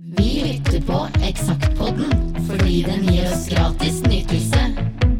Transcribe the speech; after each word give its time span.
Vi 0.00 0.42
lytter 0.44 0.86
på 0.86 1.06
Eksaktpodden 1.28 2.36
fordi 2.50 2.82
den 2.82 3.02
gir 3.02 3.24
oss 3.32 3.48
gratis 3.48 4.00
nytelse 4.02 4.60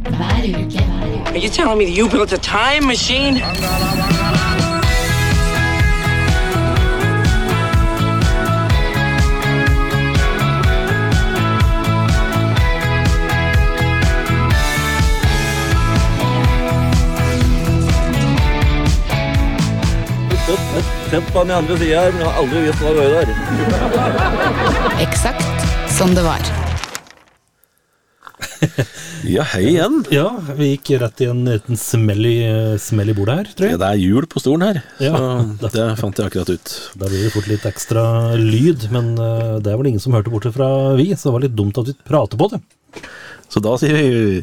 hver 0.08 0.44
uke. 0.46 0.84
Are 1.26 1.38
you 1.38 1.48
telling 1.48 1.78
me 1.78 1.84
that 1.86 1.96
you 1.98 2.08
built 2.08 2.32
a 2.32 2.38
time 2.38 2.86
machine? 2.86 3.34
Sett 21.10 21.32
på 21.32 21.40
den 21.44 21.50
andre 21.56 21.76
sida 21.80 22.00
her, 22.04 22.12
men 22.12 22.20
jeg 22.22 22.28
har 22.28 22.38
aldri 22.42 22.60
visst 22.66 22.82
hva 22.84 22.90
det 22.92 23.00
var 23.00 23.10
der. 23.16 23.28
Eksakt 25.04 25.68
som 25.98 26.14
det 26.18 26.24
var. 26.26 26.42
Ja, 29.28 29.42
hei 29.50 29.64
igjen. 29.72 29.96
Ja, 30.14 30.28
vi 30.56 30.68
gikk 30.70 30.92
rett 31.02 31.18
i 31.20 31.26
en 31.28 31.40
liten 31.44 31.76
smell 31.76 32.22
i, 32.24 32.36
smell 32.80 33.10
i 33.10 33.14
bordet 33.16 33.34
her, 33.34 33.48
tror 33.58 33.66
Ja, 33.66 33.72
jeg. 33.74 33.80
det 33.82 33.88
er 33.88 33.98
jul 33.98 34.26
på 34.30 34.40
stolen 34.40 34.62
her, 34.64 34.78
Ja. 35.02 35.18
så 35.58 35.70
det 35.74 35.86
fant 35.98 36.20
jeg 36.22 36.30
akkurat 36.30 36.52
ut. 36.54 36.74
Da 36.94 37.10
blir 37.10 37.24
det 37.26 37.32
fort 37.34 37.48
litt 37.50 37.66
ekstra 37.68 38.04
lyd, 38.38 38.86
men 38.94 39.10
eh, 39.18 39.56
det 39.64 39.72
er 39.72 39.80
vel 39.80 39.90
ingen 39.90 40.00
som 40.04 40.14
hørte 40.16 40.30
borte 40.32 40.52
fra 40.54 40.68
vi, 40.96 41.08
så 41.18 41.28
det 41.28 41.34
var 41.34 41.44
litt 41.44 41.56
dumt 41.58 41.80
at 41.82 41.90
vi 41.90 41.96
prater 42.08 42.40
på 42.40 42.48
det. 42.54 42.60
Så 43.50 43.60
da 43.64 43.74
sier 43.82 43.98
vi 43.98 44.38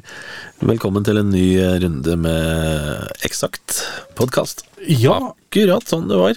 velkommen 0.68 1.08
til 1.08 1.22
en 1.24 1.32
ny 1.34 1.48
runde 1.86 2.18
med 2.28 3.24
Eksakt 3.26 3.80
podkast. 4.20 4.68
Ja, 4.92 5.18
Akkurat 5.32 5.88
sånn 5.90 6.12
det 6.12 6.20
var. 6.20 6.36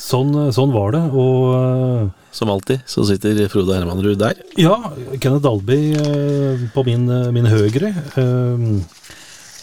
Sånn, 0.00 0.32
sånn 0.54 0.72
var 0.74 0.92
det, 0.94 1.02
og 1.12 1.52
eh, 1.56 2.10
Som 2.32 2.50
alltid 2.52 2.82
så 2.88 3.04
sitter 3.04 3.42
Frode 3.52 3.76
Hermanrud 3.76 4.18
der. 4.20 4.38
ja, 4.56 4.76
Kenneth 5.20 5.44
Dalby 5.44 5.80
eh, 5.98 6.66
på 6.74 6.84
min, 6.88 7.08
eh, 7.10 7.30
min 7.34 7.48
høyre. 7.50 7.92
eh, 8.16 8.66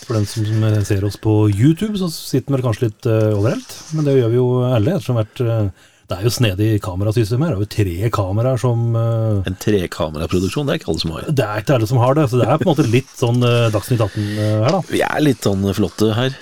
For 0.06 0.18
den 0.18 0.26
som 0.26 0.66
ser 0.86 1.06
oss 1.06 1.18
på 1.22 1.50
YouTube, 1.50 1.98
så 2.02 2.10
sitter 2.10 2.56
vi 2.56 2.66
kanskje 2.66 2.88
litt 2.90 3.06
overalt, 3.10 3.76
men 3.94 4.06
det 4.08 4.18
gjør 4.18 4.32
vi 4.34 4.40
jo 4.40 4.50
alle, 4.66 4.96
ettersom 4.98 5.20
hvert 5.22 5.42
eh, 5.46 5.70
Det 6.10 6.18
er 6.18 6.24
jo 6.26 6.32
snedig 6.34 6.70
kamerasystem 6.82 7.44
her, 7.46 7.54
det 7.54 7.60
er 7.60 7.66
jo 7.68 7.74
tre 7.76 8.10
kameraer 8.10 8.58
som 8.58 8.96
uh, 8.98 9.44
En 9.46 9.58
trekameraproduksjon, 9.62 10.66
det 10.66 10.74
er 10.74 10.80
ikke 10.80 10.90
alle 10.90 11.04
som 11.04 11.12
har. 11.14 11.28
Det 11.30 11.46
er 11.46 11.62
ikke 11.62 11.76
alle 11.76 11.90
som 11.92 12.00
har 12.02 12.18
det, 12.18 12.24
så 12.32 12.40
det 12.42 12.48
er 12.48 12.58
på 12.58 12.66
en 12.66 12.72
måte 12.72 12.88
litt 12.90 13.12
sånn 13.14 13.38
uh, 13.46 13.70
Dagsnytt 13.70 14.02
18 14.02 14.18
uh, 14.18 14.42
her, 14.66 14.74
da. 14.74 14.82
Vi 14.90 15.04
er 15.06 15.22
litt 15.22 15.46
sånn 15.46 15.70
flotte 15.78 16.10
her. 16.18 16.34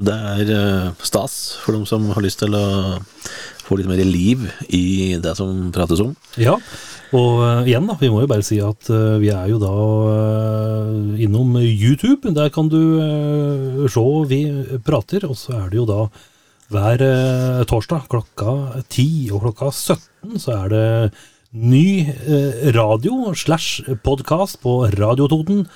Det 0.00 0.14
er 0.14 0.50
eh, 0.52 1.04
stas 1.04 1.58
for 1.60 1.76
dem 1.76 1.84
som 1.88 2.08
har 2.14 2.24
lyst 2.24 2.40
til 2.42 2.54
å 2.56 2.98
få 3.62 3.78
litt 3.78 3.90
mer 3.90 4.00
liv 4.06 4.44
i 4.72 5.18
det 5.22 5.34
som 5.38 5.70
prates 5.74 6.00
om. 6.02 6.14
Ja, 6.40 6.56
og 7.12 7.42
eh, 7.44 7.70
igjen 7.72 7.88
da, 7.90 7.98
vi 8.00 8.10
må 8.12 8.22
jo 8.22 8.30
bare 8.30 8.46
si 8.46 8.58
at 8.64 8.88
eh, 8.92 9.18
vi 9.22 9.30
er 9.34 9.52
jo 9.52 9.60
da 9.62 9.72
innom 11.22 11.58
YouTube. 11.60 12.32
Der 12.32 12.52
kan 12.54 12.72
du 12.72 12.80
se 13.92 14.06
vi 14.32 14.42
prater, 14.84 15.28
og 15.28 15.36
så 15.38 15.58
er 15.60 15.70
det 15.72 15.82
jo 15.82 15.88
da 15.88 16.06
hver 16.72 17.02
torsdag 17.68 18.06
klokka 18.08 18.52
10 18.88 19.34
og 19.36 19.42
klokka 19.42 19.66
17 19.68 20.38
så 20.40 20.54
er 20.54 20.70
det 20.72 20.86
ny 21.52 22.08
radio 22.72 23.34
slash 23.36 23.82
podkast 24.06 24.62
på 24.64 24.78
Radio 24.96 25.28
Toten. 25.28 25.66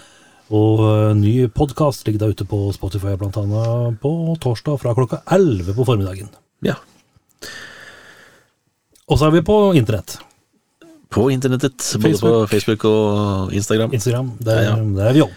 Og 0.55 0.83
eh, 0.87 1.15
ny 1.19 1.33
podkast 1.51 2.07
ligger 2.07 2.23
da 2.23 2.31
ute 2.31 2.47
på 2.47 2.69
Spotify 2.75 3.17
annet 3.17 3.99
på 4.03 4.13
torsdag 4.43 4.79
fra 4.79 4.95
klokka 4.95 5.23
11 5.27 5.75
på 5.75 5.87
formiddagen. 5.89 6.31
Ja. 6.63 6.77
Og 9.11 9.19
så 9.19 9.27
er 9.27 9.35
vi 9.35 9.43
på 9.47 9.75
internett. 9.75 10.19
På 11.11 11.31
internettet, 11.31 11.83
både 11.99 12.19
på 12.19 12.31
Facebook. 12.47 12.51
Facebook 12.51 12.85
og 12.85 13.55
Instagram. 13.55 13.93
Instagram. 13.95 14.33
Der, 14.39 14.63
Ja, 14.63 14.77
ja. 14.77 14.85
der 14.95 15.09
er 15.11 15.13
vi 15.13 15.23
òg. 15.27 15.35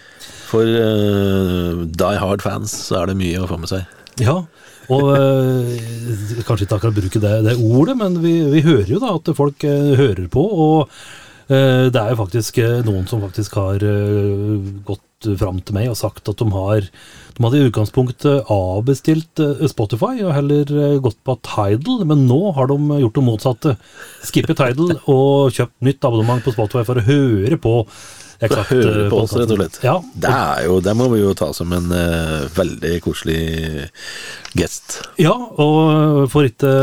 For 0.50 0.66
uh, 0.66 1.86
Die 1.86 2.18
Hard-fans 2.18 2.70
så 2.70 3.02
er 3.02 3.10
det 3.10 3.18
mye 3.18 3.42
å 3.42 3.46
få 3.50 3.58
med 3.58 3.70
seg. 3.70 3.86
Ja, 4.18 4.42
og 4.90 5.04
uh, 5.14 6.42
kanskje 6.46 6.66
ikke 6.66 6.80
akkurat 6.80 6.96
bruke 6.96 7.22
det, 7.22 7.34
det 7.46 7.54
ordet, 7.58 7.94
men 7.98 8.18
vi, 8.22 8.34
vi 8.50 8.62
hører 8.66 8.90
jo 8.90 8.98
da 9.02 9.14
at 9.14 9.30
folk 9.38 9.62
uh, 9.62 9.94
hører 9.98 10.26
på, 10.30 10.42
og 10.42 10.90
det 11.50 12.00
er 12.00 12.12
jo 12.12 12.20
faktisk 12.20 12.60
eh, 12.62 12.80
noen 12.86 13.08
som 13.10 13.22
faktisk 13.24 13.56
har 13.58 13.82
eh, 13.82 14.70
gått 14.86 15.30
fram 15.40 15.58
til 15.60 15.76
meg 15.76 15.90
og 15.90 15.98
sagt 16.00 16.30
at 16.30 16.40
de 16.40 16.46
har 16.54 16.86
de 17.40 17.46
hadde 17.46 17.56
i 17.56 17.68
utgangspunktet 17.70 18.50
avbestilt 18.52 19.40
eh, 19.40 19.66
Spotify 19.70 20.18
og 20.26 20.34
heller 20.36 20.72
eh, 20.76 20.96
gått 21.00 21.16
på 21.24 21.38
Tidal, 21.46 22.02
men 22.08 22.26
nå 22.28 22.40
har 22.56 22.68
de 22.68 22.98
gjort 23.00 23.16
det 23.16 23.24
motsatte. 23.24 23.76
Skippet 24.28 24.58
Tidal 24.60 24.98
og 25.14 25.54
kjøpt 25.56 25.78
nytt 25.86 26.04
abonnement 26.04 26.44
på 26.44 26.52
Spotify 26.52 26.84
for 26.84 27.00
å 27.00 27.06
høre 27.06 27.56
på 27.60 27.74
For 28.42 28.60
å 28.60 28.66
høre 28.68 29.06
eh, 29.06 29.08
på 29.12 29.22
oss, 29.22 29.32
rett 29.40 29.54
og 29.54 29.60
slett. 29.62 29.78
Ja, 29.86 29.94
Det, 30.12 30.32
er 30.34 30.66
jo, 30.66 30.76
det 30.84 30.94
må 31.00 31.08
vi 31.14 31.22
jo 31.22 31.32
ta 31.36 31.48
som 31.56 31.72
en 31.76 31.88
uh, 31.92 32.44
veldig 32.56 32.92
koselig 33.04 33.40
gest. 34.56 35.00
Ja, 35.20 35.32
og 35.32 36.26
for 36.32 36.48
ikke, 36.48 36.74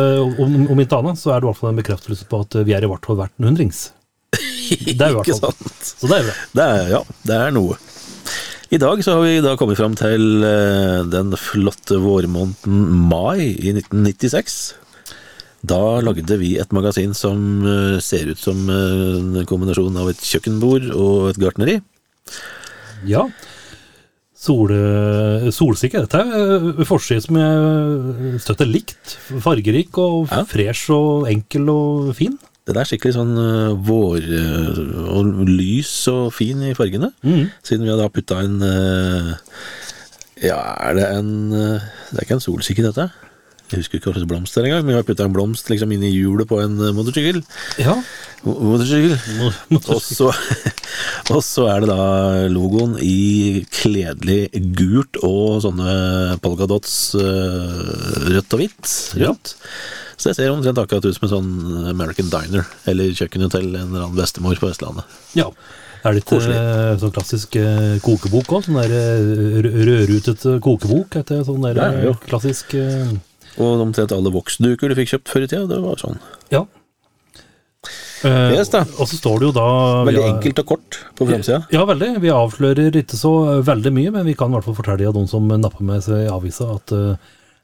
om, 0.41 0.63
om 0.73 0.81
ikke 0.81 1.03
annet, 1.03 1.21
så 1.21 1.35
er 1.35 1.41
det 1.41 1.45
i 1.45 1.51
hvert 1.51 1.61
fall 1.61 1.73
en 1.75 1.83
bekreftelse 1.83 2.29
på 2.29 2.41
at 2.45 2.59
vi 2.65 2.77
er 2.77 2.85
i 2.85 2.89
hvert 2.89 3.05
fall 3.05 3.21
verdt 3.21 3.37
en 3.37 3.51
hundrings. 3.51 3.87
Det 4.35 5.01
er 5.01 5.13
jo 5.15 5.21
Ikke 5.23 5.37
sant? 5.37 5.67
Så 5.87 6.09
det 6.09 6.19
er 6.19 6.27
bra. 6.27 6.35
Det 6.57 6.65
er, 6.65 6.89
ja, 6.95 7.03
det 7.27 7.37
er 7.37 7.53
noe. 7.55 7.77
I 8.67 8.79
dag 8.81 8.99
så 9.03 9.15
har 9.15 9.21
vi 9.23 9.37
da 9.39 9.53
kommet 9.55 9.79
fram 9.79 9.93
til 9.95 10.43
eh, 10.43 11.05
den 11.07 11.31
flotte 11.39 12.01
vårmåneden 12.03 12.81
mai 13.07 13.53
i 13.55 13.71
1996. 13.71 14.57
Da 15.67 15.79
lagde 16.03 16.35
vi 16.41 16.57
et 16.59 16.73
magasin 16.75 17.15
som 17.15 17.63
eh, 17.63 17.99
ser 18.03 18.33
ut 18.33 18.41
som 18.41 18.65
eh, 18.67 19.13
en 19.21 19.47
kombinasjon 19.47 20.01
av 20.01 20.11
et 20.11 20.19
kjøkkenbord 20.19 20.89
og 20.91 21.29
et 21.29 21.39
gartneri. 21.39 21.77
Ja. 23.07 23.23
Sol, 24.37 24.69
solsikker. 25.55 26.03
Dette 26.03 26.19
er 26.27 26.85
forside 26.87 27.23
som 27.23 27.39
jeg 27.39 28.43
støtter 28.43 28.67
likt. 28.67 29.15
Fargerik 29.43 29.95
og 30.03 30.27
fresh 30.51 30.91
og 30.93 31.31
enkel 31.31 31.71
og 31.71 32.11
fin. 32.19 32.35
Den 32.67 32.79
er 32.81 32.87
skikkelig 32.87 33.15
sånn 33.15 33.35
uh, 33.39 33.75
vår... 33.87 34.25
uh, 34.27 34.81
og 35.15 35.45
lys 35.47 35.91
og 36.11 36.33
fin 36.35 36.65
i 36.67 36.73
fargene. 36.77 37.13
Mm. 37.23 37.47
Siden 37.63 37.85
vi 37.87 37.93
har 37.93 38.01
da 38.01 38.09
putta 38.11 38.41
en 38.43 38.59
uh, 38.59 39.31
Ja, 40.43 40.59
er 40.83 40.97
det 40.97 41.07
en 41.15 41.31
eh, 41.55 41.85
Det 42.11 42.19
er 42.19 42.25
ikke 42.27 42.37
en 42.37 42.43
solsikker, 42.43 42.89
dette? 42.89 43.07
Jeg 43.67 43.81
husker 43.81 43.97
ikke 43.97 44.11
hva 44.11 44.15
slags 44.15 44.29
blomst 44.29 44.55
det 44.55 44.61
er 44.61 44.67
engang, 44.69 44.83
men 44.85 44.93
vi 44.93 44.97
har 44.99 45.07
putta 45.07 45.25
en 45.27 45.33
blomst 45.35 45.71
liksom 45.71 45.91
inn 45.91 46.03
i 46.07 46.11
hjulet 46.13 46.47
på 46.47 46.59
en 46.63 46.77
motorsykkel. 46.95 47.41
Ja. 47.83 47.97
Motorsykkel. 48.45 49.17
Og 51.35 51.41
så, 51.43 51.65
er 51.67 51.83
det 51.83 51.89
da 51.89 52.47
logoen 52.53 52.95
i 53.03 53.65
kledelig 53.75 54.53
gult 54.77 55.19
og 55.19 55.59
sånne 55.65 56.37
polkadots 56.43 56.95
rødt 57.17 58.55
og 58.55 58.63
hvitt. 58.63 58.93
Ja. 59.19 59.35
Så 60.17 60.29
det 60.31 60.35
ser 60.39 60.49
omtrent 60.49 60.79
akkurat 60.81 61.05
ut 61.05 61.15
som 61.15 61.27
en 61.27 61.33
sånn 61.35 61.89
American 61.91 62.29
Diner, 62.33 62.65
eller 62.89 63.11
kjøkkenhotell 63.13 63.67
en 63.75 63.83
eller 63.91 64.07
annen 64.07 64.15
bestemor 64.17 64.57
på 64.57 64.69
Vestlandet. 64.71 65.05
ja. 65.37 65.51
Det 65.97 66.11
er 66.11 66.13
litt 66.13 66.25
Koselig. 66.29 66.55
eh, 66.55 66.97
sånn 67.01 67.11
klassisk 67.11 67.55
eh, 67.59 67.97
kokebok 68.05 68.51
òg. 68.53 68.63
Sånn 68.63 68.77
der 68.79 68.91
rødrutet 69.65 70.45
eh, 70.45 70.59
kokebok 70.63 71.17
etter 71.19 71.41
sånn 71.43 71.65
der 71.65 71.79
Ja, 72.05 72.13
klassisk 72.29 72.75
Og 73.57 73.81
omtrent 73.81 74.13
alle 74.15 74.31
voksduker 74.31 74.87
du 74.89 74.95
fikk 74.95 75.09
kjøpt 75.15 75.27
før 75.33 75.43
i 75.43 75.47
tida, 75.49 75.65
det 75.67 75.79
var 75.83 75.97
sånn. 75.99 76.19
Ja. 76.53 76.61
Yes. 78.23 78.71
Og 78.97 79.05
så 79.09 79.17
står 79.17 79.39
det 79.41 79.45
jo 79.49 79.51
da 79.57 79.65
Veldig 80.07 80.21
har- 80.23 80.35
enkelt 80.37 80.59
og 80.63 80.65
kort 80.71 80.99
på 81.17 81.27
framsida. 81.29 81.59
Ja, 81.73 81.83
veldig. 81.85 82.19
Vi 82.21 82.29
avslører 82.33 82.91
ikke 83.01 83.17
så 83.17 83.33
veldig 83.65 83.91
mye, 83.93 84.11
men 84.11 84.25
vi 84.25 84.33
kan 84.37 84.49
i 84.49 84.53
hvert 84.57 84.65
fall 84.65 84.75
fortelle 84.77 85.07
av 85.07 85.13
noen 85.17 85.27
som 85.29 85.47
napper 85.47 85.81
med 85.83 86.01
seg 86.03 86.25
i 86.25 86.31
avisa, 86.31 86.75
at 86.75 86.89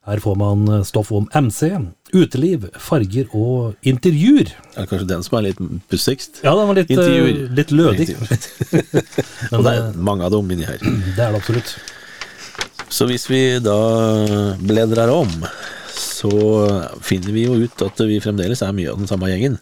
her 0.06 0.18
får 0.20 0.36
man 0.38 0.84
stoff 0.84 1.12
om 1.12 1.28
MC, 1.34 1.72
uteliv, 2.16 2.68
farger 2.82 3.32
og 3.36 3.88
intervjuer. 3.90 4.54
Er 4.74 4.86
det 4.86 4.90
kanskje 4.92 5.10
den 5.10 5.26
som 5.26 5.38
er 5.40 5.48
litt 5.50 5.62
pussigst? 5.92 6.44
Ja, 6.46 6.54
den 6.58 6.70
var 6.70 6.80
litt, 6.80 6.94
uh, 6.94 7.44
litt 7.58 7.74
lødig, 7.74 8.10
Og 9.54 9.66
det 9.66 9.74
eh, 9.74 9.80
er 9.80 9.98
mange 9.98 10.28
av 10.28 10.34
dem 10.36 10.54
inni 10.56 10.68
her. 10.70 10.80
det 11.18 11.18
er 11.18 11.34
det 11.36 11.42
absolutt. 11.42 11.76
Så 12.94 13.10
hvis 13.10 13.26
vi 13.32 13.42
da 13.64 13.80
bledrer 14.62 15.10
om, 15.10 15.32
så 15.94 16.32
finner 17.02 17.34
vi 17.34 17.48
jo 17.48 17.58
ut 17.66 17.86
at 17.86 18.06
vi 18.06 18.22
fremdeles 18.22 18.62
er 18.62 18.76
mye 18.76 18.94
av 18.94 19.02
den 19.02 19.10
samme 19.10 19.32
gjengen. 19.32 19.58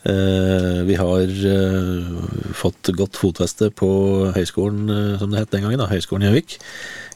Uh, 0.00 0.80
vi 0.88 0.94
har 0.96 1.28
uh, 1.28 2.52
fått 2.56 2.88
godt 2.96 3.18
fotfeste 3.20 3.68
på 3.76 3.90
høyskolen, 4.32 4.86
eh, 4.88 5.18
som 5.20 5.28
det 5.28 5.42
het 5.42 5.50
den 5.52 5.66
gangen, 5.66 5.82
da, 5.82 5.90
Høgskolen 5.90 6.24
Gjøvik. 6.24 6.56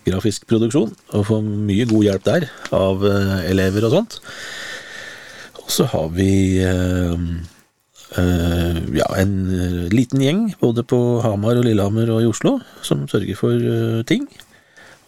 Grafisk 0.04 0.44
produksjon, 0.50 0.92
og 1.16 1.26
får 1.30 1.42
mye 1.44 1.88
god 1.88 2.06
hjelp 2.08 2.28
der 2.28 2.46
av 2.76 3.04
eh, 3.08 3.50
elever 3.50 3.86
og 3.88 3.98
sånt. 3.98 4.20
Og 5.64 5.72
så 5.72 5.86
har 5.88 6.10
vi 6.12 6.60
eh, 6.60 7.14
eh, 8.20 8.80
ja, 8.98 9.08
en 9.16 9.36
liten 9.92 10.20
gjeng 10.20 10.42
både 10.60 10.84
på 10.84 10.98
Hamar 11.24 11.60
og 11.60 11.64
Lillehammer 11.66 12.12
og 12.12 12.20
i 12.20 12.28
Oslo 12.28 12.58
som 12.84 13.06
sørger 13.08 13.38
for 13.38 13.56
eh, 13.56 14.02
ting. 14.08 14.28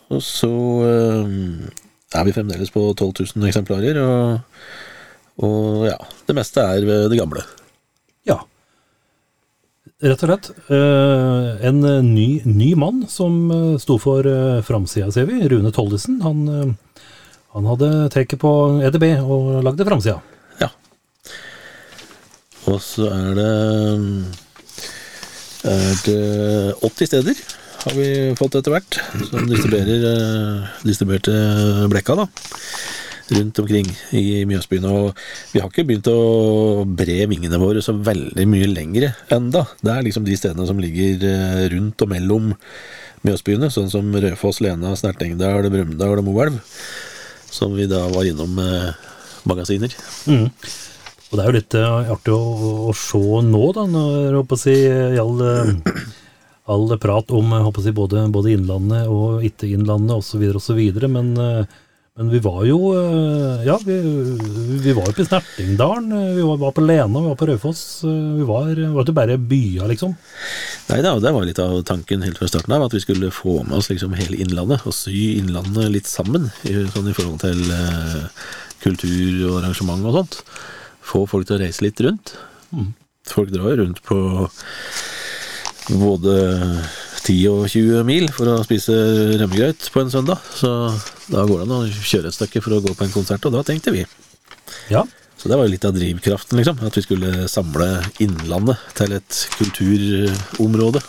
Og 0.07 0.23
så 0.23 0.49
er 0.87 2.27
vi 2.29 2.33
fremdeles 2.33 2.71
på 2.71 2.85
12 2.95 3.35
000 3.35 3.49
eksemplarer, 3.49 3.99
og, 3.99 4.61
og 5.43 5.89
ja, 5.89 5.97
det 6.29 6.37
meste 6.39 6.63
er 6.63 6.87
ved 6.87 7.09
det 7.11 7.19
gamle. 7.19 7.43
Rett 10.05 10.23
og 10.23 10.29
slett. 10.29 10.51
eh, 10.69 11.67
en 11.69 11.85
eh, 11.85 12.03
ny, 12.05 12.43
ny 12.45 12.75
mann 12.77 13.07
som 13.09 13.51
eh, 13.51 13.79
sto 13.81 13.97
for 13.99 14.27
framsida, 14.67 15.09
ser 15.13 15.29
vi. 15.31 15.41
Rune 15.49 15.73
Tollesen. 15.73 16.21
Han, 16.21 16.77
han 17.55 17.69
hadde 17.71 18.09
taket 18.13 18.41
på 18.43 18.53
EDB 18.85 19.07
og 19.25 19.63
lagde 19.65 19.87
framsida. 19.89 20.21
Ja. 20.61 20.69
Og 22.67 22.81
så 22.85 23.09
er 23.09 23.31
det 23.39 23.53
er 25.67 25.95
det 26.07 26.19
80 26.87 27.09
steder 27.09 27.41
har 27.87 27.95
vi 27.95 28.11
fått 28.39 28.57
etter 28.59 28.73
hvert, 28.75 28.97
som 29.31 29.47
distribuerer 29.47 30.67
distribuerte 30.87 31.35
blekka, 31.91 32.17
da. 32.19 32.27
Rundt 33.27 33.59
omkring 33.59 33.89
i 34.15 34.45
Mjøsbyen. 34.47 34.87
Og 34.87 35.19
vi 35.51 35.59
har 35.63 35.71
ikke 35.71 35.87
begynt 35.89 36.11
å 36.13 36.85
bre 36.87 37.25
vingene 37.31 37.59
våre 37.59 37.83
så 37.83 37.97
veldig 37.97 38.47
mye 38.47 38.69
lengre 38.71 39.11
enda. 39.35 39.65
Det 39.83 39.91
er 39.91 40.07
liksom 40.07 40.27
de 40.27 40.37
stedene 40.39 40.69
som 40.69 40.79
ligger 40.83 41.27
eh, 41.27 41.65
rundt 41.75 42.07
og 42.07 42.13
mellom 42.13 42.53
Mjøsbyene, 43.27 43.73
sånn 43.75 43.91
som 43.91 44.15
Raufoss, 44.15 44.61
Lena, 44.63 44.95
Snertingdal, 44.95 45.67
Brumunddal 45.73 46.21
og 46.21 46.29
Moelv. 46.29 46.61
Som 47.51 47.75
vi 47.75 47.89
da 47.91 48.05
var 48.13 48.29
innom 48.29 48.53
med 48.55 48.95
magasiner. 49.49 49.95
Mm. 50.31 50.47
Og 51.27 51.35
det 51.35 51.43
er 51.43 51.49
jo 51.49 51.57
litt 51.57 51.77
eh, 51.79 52.13
artig 52.15 52.35
å, 52.35 52.43
å 52.91 52.95
se 52.95 53.19
nå, 53.47 53.65
da, 53.75 53.87
når 53.91 54.39
jeg 54.39 54.61
si, 54.63 54.77
i 54.87 55.19
all, 55.19 55.43
eh, 55.43 56.05
all 56.73 56.95
prat 57.03 57.33
om 57.35 57.57
jeg 57.57 57.97
både, 57.97 58.29
både 58.35 58.55
Innlandet 58.55 59.11
og 59.11 59.43
ikke 59.47 59.71
Innlandet 59.73 60.15
osv., 60.21 60.45
osv. 60.61 60.81
Men, 61.11 61.35
eh, 61.43 61.83
men 62.17 62.31
vi 62.33 62.39
var 62.41 62.63
jo 62.65 62.77
eh, 62.97 63.65
Ja, 63.67 63.75
vi, 63.85 63.97
vi 64.85 64.93
var 64.97 65.09
jo 65.11 65.15
på 65.19 65.25
Snertingdalen, 65.27 66.07
eh, 66.17 66.31
vi 66.39 66.45
var, 66.47 66.57
var 66.63 66.73
på 66.77 66.85
Lena, 66.85 67.21
vi 67.21 67.29
var 67.29 67.37
på 67.41 67.49
Raufoss. 67.51 67.83
eh, 68.09 68.21
Vi 68.39 68.47
var, 68.49 68.71
var 68.95 69.05
ikke 69.05 69.17
bare 69.19 69.37
byer, 69.37 69.85
liksom. 69.93 70.15
Nei 70.89 71.01
da, 71.05 71.13
det 71.21 71.33
var 71.37 71.45
litt 71.49 71.61
av 71.61 71.75
tanken 71.89 72.25
helt 72.25 72.39
fra 72.41 72.49
starten 72.49 72.73
av, 72.77 72.87
at 72.89 72.97
vi 72.97 73.03
skulle 73.05 73.29
få 73.35 73.59
med 73.67 73.77
oss 73.81 73.91
liksom 73.93 74.17
hele 74.17 74.39
Innlandet, 74.45 74.87
og 74.89 74.97
sy 74.97 75.17
Innlandet 75.43 75.93
litt 75.93 76.09
sammen, 76.09 76.49
sånn 76.65 77.11
i 77.13 77.17
forhold 77.17 77.43
til 77.45 77.63
eh, 77.77 78.47
kultur 78.85 79.51
og 79.51 79.61
arrangement 79.61 80.09
og 80.09 80.21
sånt. 80.21 80.41
Få 81.07 81.27
folk 81.31 81.47
til 81.49 81.59
å 81.59 81.63
reise 81.67 81.85
litt 81.85 82.01
rundt. 82.07 82.33
Folk 83.27 83.51
drar 83.53 83.73
jo 83.73 83.81
rundt 83.85 84.01
på 84.07 84.17
både 86.01 86.33
10 87.27 87.37
og 87.51 87.67
20 87.73 88.07
mil 88.07 88.29
for 88.35 88.53
å 88.53 88.63
spise 88.67 88.95
rømmegrøt 89.41 89.89
på 89.93 90.03
en 90.03 90.13
søndag, 90.13 90.43
så 90.55 90.71
da 91.33 91.45
går 91.47 91.63
det 91.63 91.67
an 91.67 91.77
å 91.77 91.83
kjøre 91.91 92.31
et 92.31 92.37
stykke 92.39 92.63
for 92.65 92.77
å 92.77 92.83
gå 92.85 92.95
på 92.95 93.07
en 93.07 93.15
konsert, 93.15 93.47
og 93.49 93.57
da 93.57 93.65
tenkte 93.67 93.95
vi. 93.95 94.05
Ja. 94.93 95.03
Så 95.37 95.51
det 95.51 95.59
var 95.59 95.67
jo 95.67 95.75
litt 95.75 95.85
av 95.85 95.95
drivkraften, 95.97 96.57
liksom. 96.61 96.81
At 96.87 96.97
vi 96.97 97.05
skulle 97.05 97.49
samle 97.53 97.91
Innlandet 98.25 98.81
til 98.97 99.13
et 99.19 99.41
kulturområde. 99.59 101.03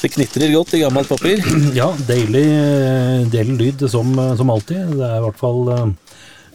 Det 0.00 0.10
knitrer 0.14 0.52
godt 0.52 0.74
i 0.76 0.82
gammelt 0.82 1.08
papir. 1.08 1.40
Ja, 1.78 1.90
deilig, 2.08 2.44
deilig 3.32 3.56
lyd 3.62 3.88
som, 3.92 4.12
som 4.36 4.52
alltid. 4.52 4.94
Det 4.98 5.06
er 5.06 5.18
i 5.18 5.24
hvert 5.24 5.40
fall 5.40 5.64
uh, 5.70 5.88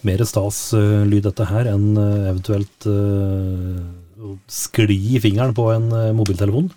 mer 0.05 0.23
stas 0.27 0.59
eh, 0.77 1.03
lyd 1.09 1.25
dette 1.27 1.47
her 1.49 1.69
enn 1.71 1.93
eh, 1.97 2.29
eventuelt 2.29 2.87
eh, 2.89 4.25
å 4.25 4.35
skli 4.51 4.97
i 5.15 5.21
fingeren 5.23 5.55
på 5.57 5.69
en 5.73 5.87
eh, 5.93 6.11
mobiltelefon. 6.17 6.69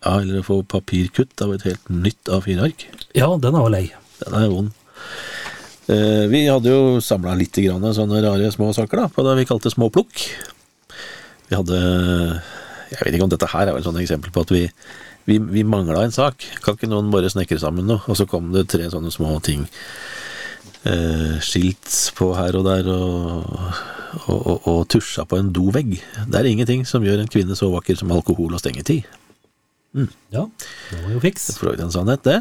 Ja, 0.00 0.16
eller 0.16 0.40
å 0.40 0.46
få 0.46 0.62
papirkutt 0.64 1.42
av 1.44 1.52
et 1.54 1.66
helt 1.66 1.90
nytt 1.92 2.30
A4-ark. 2.32 2.86
Ja, 3.16 3.28
den 3.36 3.56
er 3.56 3.66
jo 3.66 3.72
lei. 3.72 3.84
Den 4.22 4.36
er 4.38 4.48
vond. 4.52 4.70
Eh, 5.90 6.24
vi 6.30 6.46
hadde 6.46 6.72
jo 6.72 7.02
samla 7.04 7.34
litt 7.36 7.58
grann 7.60 7.84
sånne 7.96 8.22
rare 8.24 8.48
små 8.54 8.70
saker 8.76 9.04
da, 9.04 9.10
på 9.12 9.24
det 9.26 9.36
vi 9.40 9.46
kalte 9.48 9.72
småplukk. 9.72 10.24
Vi 11.50 11.58
hadde 11.58 11.78
Jeg 12.90 13.04
vet 13.04 13.14
ikke 13.14 13.26
om 13.26 13.30
dette 13.30 13.48
her 13.52 13.68
er 13.68 13.76
vel 13.76 13.86
et 13.86 14.00
eksempel 14.02 14.32
på 14.34 14.42
at 14.42 14.50
vi, 14.50 14.64
vi, 15.28 15.36
vi 15.38 15.62
mangla 15.62 16.02
en 16.02 16.14
sak. 16.14 16.42
Kan 16.64 16.74
ikke 16.78 16.90
noen 16.90 17.12
bare 17.12 17.30
snekre 17.30 17.60
sammen 17.62 17.86
noe? 17.86 18.02
Og 18.10 18.18
så 18.18 18.26
kom 18.26 18.50
det 18.54 18.66
tre 18.72 18.88
sånne 18.90 19.12
små 19.14 19.36
ting. 19.46 19.68
Eh, 20.88 21.36
skilt 21.44 21.92
på 22.16 22.32
her 22.38 22.56
og 22.58 22.66
der, 22.66 22.88
og, 22.90 23.52
og, 24.24 24.38
og, 24.40 24.56
og 24.64 24.82
tusja 24.90 25.26
på 25.28 25.38
en 25.38 25.52
dovegg. 25.54 25.98
Det 26.26 26.40
er 26.40 26.50
ingenting 26.50 26.86
som 26.88 27.04
gjør 27.06 27.22
en 27.22 27.30
kvinne 27.30 27.58
så 27.58 27.70
vakker 27.70 28.00
som 28.00 28.10
alkohol 28.16 28.56
og 28.56 28.62
stengetid. 28.62 29.06
Ja, 30.30 30.44
det 30.90 31.02
var 31.02 31.10
jo 31.16 31.20
fiks. 31.22 31.50
For 31.58 31.74
en 31.74 31.92
sannhet, 31.92 32.22
det. 32.26 32.38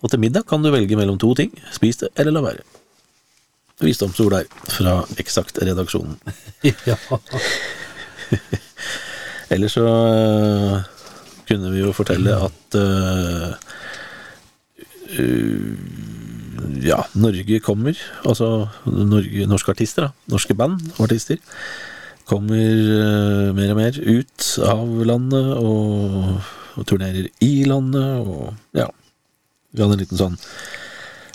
Og 0.00 0.10
til 0.10 0.20
middag 0.22 0.46
kan 0.48 0.62
du 0.64 0.70
velge 0.72 0.96
mellom 0.98 1.18
to 1.20 1.34
ting. 1.38 1.50
Spis 1.74 1.96
det, 2.02 2.08
eller 2.18 2.32
la 2.34 2.42
være. 2.44 2.62
Visdomsord 3.80 4.32
der, 4.34 4.44
fra 4.68 5.04
Eksakt-redaksjonen. 5.20 6.16
ja. 6.90 6.96
Ellers 9.50 9.72
så 9.74 9.84
øh, 9.84 10.82
kunne 11.48 11.72
vi 11.72 11.78
jo 11.80 11.92
fortelle 11.92 12.36
at 12.36 12.74
uh, 12.78 13.50
uh, 15.18 15.74
Ja, 16.84 16.96
Norge 17.14 17.60
kommer. 17.60 17.94
Altså 18.24 18.66
Norge, 18.86 19.46
norske 19.46 19.70
artister, 19.72 20.02
da. 20.06 20.10
Norske 20.30 20.54
band 20.54 20.80
og 20.98 21.04
artister. 21.08 21.36
Kommer 22.30 22.62
øh, 22.62 23.48
mer 23.56 23.72
og 23.74 23.80
mer 23.80 23.96
ut 23.98 24.50
av 24.62 25.00
landet 25.08 25.48
og, 25.58 26.36
og 26.78 26.86
turnerer 26.86 27.26
i 27.42 27.54
landet 27.66 28.22
og 28.22 28.52
ja. 28.78 28.86
Vi 29.70 29.82
hadde 29.82 29.96
en 29.96 30.02
liten 30.02 30.18
sånn 30.18 30.38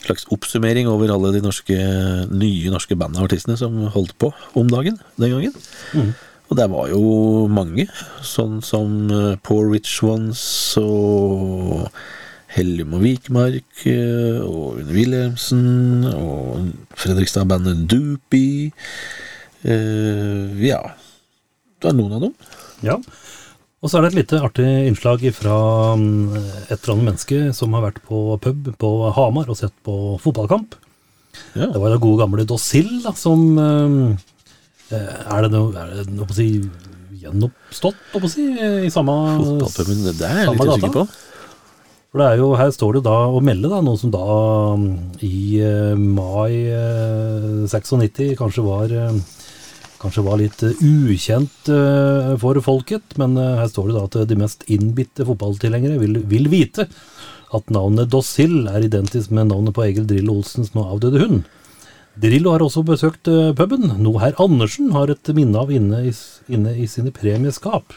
slags 0.06 0.28
oppsummering 0.34 0.88
over 0.92 1.12
alle 1.12 1.32
de 1.34 1.42
norske, 1.44 1.76
nye 2.30 2.72
norske 2.74 2.98
bandene 3.00 3.24
og 3.24 3.30
artistene 3.30 3.58
som 3.60 3.78
holdt 3.96 4.14
på 4.22 4.32
om 4.60 4.70
dagen 4.72 5.00
den 5.22 5.34
gangen. 5.34 5.56
Og 6.46 6.60
det 6.60 6.68
var 6.70 6.92
jo 6.92 7.02
mange, 7.50 7.88
sånn 8.22 8.60
som 8.66 9.10
eh, 9.10 9.38
Poor 9.46 9.72
Rich 9.72 9.98
Ones 10.06 10.44
og 10.78 11.88
Hellum 12.54 12.94
og 12.96 13.02
Vikmark 13.04 13.86
eh, 13.90 14.44
og 14.46 14.78
Une 14.84 14.94
Wilhelmsen 14.94 16.06
og 16.12 16.70
Fredrikstad-bandet 17.02 17.88
Doopy. 17.90 18.46
Eh, 19.66 20.66
ja, 20.68 20.82
det 21.82 21.90
er 21.90 21.98
noen 21.98 22.18
av 22.18 22.28
dem. 22.28 22.36
ja. 22.86 23.00
Og 23.84 23.92
så 23.92 24.00
er 24.00 24.06
det 24.06 24.16
et 24.16 24.18
lite 24.24 24.38
artig 24.42 24.66
innslag 24.88 25.22
fra 25.36 25.56
mm, 25.94 26.38
et 26.72 26.72
eller 26.74 26.94
annet 26.96 27.08
menneske 27.12 27.42
som 27.54 27.76
har 27.78 27.84
vært 27.84 28.00
på 28.08 28.22
pub 28.42 28.72
på 28.82 28.90
Hamar 29.14 29.52
og 29.52 29.60
sett 29.60 29.76
på 29.86 30.16
fotballkamp. 30.24 30.74
Ja. 31.54 31.68
Det 31.70 31.82
var 31.84 31.94
det 31.94 32.00
gode 32.02 32.24
gamle 32.24 32.48
Dossil 32.50 32.88
da, 33.04 33.12
som 33.20 33.60
eh, 33.60 34.16
Er 34.96 35.46
det 35.46 35.52
noe, 35.54 35.70
er 35.76 35.94
det 36.00 36.16
noe 36.16 36.26
å 36.26 36.38
si, 36.38 36.48
gjenoppstått, 37.22 38.02
å 38.18 38.32
si, 38.32 38.48
i 38.88 38.90
samme 38.94 39.14
Fotballpuben, 39.44 40.02
det 40.18 40.32
er 40.32 40.42
jeg 40.42 40.56
litt 40.56 40.66
usikker 40.66 40.96
på. 40.96 41.06
For 42.16 42.24
det 42.24 42.28
er 42.32 42.40
jo, 42.40 42.52
her 42.56 42.70
står 42.72 42.98
det 42.98 43.06
da 43.10 43.16
å 43.28 43.42
melde 43.44 43.70
da, 43.70 43.82
noe 43.84 44.00
som 44.00 44.12
da 44.14 44.26
mm, 44.80 44.92
i 45.28 45.60
eh, 45.60 45.98
mai 46.00 46.64
eh, 46.72 47.66
96 47.68 48.38
kanskje 48.40 48.64
var, 48.64 48.88
eh, 48.88 49.18
kanskje 50.06 50.24
var 50.26 50.40
litt 50.40 50.64
eh, 50.64 50.82
ukjent 50.82 51.70
eh, 51.72 52.32
for 52.42 52.60
folket, 52.64 53.18
men 53.22 53.36
eh, 53.42 53.58
her 53.60 53.70
står 53.72 53.90
det 53.90 53.98
da 53.98 54.06
at 54.06 54.18
de 54.30 54.40
mest 54.40 54.66
innbitte 54.72 55.28
fotballtilhengere 55.28 56.00
vil, 56.02 56.20
vil 56.30 56.50
vite 56.52 56.88
at 57.56 57.72
navnet 57.74 58.12
Dossill 58.14 58.66
er 58.72 58.88
identisk 58.88 59.34
med 59.36 59.52
navnet 59.52 59.76
på 59.76 59.86
Egil 59.86 60.08
Drillo 60.10 60.40
Olsens 60.40 60.74
nå 60.76 60.86
avdøde 60.86 61.22
hund. 61.24 61.46
Drillo 62.22 62.54
har 62.54 62.64
også 62.64 62.86
besøkt 62.88 63.28
puben, 63.60 63.90
noe 64.00 64.22
herr 64.22 64.38
Andersen 64.40 64.94
har 64.96 65.12
et 65.12 65.32
minne 65.36 65.60
av 65.60 65.72
inne 65.74 66.06
i, 66.08 66.14
inne 66.48 66.72
i 66.80 66.88
sine 66.88 67.12
premieskap. 67.16 67.92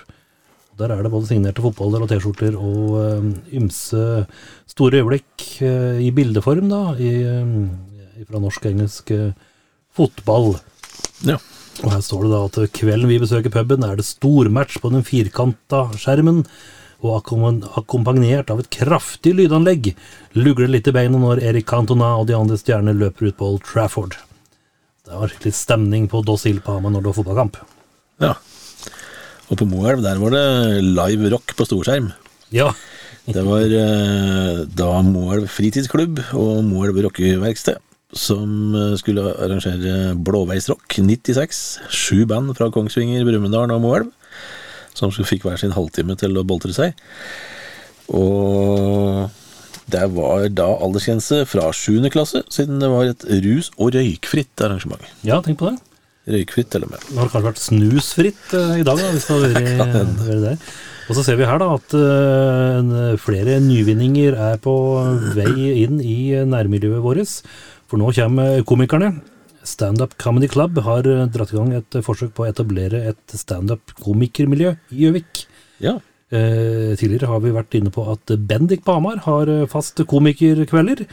Der 0.78 0.90
er 0.94 1.02
det 1.02 1.10
både 1.10 1.30
signerte 1.30 1.62
fotballer 1.62 2.02
og 2.02 2.10
T-skjorter 2.10 2.54
og 2.58 3.52
ymse 3.54 4.02
store 4.70 5.00
øyeblikk 5.00 5.46
i 5.62 6.10
bildeform, 6.14 6.66
da, 6.70 6.82
i, 6.98 7.12
fra 8.26 8.40
norsk-engelsk 8.42 9.12
eh, 9.14 9.30
fotball. 9.94 10.56
Ja. 11.26 11.38
Og 11.84 11.92
her 11.92 12.02
står 12.02 12.24
det 12.24 12.32
da 12.32 12.40
at 12.48 12.74
kvelden 12.74 13.10
vi 13.10 13.20
besøker 13.22 13.52
puben, 13.54 13.84
er 13.86 13.98
det 13.98 14.06
stormatch 14.08 14.80
på 14.82 14.90
den 14.90 15.04
firkanta 15.06 15.84
skjermen, 15.94 16.42
og 16.98 17.20
akkompagnert 17.78 18.48
av 18.50 18.58
et 18.58 18.70
kraftig 18.74 19.36
lydanlegg 19.38 19.92
lugger 20.34 20.66
det 20.66 20.72
litt 20.72 20.90
i 20.90 20.94
beina 20.96 21.20
når 21.22 21.44
Erik 21.46 21.68
Cantona 21.70 22.16
og 22.18 22.26
de 22.26 22.34
andre 22.34 22.58
stjerner 22.58 22.96
løper 22.98 23.30
ut 23.30 23.38
på 23.38 23.52
Old 23.52 23.62
Trafford. 23.68 24.16
Det 25.06 25.14
var 25.14 25.30
skikkelig 25.30 25.54
stemning 25.54 26.08
på 26.10 26.24
Dossil 26.26 26.58
på 26.64 26.74
når 26.82 26.98
det 26.98 27.10
var 27.12 27.18
fotballkamp. 27.20 27.60
Ja. 28.24 28.34
Og 29.48 29.60
på 29.60 29.68
Moelv, 29.70 30.02
der 30.04 30.18
var 30.20 30.34
det 30.34 30.44
live 30.82 31.30
rock 31.36 31.54
på 31.56 31.68
storskjerm. 31.68 32.10
Ja, 32.52 32.72
Det 33.28 33.44
var 33.44 33.60
eh, 33.60 34.64
da 34.72 34.88
Moelv 35.04 35.50
fritidsklubb 35.52 36.22
og 36.32 36.64
Moelv 36.64 36.98
rockeverksted 37.04 37.78
som 38.16 38.74
eh, 38.74 38.94
skulle 39.00 39.26
arrangere 39.36 40.14
Blåveisrock 40.16 41.00
96. 41.02 41.64
Sju 41.92 42.22
band 42.30 42.54
fra 42.56 42.70
Kongsvinger, 42.74 43.26
Brumunddal 43.28 43.74
og 43.74 43.82
Moelv 43.84 44.14
som 44.98 45.12
fikk 45.14 45.46
hver 45.46 45.58
sin 45.60 45.74
halvtime 45.76 46.16
til 46.18 46.36
å 46.38 46.46
boltre 46.46 46.74
seg. 46.74 46.96
Og 48.14 49.28
det 49.88 50.04
var 50.12 50.48
da 50.52 50.68
aldersgrense 50.84 51.44
fra 51.48 51.70
sjuende 51.76 52.10
klasse, 52.12 52.42
siden 52.52 52.80
det 52.82 52.90
var 52.92 53.12
et 53.12 53.28
rus- 53.46 53.72
og 53.78 53.94
røykfritt 53.96 54.64
arrangement. 54.64 55.04
ja 55.24 55.40
tenk 55.44 55.60
på 55.60 55.70
det. 55.70 55.78
Røykfritt, 56.28 56.68
til 56.68 56.84
og 56.84 56.90
med. 56.92 57.00
Det 57.08 57.16
har 57.16 57.30
kanskje 57.32 57.46
vært 57.46 57.62
snusfritt 57.62 58.50
eh, 58.52 58.74
i 58.82 58.84
dag, 58.84 58.98
da, 59.00 59.12
hvis 59.14 59.24
det 59.24 59.32
har 59.32 59.44
vært, 59.88 60.42
det. 60.44 60.56
Og 61.08 61.16
så 61.16 61.22
ser 61.24 61.38
vi 61.40 61.46
her 61.48 61.56
da 61.62 61.70
at 61.72 61.94
eh, 61.96 63.14
flere 63.22 63.54
nyvinninger 63.64 64.36
er 64.50 64.58
på 64.60 64.74
vei 65.38 65.70
inn 65.86 66.02
i 66.04 66.18
nærmiljøet 66.44 67.00
vårt. 67.00 67.32
For 67.88 68.00
nå 68.00 68.12
kommer 68.12 68.62
komikerne. 68.68 69.14
Standup 69.68 70.14
Comedy 70.20 70.48
Club 70.48 70.78
har 70.84 71.06
eh, 71.08 71.26
dratt 71.32 71.52
i 71.52 71.58
gang 71.58 71.72
et 71.76 71.98
forsøk 72.04 72.34
på 72.36 72.44
å 72.44 72.50
etablere 72.50 73.02
et 73.10 73.34
standup-komikermiljø 73.36 74.76
i 74.94 75.02
Gjøvik. 75.02 75.42
Ja. 75.84 75.98
Eh, 76.28 76.92
tidligere 77.00 77.30
har 77.30 77.40
vi 77.40 77.54
vært 77.56 77.76
inne 77.78 77.92
på 77.92 78.04
at 78.12 78.32
Bendik 78.48 78.82
på 78.84 78.96
Hamar 78.96 79.22
har 79.24 79.48
eh, 79.52 79.68
fast 79.70 80.00
komikerkvelder. 80.08 81.06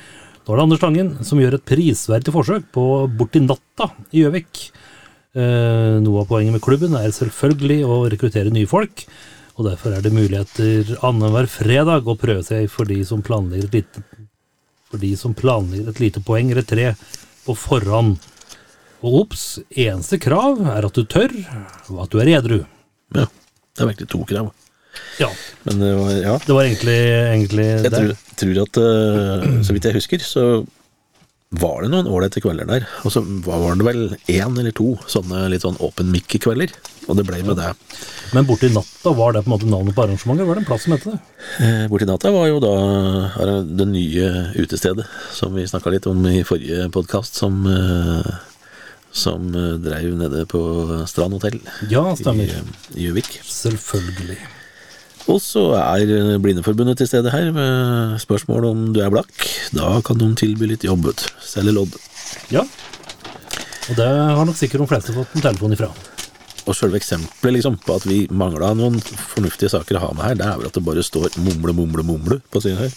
Nå 0.46 0.54
er 0.54 0.60
det 0.60 0.66
Anders 0.66 0.82
Tangen 0.84 1.14
som 1.26 1.40
gjør 1.42 1.56
et 1.58 1.68
prisverdig 1.68 2.34
forsøk 2.36 2.68
på 2.76 2.84
Borti 3.18 3.42
natta 3.44 3.90
i 4.12 4.26
Gjøvik. 4.26 4.68
Eh, 5.36 5.96
noe 6.04 6.22
av 6.22 6.30
poenget 6.30 6.56
med 6.56 6.64
klubben 6.64 6.96
er 7.00 7.16
selvfølgelig 7.16 7.80
å 7.88 8.02
rekruttere 8.12 8.54
nye 8.54 8.70
folk, 8.70 9.08
og 9.56 9.70
derfor 9.70 9.96
er 9.96 10.04
det 10.04 10.14
muligheter 10.16 10.94
annenhver 11.04 11.48
fredag 11.52 12.08
å 12.08 12.16
prøve 12.20 12.44
seg 12.44 12.70
for 12.72 12.88
de 12.88 13.02
som 13.08 13.24
planlegger 13.24 13.68
et 13.68 13.80
lite, 13.80 14.04
for 14.96 15.04
de 15.04 15.14
som 15.20 15.36
planlegger 15.38 15.92
et 15.94 16.02
lite 16.04 16.24
poeng 16.26 16.50
eller 16.52 16.66
tre 16.68 16.94
på 17.46 17.56
forhånd. 17.60 18.16
Og 19.06 19.20
obs, 19.26 19.46
eneste 19.76 20.18
krav 20.24 20.62
er 20.72 20.88
at 20.88 20.96
du 20.98 21.04
tør, 21.06 21.34
og 21.92 22.06
at 22.08 22.14
du 22.16 22.22
er 22.24 22.32
edru. 22.40 22.62
ja. 23.16 23.28
Det 23.76 23.84
er 23.84 23.90
virkelig 23.92 24.08
to 24.08 24.22
krav. 24.24 24.54
Ja, 25.20 25.28
Men 25.68 25.82
det 25.84 25.90
var, 25.98 26.12
ja. 26.16 26.34
det 26.46 26.54
var 26.56 26.64
egentlig, 26.64 26.94
egentlig 27.28 27.66
Jeg 27.66 27.92
det. 27.92 27.92
tror, 27.92 28.14
tror 28.40 28.60
at 28.62 28.78
eh, 28.80 29.58
Så 29.68 29.74
vidt 29.76 29.84
jeg 29.90 29.98
husker, 29.98 30.24
så 30.24 30.44
var 31.62 31.84
det 31.84 31.92
noen 31.94 32.10
ålreite 32.12 32.42
kvelder 32.44 32.68
der. 32.70 32.86
Og 33.06 33.14
så 33.14 33.22
var 33.46 33.78
det 33.80 33.88
vel 33.88 34.02
én 34.32 34.60
eller 34.60 34.74
to 34.76 34.96
sånne 35.12 35.46
litt 35.54 35.66
sånn 35.66 35.80
åpen 35.84 36.12
mic-kvelder. 36.14 36.74
Og 37.10 37.20
det 37.20 37.26
ble 37.28 37.42
med 37.46 37.60
det. 37.60 37.72
Men 38.34 38.48
borti 38.48 38.72
natta, 38.74 39.14
var 39.16 39.36
det 39.36 39.44
på 39.46 39.50
en 39.52 39.56
måte 39.56 39.70
navnet 39.70 39.96
på 39.98 40.06
arrangementet? 40.06 40.48
Var 40.48 40.58
det 40.58 40.64
en 40.64 40.70
plass 40.70 40.88
som 40.88 40.96
het 40.96 41.06
det? 41.06 41.20
Eh, 41.62 41.84
Borti 41.92 42.08
natta 42.10 42.32
var 42.34 42.50
jo 42.50 42.58
da 42.64 42.74
det 43.68 43.88
nye 43.92 44.32
utestedet 44.58 45.06
som 45.36 45.54
vi 45.56 45.68
snakka 45.70 45.94
litt 45.94 46.10
om 46.10 46.26
i 46.32 46.42
forrige 46.48 46.90
podkast, 46.96 47.38
som, 47.38 47.62
eh, 47.70 48.34
som 49.14 49.48
eh, 49.54 49.78
dreiv 49.86 50.18
nede 50.18 50.48
på 50.50 50.66
Strand 51.08 51.38
hotell 51.38 51.62
Ja, 51.92 52.10
i 52.34 52.50
Gjøvik. 53.06 53.40
Selvfølgelig. 53.46 54.42
Og 55.32 55.40
så 55.42 55.62
er 55.80 56.06
eh, 56.06 56.36
Blindeforbundet 56.42 57.00
til 57.02 57.10
stede 57.10 57.32
her 57.34 57.48
med 57.56 58.18
spørsmål 58.22 58.68
om 58.70 58.84
du 58.94 59.00
er 59.02 59.14
blakk. 59.14 59.32
Da 59.74 59.96
kan 60.06 60.20
de 60.22 60.28
tilby 60.38 60.70
litt 60.70 60.86
jobb, 60.86 61.08
vet. 61.10 61.24
Selge 61.42 61.74
lodd. 61.74 61.96
Ja. 62.54 62.62
Og 63.90 63.98
det 63.98 64.06
har 64.06 64.46
nok 64.46 64.58
sikkert 64.58 64.84
de 64.86 64.90
fleste 64.92 65.16
fått 65.16 65.34
en 65.38 65.46
telefon 65.48 65.74
ifra. 65.74 65.90
Og 66.66 66.74
sjølve 66.74 66.98
eksempelet 66.98 67.60
liksom, 67.60 67.76
på 67.86 67.98
at 68.00 68.06
vi 68.10 68.24
mangla 68.34 68.72
noen 68.78 68.98
fornuftige 69.02 69.70
saker 69.70 70.00
å 70.00 70.06
ha 70.08 70.14
med 70.18 70.26
her, 70.26 70.38
det 70.40 70.48
er 70.48 70.56
vel 70.62 70.70
at 70.72 70.78
det 70.78 70.86
bare 70.86 71.04
står 71.06 71.36
'mumle, 71.38 71.74
mumle, 71.78 72.06
mumle' 72.06 72.40
på 72.50 72.62
siden 72.62 72.80
her. 72.82 72.96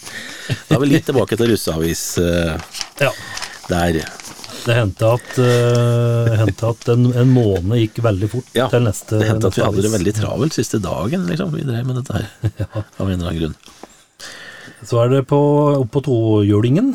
Da 0.69 0.77
er 0.77 0.81
vi 0.81 0.89
litt 0.89 1.05
tilbake 1.05 1.37
til 1.37 1.51
russeavis 1.51 2.03
uh, 2.17 2.57
Ja. 3.01 3.11
der. 3.69 4.01
Det 4.65 4.75
hendte 4.75 5.09
at, 5.15 5.31
uh, 5.39 6.43
at 6.69 6.91
en, 6.93 7.09
en 7.13 7.33
måned 7.33 7.79
gikk 7.79 8.01
veldig 8.05 8.29
fort 8.31 8.53
Ja, 8.57 8.67
til 8.71 8.85
neste 8.85 9.21
Det 9.21 9.29
hendte 9.29 9.51
at 9.51 9.57
vi 9.59 9.65
hadde 9.65 9.85
det 9.85 9.93
veldig 9.93 10.15
travelt 10.19 10.57
siste 10.57 10.81
dagen, 10.83 11.25
liksom. 11.29 11.55
Vi 11.55 11.65
drev 11.67 11.87
med 11.87 12.01
dette 12.01 12.19
her. 12.19 12.29
Av 12.99 13.07
en 13.07 13.15
eller 13.15 13.31
annen 13.31 13.41
grunn. 13.41 13.57
Så 14.85 15.01
er 15.03 15.11
det 15.11 15.25
på, 15.27 15.39
opp 15.81 15.91
på 15.91 16.03
tohjulingen. 16.05 16.93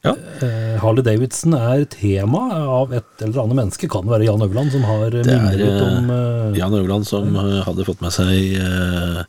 Ja. 0.00 0.14
Uh, 0.40 0.78
Harley 0.80 1.04
Davidson 1.04 1.52
er 1.58 1.82
tema 1.92 2.40
av 2.56 2.94
et 2.96 3.24
eller 3.24 3.42
annet 3.42 3.58
menneske. 3.58 3.88
Kan 3.92 4.06
det 4.06 4.14
være 4.14 4.30
Jan 4.30 4.44
Øverland 4.46 4.72
som 4.72 4.86
har 4.88 5.12
Det 5.12 5.26
minnet 5.28 5.60
er 5.60 5.82
om 5.84 6.08
uh, 6.08 6.56
Jan 6.56 6.76
Øverland 6.78 7.04
som 7.08 7.36
eh, 7.36 7.58
hadde 7.66 7.84
fått 7.84 8.00
med 8.00 8.14
seg 8.14 8.56
eh, 8.56 9.20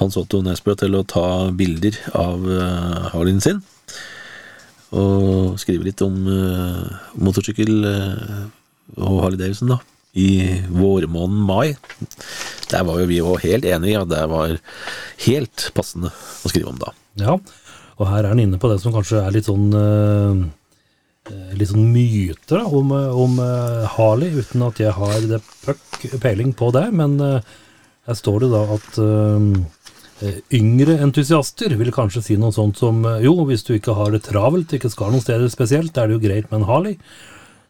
Hans 0.00 0.16
Otto 0.16 0.40
Nesbø 0.44 0.74
til 0.80 0.96
å 0.96 1.04
ta 1.04 1.26
bilder 1.52 1.98
av 2.16 2.40
Harleyen 3.12 3.44
sin. 3.44 3.60
Og 4.94 5.58
skrive 5.58 5.88
litt 5.88 6.02
om 6.04 6.14
uh, 6.28 6.86
motorsykkel 7.18 7.72
uh, 7.82 8.44
og 9.00 9.20
Harley 9.24 9.40
Davidson, 9.40 9.74
da. 9.74 9.80
I 10.14 10.62
vårmåneden 10.70 11.40
mai. 11.42 11.74
Der 12.70 12.84
var 12.86 13.00
jo 13.00 13.08
vi 13.10 13.22
òg 13.24 13.42
helt 13.42 13.66
enige 13.66 14.02
at 14.04 14.12
det 14.12 14.20
var 14.30 14.52
helt 15.24 15.64
passende 15.74 16.12
å 16.12 16.50
skrive 16.52 16.70
om 16.70 16.78
da. 16.78 16.92
Ja, 17.18 17.34
og 17.98 18.10
her 18.10 18.22
er 18.22 18.30
han 18.30 18.42
inne 18.42 18.60
på 18.62 18.70
det 18.70 18.78
som 18.82 18.94
kanskje 18.94 19.24
er 19.24 19.34
litt 19.34 19.48
sånn 19.48 19.74
eh, 19.78 20.44
Litt 21.58 21.70
sånn 21.70 21.88
myter 21.88 22.60
da, 22.60 22.64
om, 22.68 22.90
om 22.92 23.38
Harley, 23.94 24.34
uten 24.36 24.62
at 24.66 24.82
jeg 24.82 24.92
har 24.92 25.14
det 25.24 25.38
puck 25.64 26.02
peiling 26.20 26.50
på 26.54 26.68
det. 26.76 26.84
Men 26.92 27.16
her 27.16 28.18
står 28.18 28.44
det 28.44 28.50
da 28.52 28.60
at 28.76 28.98
yngre 30.54 30.98
entusiaster 31.02 31.74
vil 31.78 31.92
kanskje 31.94 32.22
si 32.22 32.36
noe 32.38 32.54
sånt 32.54 32.78
som 32.78 33.02
eh, 33.08 33.24
jo, 33.26 33.34
hvis 33.48 33.66
du 33.66 33.74
ikke 33.74 33.96
har 33.98 34.12
det 34.14 34.24
travelt, 34.28 34.72
ikke 34.76 34.92
skal 34.92 35.14
noen 35.14 35.24
steder 35.24 35.50
spesielt, 35.52 35.96
er 35.98 36.10
det 36.10 36.18
jo 36.18 36.22
greit 36.22 36.50
med 36.50 36.62
en 36.62 36.68
Harley. 36.68 36.98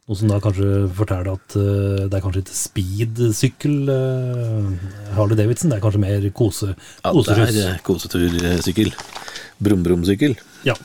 Noe 0.05 0.19
som 0.21 0.29
da 0.29 0.37
kanskje 0.45 0.83
forteller 0.93 1.31
at 1.33 1.55
uh, 1.57 2.03
det 2.05 2.19
er 2.19 2.21
kanskje 2.21 2.43
ikke 2.43 2.57
speedsykkel 2.59 3.89
uh, 3.89 4.91
Harley 5.17 5.39
Davidson, 5.39 5.73
det 5.73 5.79
er 5.79 5.85
kanskje 5.87 6.03
mer 6.03 6.27
kose, 6.37 6.75
Ja, 7.01 7.15
det 7.17 7.39
er 7.39 7.61
eh, 7.63 7.79
kosetursykkel. 7.87 8.93
Brum-brum-sykkel. 9.65 10.37
Ja. 10.69 10.77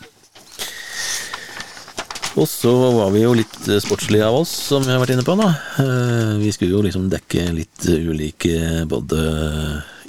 Og 2.38 2.46
så 2.48 2.72
var 2.94 3.10
vi 3.14 3.24
jo 3.24 3.34
litt 3.36 3.56
eh, 3.68 3.80
sportslige 3.82 4.28
av 4.28 4.38
oss, 4.44 4.52
som 4.70 4.84
vi 4.86 4.92
har 4.94 5.02
vært 5.02 5.16
inne 5.16 5.26
på 5.28 5.36
nå. 5.40 5.48
Eh, 5.82 6.36
Vi 6.44 6.52
skulle 6.56 6.76
jo 6.78 6.84
liksom 6.86 7.08
dekke 7.12 7.48
litt 7.58 7.88
ulike 7.90 8.86
både 8.90 9.24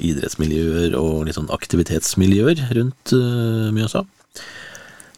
idrettsmiljøer 0.01 0.95
og 1.01 1.25
litt 1.27 1.37
sånn 1.39 1.51
aktivitetsmiljøer 1.53 2.61
rundt 2.77 3.15
eh, 3.17 3.71
Mjøsa. 3.75 4.05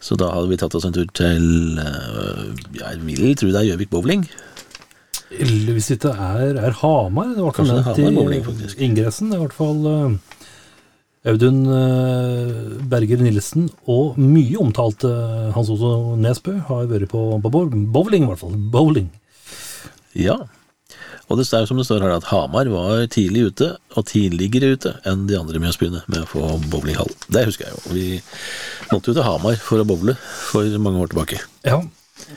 Så 0.03 0.17
da 0.19 0.31
hadde 0.33 0.49
vi 0.51 0.57
tatt 0.59 0.73
oss 0.75 0.83
en 0.87 0.95
tur 0.95 1.05
til 1.15 1.77
eh, 1.79 2.41
Jeg 2.79 3.03
vil 3.05 3.35
tro 3.39 3.51
det 3.53 3.61
er 3.61 3.69
Gjøvik 3.73 3.91
bowling. 3.93 4.25
Eller 5.33 5.73
hvis 5.77 5.87
det 5.89 5.99
ikke 5.99 6.11
er, 6.13 6.57
er 6.61 6.75
Hamar, 6.81 7.31
det 7.35 7.41
var 7.45 7.55
Kanskje 7.57 7.77
det 7.77 7.83
er 7.83 7.87
Hamar 7.99 8.17
bowling, 8.21 8.43
faktisk. 8.47 8.81
ingressen. 8.85 9.31
Det 9.31 9.37
er 9.37 9.41
i 9.41 9.45
hvert 9.47 9.59
fall 9.59 9.87
eh, 9.91 10.41
Audun 11.23 11.61
eh, 11.71 12.79
Berger 12.91 13.21
Nilsen 13.23 13.69
og 13.87 14.17
mye 14.19 14.57
omtalte 14.59 15.11
Hans 15.55 15.69
Otto 15.71 16.17
Nesbø 16.19 16.57
har 16.67 16.89
vært 16.89 17.07
på, 17.13 17.21
på 17.39 17.51
bowling, 17.53 18.25
i 18.25 18.27
hvert 18.27 18.41
fall. 18.41 18.57
Bowling. 18.73 19.07
Ja. 20.19 20.41
Og 21.31 21.39
det 21.39 21.47
er 21.55 21.63
som 21.65 21.79
det 21.79 21.85
står 21.87 22.03
her 22.03 22.17
at 22.17 22.27
Hamar 22.27 22.67
var 22.69 23.05
tidlig 23.07 23.47
ute, 23.53 23.69
og 23.95 24.07
tidligere 24.09 24.75
ute 24.75 24.91
enn 25.07 25.23
de 25.29 25.37
andre 25.39 25.61
Mjøsbyene 25.63 26.03
med 26.11 26.25
å 26.25 26.29
få 26.29 26.43
bowlinghall. 26.67 27.09
Det 27.31 27.45
husker 27.47 27.69
jeg 27.69 27.77
jo. 27.77 27.95
Vi 27.95 28.07
måtte 28.91 29.13
jo 29.13 29.15
til 29.15 29.25
Hamar 29.25 29.55
for 29.63 29.79
å 29.79 29.87
bowle 29.87 30.17
for 30.19 30.67
mange 30.83 31.05
år 31.05 31.13
tilbake. 31.13 31.39
Ja. 31.63 31.79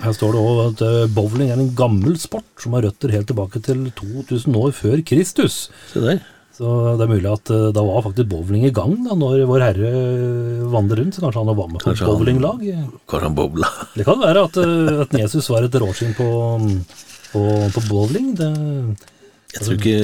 Her 0.00 0.14
står 0.14 0.35
det 0.35 0.47
òg 0.47 0.62
at 0.62 0.87
eh, 0.87 1.11
bowling 1.11 1.50
er 1.50 1.59
en 1.59 1.75
gammel 1.76 2.16
sport 2.23 2.47
som 2.62 2.78
har 2.78 2.87
røtter 2.87 3.12
helt 3.12 3.28
tilbake 3.31 3.61
til 3.66 3.85
2000 3.99 4.57
år 4.62 4.73
før 4.78 5.02
Kristus. 5.11 5.66
Se 5.90 6.02
der. 6.07 6.23
Så 6.56 6.68
det 6.96 7.04
er 7.04 7.10
mulig 7.10 7.28
at 7.28 7.50
eh, 7.52 7.66
da 7.76 7.82
var 7.84 8.04
faktisk 8.06 8.30
bowling 8.30 8.62
i 8.64 8.72
gang 8.72 8.94
da 9.04 9.12
når 9.18 9.42
Vår 9.50 9.60
Herre 9.66 9.90
vandret 10.72 11.02
rundt. 11.02 11.16
Så 11.18 11.20
kanskje 11.25 11.42
han 11.42 11.50
var 11.52 11.68
med 11.68 11.82
på 11.82 11.82
et 11.82 11.88
Kanskje 11.90 12.06
han- 12.06 12.14
bowlinglag. 12.16 12.62
Kanskje 13.12 13.26
han 13.28 13.36
bobla. 13.36 13.68
Det 13.98 14.06
kan 14.08 14.22
være 14.22 14.46
at, 14.48 14.56
eh, 14.62 15.02
at 15.04 15.18
Jesus 15.20 15.50
var 15.52 15.66
et 15.68 15.76
råskinn 15.82 16.14
på, 16.16 16.28
på, 17.34 17.42
på 17.76 17.82
bowling. 17.90 18.30
Det, 18.38 18.48
Jeg 19.56 19.62
tror 19.66 19.76
ikke 19.76 20.00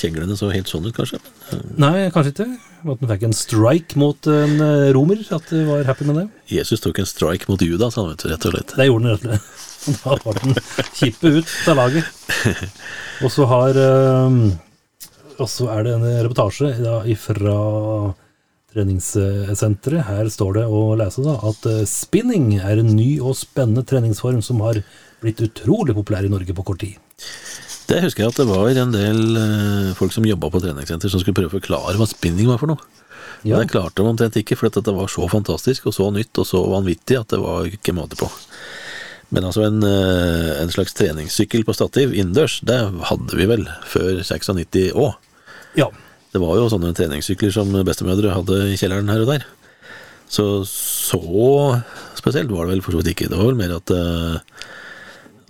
kjeglene 0.00 0.36
så 0.38 0.50
helt 0.52 0.68
sånn 0.70 0.84
ut, 0.90 0.94
kanskje. 0.98 1.18
nei, 1.78 2.08
kanskje 2.14 2.34
ikke. 2.34 2.48
At 2.82 2.98
han 2.98 3.10
fikk 3.12 3.22
en 3.28 3.36
strike 3.38 3.98
mot 4.02 4.26
en 4.30 4.56
eh, 4.66 4.88
romer. 4.98 5.22
At 5.38 5.46
du 5.54 5.62
var 5.70 5.86
happy 5.86 6.08
med 6.10 6.18
det. 6.18 6.26
Jesus 6.58 6.82
tok 6.82 6.98
en 6.98 7.06
strike 7.06 7.46
mot 7.50 7.62
Judas, 7.62 7.94
han 7.98 8.10
vet 8.10 8.26
du, 8.26 8.28
rett 8.34 8.46
og 8.50 8.56
slett. 8.56 8.74
Det 8.78 8.88
gjorde 8.90 9.06
han 9.06 9.14
rett 9.14 9.22
og 9.22 9.38
slett. 9.38 9.68
Da 10.02 10.14
var 10.22 10.36
den 10.38 10.52
kippet 10.94 11.40
ut 11.42 11.54
av 11.72 11.78
laget. 11.80 12.10
Og 13.26 13.30
så 13.34 13.46
har 13.50 13.78
eh, 13.82 14.36
Og 15.42 15.50
så 15.50 15.68
er 15.74 15.86
det 15.86 15.96
en 15.96 16.04
reportasje 16.24 16.76
da, 16.82 17.00
fra 17.18 17.56
treningssenteret. 18.72 20.06
Her 20.08 20.30
står 20.32 20.60
det 20.60 20.66
å 20.70 20.82
lese 20.98 21.24
da, 21.24 21.36
at 21.50 21.66
eh, 21.68 21.84
spinning 21.88 22.54
er 22.60 22.80
en 22.80 22.94
ny 22.96 23.16
og 23.20 23.36
spennende 23.38 23.84
treningsform 23.88 24.40
som 24.44 24.62
har 24.64 24.80
blitt 25.22 25.42
utrolig 25.44 25.96
populær 25.98 26.26
i 26.26 26.32
Norge 26.32 26.56
på 26.56 26.64
kort 26.66 26.82
tid. 26.82 26.96
Det 27.90 28.00
husker 28.04 28.24
jeg 28.24 28.32
at 28.32 28.40
det 28.40 28.48
var 28.48 28.70
en 28.70 28.94
del 28.94 29.22
eh, 29.36 29.92
folk 29.98 30.14
som 30.14 30.26
jobba 30.26 30.50
på 30.52 30.62
treningssenter 30.62 31.12
som 31.12 31.20
skulle 31.22 31.36
prøve 31.36 31.52
å 31.52 31.58
forklare 31.58 31.98
hva 31.98 32.08
spinning 32.08 32.48
var 32.48 32.60
for 32.62 32.72
noe. 32.72 33.02
Ja. 33.42 33.58
Det 33.58 33.72
klarte 33.72 33.98
de 33.98 34.06
omtrent 34.06 34.38
ikke, 34.38 34.56
for 34.58 34.70
dette 34.70 34.94
var 34.94 35.10
så 35.10 35.26
fantastisk 35.30 35.88
og 35.90 35.96
så 35.96 36.06
nytt 36.14 36.38
og 36.38 36.46
så 36.46 36.62
vanvittig 36.70 37.18
at 37.18 37.34
det 37.34 37.42
var 37.42 37.66
ikke 37.66 37.94
måte 37.96 38.18
på. 38.20 38.30
Men 39.34 39.48
altså 39.48 39.64
en, 39.66 39.82
eh, 39.82 40.52
en 40.62 40.72
slags 40.72 40.94
treningssykkel 40.94 41.66
på 41.66 41.74
stativ 41.74 42.14
innendørs, 42.14 42.60
det 42.68 42.78
hadde 43.10 43.38
vi 43.38 43.48
vel 43.50 43.66
før 43.88 44.22
96 44.22 44.92
òg. 44.92 45.16
Ja. 45.78 45.88
Det 46.32 46.40
var 46.40 46.56
jo 46.56 46.68
sånne 46.72 46.94
treningssykler 46.96 47.52
som 47.52 47.72
bestemødre 47.84 48.32
hadde 48.32 48.60
i 48.72 48.78
kjelleren 48.80 49.10
her 49.12 49.24
og 49.24 49.32
der. 49.34 49.44
Så 50.32 50.64
så 50.64 51.20
spesielt 52.16 52.52
var 52.52 52.64
det 52.64 52.76
vel 52.76 52.84
for 52.84 52.94
så 52.94 53.02
vidt 53.02 53.12
ikke. 53.12 53.28
Det 53.28 53.36
var 53.36 53.50
vel 53.50 53.60
mer 53.60 53.76
at, 53.76 53.90
eh, 53.92 54.36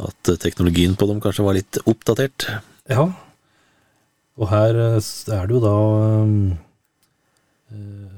At 0.03 0.41
teknologien 0.43 0.97
på 0.99 1.07
dem 1.07 1.21
kanskje 1.23 1.45
var 1.47 1.55
litt 1.55 1.79
oppdatert. 1.87 2.49
Ja. 2.91 3.05
Og 4.41 4.49
her 4.51 4.75
eh, 4.75 4.99
er 5.37 5.47
det 5.47 5.55
jo 5.55 5.61
da 5.63 5.77
eh, 7.71 8.12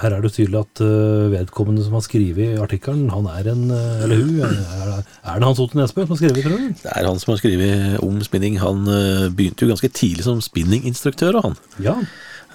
Her 0.00 0.16
er 0.16 0.24
det 0.24 0.32
tydelig 0.34 0.60
at 0.60 0.82
eh, 0.84 1.26
vedkommende 1.32 1.84
som 1.84 1.96
har 1.96 2.04
skrevet 2.04 2.60
artikkelen, 2.62 3.08
han 3.12 3.28
er 3.32 3.50
en 3.52 3.64
eh, 3.72 4.04
Eller 4.04 4.22
hun. 4.22 4.38
Er, 4.44 4.92
er 5.00 5.40
det 5.40 5.48
Hans 5.48 5.60
Otto 5.62 5.78
Nesbø 5.78 6.04
som 6.04 6.14
har 6.14 6.20
skrevet, 6.20 6.46
tror 6.46 6.60
du? 6.60 6.70
Det 6.82 6.92
er 6.92 7.08
han 7.08 7.20
som 7.22 7.32
har 7.32 7.40
skrevet 7.40 7.98
om 8.04 8.20
spinning. 8.26 8.60
Han 8.62 8.86
eh, 8.92 9.26
begynte 9.32 9.66
jo 9.66 9.72
ganske 9.72 9.92
tidlig 9.92 10.26
som 10.26 10.42
spinninginstruktør, 10.44 11.40
han. 11.44 11.58
Ja. 11.82 11.96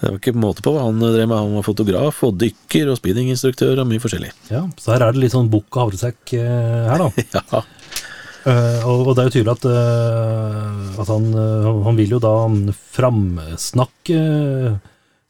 Det 0.02 0.10
var 0.10 0.18
ikke 0.18 0.38
måte 0.42 0.64
på 0.66 0.74
hva 0.74 0.88
han 0.88 1.02
drev 1.02 1.28
med. 1.28 1.38
Han 1.38 1.58
var 1.60 1.68
fotograf 1.68 2.24
og 2.26 2.40
dykker 2.42 2.90
og 2.90 2.98
spinninginstruktør 2.98 3.84
og 3.84 3.90
mye 3.90 4.02
forskjellig. 4.02 4.32
ja. 4.54 4.66
Så 4.82 4.96
her 4.96 5.06
er 5.06 5.14
det 5.14 5.26
litt 5.26 5.36
sånn 5.36 5.52
bukk 5.52 5.70
og 5.76 5.88
havresekk 5.88 6.38
her, 6.38 7.06
da. 7.06 7.12
Ja, 7.38 7.66
Uh, 8.42 8.82
og 8.90 9.12
det 9.14 9.22
er 9.22 9.28
jo 9.28 9.34
tydelig 9.36 9.54
at, 9.54 9.66
uh, 9.70 11.02
at 11.04 11.10
han, 11.12 11.28
uh, 11.36 11.84
han 11.86 11.98
vil 12.00 12.16
jo 12.16 12.20
da 12.24 12.32
framsnakke 12.96 14.22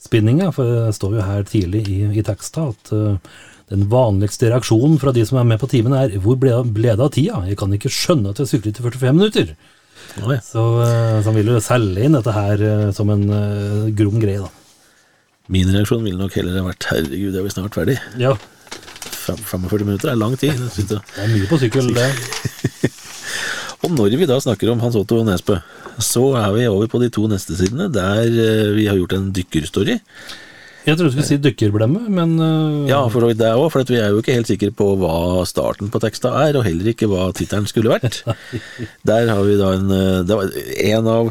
spinninga, 0.02 0.50
for 0.56 0.68
det 0.68 0.96
står 0.98 1.18
jo 1.18 1.26
her 1.26 1.44
tidlig 1.48 1.84
i, 1.92 2.00
i 2.18 2.24
teksta 2.26 2.70
at 2.72 2.94
eh, 2.96 3.36
den 3.72 3.86
vanligste 3.92 4.50
reaksjonen 4.52 4.98
fra 5.00 5.14
de 5.16 5.24
som 5.28 5.40
er 5.40 5.48
med 5.48 5.62
på 5.62 5.70
timen 5.72 5.96
er 5.96 6.18
'Hvor 6.18 6.40
ble, 6.40 6.56
ble 6.66 6.96
det 6.96 7.06
av 7.06 7.14
tida? 7.16 7.44
Jeg 7.48 7.60
kan 7.62 7.74
ikke 7.74 7.92
skjønne 7.92 8.34
at 8.34 8.42
jeg 8.42 8.52
syklet 8.52 8.82
i 8.82 8.88
45 8.88 9.20
minutter'. 9.20 9.54
Så, 10.12 10.64
eh, 10.84 11.22
så 11.22 11.30
han 11.30 11.38
vil 11.38 11.54
jo 11.54 11.62
selge 11.64 12.04
inn 12.04 12.18
dette 12.18 12.34
her 12.36 12.66
eh, 12.68 12.90
som 12.92 13.10
en 13.14 13.28
grom 13.96 14.20
greie, 14.20 14.42
da. 14.42 14.50
Min 15.52 15.72
reaksjon 15.72 16.04
ville 16.04 16.20
nok 16.20 16.36
heller 16.36 16.66
vært 16.66 16.90
'herregud, 16.90 17.38
er 17.38 17.48
vi 17.48 17.54
snart 17.54 17.78
ferdig'? 17.78 18.02
Ja, 18.18 18.36
45 19.22 19.86
minutter 19.86 20.10
er 20.10 20.16
lang 20.16 20.38
tid. 20.38 20.58
det 20.58 21.00
er 21.18 21.28
mye 21.28 21.48
på 21.48 21.62
sykkel, 21.62 21.94
det. 21.96 22.12
Og 23.92 23.98
når 23.98 24.14
vi 24.16 24.28
da 24.30 24.38
snakker 24.40 24.70
om 24.72 24.80
Hans 24.80 24.96
Otto 24.96 25.20
Nesbø, 25.28 25.58
så 26.00 26.24
er 26.40 26.54
vi 26.56 26.70
over 26.70 26.88
på 26.88 27.02
de 27.02 27.10
to 27.12 27.26
neste 27.28 27.58
sidene, 27.60 27.90
der 27.92 28.24
eh, 28.24 28.72
vi 28.78 28.88
har 28.88 28.96
gjort 28.96 29.18
en 29.18 29.34
dykkerstory. 29.36 29.98
Jeg 30.82 30.98
trodde 30.98 31.12
du 31.12 31.14
skulle 31.14 31.28
si 31.28 31.38
dykkerblemme, 31.38 32.08
men 32.10 32.32
eh, 32.42 32.90
Ja, 32.90 33.04
for 33.12 33.28
det 33.28 33.50
òg, 33.52 33.68
for 33.74 33.86
vi 33.86 34.00
er 34.00 34.16
jo 34.16 34.22
ikke 34.24 34.38
helt 34.38 34.50
sikre 34.50 34.72
på 34.74 34.88
hva 35.02 35.44
starten 35.50 35.92
på 35.94 36.02
teksta 36.02 36.32
er, 36.48 36.58
og 36.58 36.66
heller 36.66 36.94
ikke 36.94 37.10
hva 37.12 37.28
tittelen 37.38 37.68
skulle 37.70 37.92
vært. 37.92 38.24
Der 39.10 39.30
har 39.30 39.44
vi 39.46 39.60
da 39.60 39.76
en 39.76 39.94
eh, 39.94 40.24
Det 40.26 40.40
var 40.40 40.56
en 40.88 41.12
av 41.12 41.30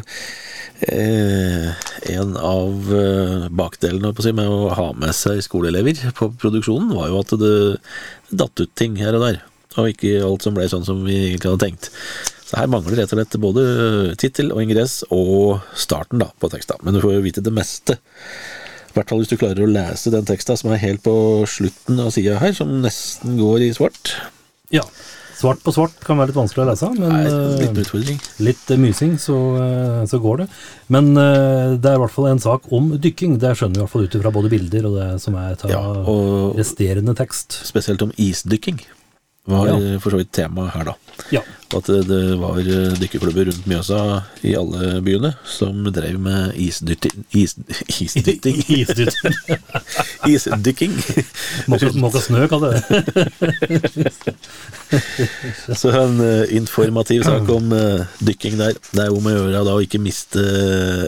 eh, 0.87 1.83
En 2.13 2.35
av 2.37 2.93
bakdelene 3.51 4.13
si, 4.21 4.35
med 4.37 4.47
å 4.47 4.71
ha 4.77 4.91
med 4.95 5.17
seg 5.17 5.41
skoleelever 5.43 5.99
på 6.15 6.31
produksjonen, 6.39 6.93
var 6.95 7.11
jo 7.11 7.23
at 7.25 7.35
det 7.41 7.55
datt 8.31 8.63
ut 8.63 8.77
ting 8.79 8.95
her 9.01 9.17
og 9.17 9.27
der. 9.27 9.41
Og 9.79 9.91
ikke 9.91 10.21
alt 10.23 10.47
som 10.47 10.55
ble 10.55 10.67
sånn 10.71 10.87
som 10.87 11.03
vi 11.07 11.17
egentlig 11.27 11.51
hadde 11.51 11.65
tenkt. 11.67 11.91
Så 12.51 12.59
her 12.59 12.67
mangler 12.67 12.97
rett 12.99 13.13
og 13.13 13.19
slett 13.21 13.37
både 13.39 13.61
tittel 14.19 14.51
og 14.51 14.59
ingress 14.65 15.01
og 15.09 15.61
starten 15.79 16.19
da 16.19 16.27
på 16.41 16.49
teksta. 16.51 16.75
Men 16.83 16.97
du 16.97 16.99
får 17.03 17.13
jo 17.15 17.23
vite 17.23 17.43
det 17.45 17.53
meste. 17.55 17.95
I 18.91 18.97
hvert 18.97 19.07
fall 19.07 19.21
hvis 19.21 19.31
du 19.31 19.37
klarer 19.39 19.63
å 19.63 19.69
lese 19.71 20.11
den 20.11 20.27
teksta 20.27 20.57
som 20.59 20.73
er 20.75 20.81
helt 20.83 20.99
på 21.05 21.13
slutten 21.47 22.01
av 22.03 22.11
sida 22.11 22.35
her, 22.43 22.51
som 22.57 22.73
nesten 22.83 23.37
går 23.39 23.69
i 23.69 23.73
svart. 23.77 24.17
ja. 24.69 24.83
Svart 25.41 25.57
på 25.65 25.71
svart 25.73 25.95
kan 26.05 26.19
være 26.19 26.29
litt 26.29 26.37
vanskelig 26.37 26.61
å 26.61 26.65
lese, 26.69 26.87
men 26.99 27.09
Nei, 27.09 27.21
eh, 27.25 27.61
litt 27.63 27.79
utfordring. 27.81 28.19
litt 28.45 28.69
eh, 28.69 28.77
mysing, 28.77 29.15
så, 29.17 29.37
eh, 29.57 30.03
så 30.05 30.19
går 30.21 30.43
det. 30.43 30.47
Men 30.93 31.15
det 31.15 31.87
er 31.89 31.95
i 31.97 32.01
hvert 32.03 32.13
fall 32.13 32.27
en 32.29 32.43
sak 32.43 32.67
om 32.69 32.91
dykking. 33.01 33.39
Det 33.41 33.55
skjønner 33.57 33.73
vi 33.73 33.81
i 33.81 33.83
hvert 33.87 33.89
fall 33.95 34.05
ut 34.05 34.17
ifra 34.19 34.33
både 34.35 34.51
bilder 34.53 34.85
og 34.85 34.99
det 34.99 35.07
som 35.23 35.33
er 35.41 35.55
ta 35.57 35.71
Ja, 35.71 35.81
resterende 36.59 37.15
tekst. 37.17 37.57
spesielt 37.65 38.03
om 38.05 38.13
isdykking 38.21 38.83
var 39.49 39.67
Ja. 39.67 39.99
for 39.99 40.11
så 40.13 40.17
vidt 40.21 40.31
tema 40.31 40.67
her, 40.69 40.83
da. 40.85 40.93
Ja. 41.33 41.41
At 41.75 41.87
det, 41.87 42.17
var 42.39 42.57
eh, 42.59 42.93
dykkerklubber 42.99 43.45
rundt 43.47 43.65
Mjøsa 43.69 44.23
i 44.43 44.53
alle 44.59 44.99
byene 45.05 45.31
som 45.47 45.83
drev 45.93 46.17
med 46.19 46.53
isdytting 46.59 47.23
is, 47.33 47.55
Isdytting? 47.87 48.59
Isdykking. 50.31 50.93
Måka 51.71 52.19
snø, 52.21 52.47
kaller 52.51 52.75
det. 52.75 52.81
Så 55.79 55.91
en 55.95 56.19
eh, 56.25 56.43
informativ 56.57 57.23
sak 57.27 57.49
om 57.55 57.71
eh, 57.75 58.03
dykking 58.19 58.57
der. 58.59 58.75
Det 58.91 59.05
er 59.07 59.15
om 59.15 59.25
å 59.31 59.33
gjøre 59.35 59.63
da 59.65 59.75
å 59.77 59.81
ikke 59.83 60.01
miste 60.03 60.43
eh, 60.43 61.07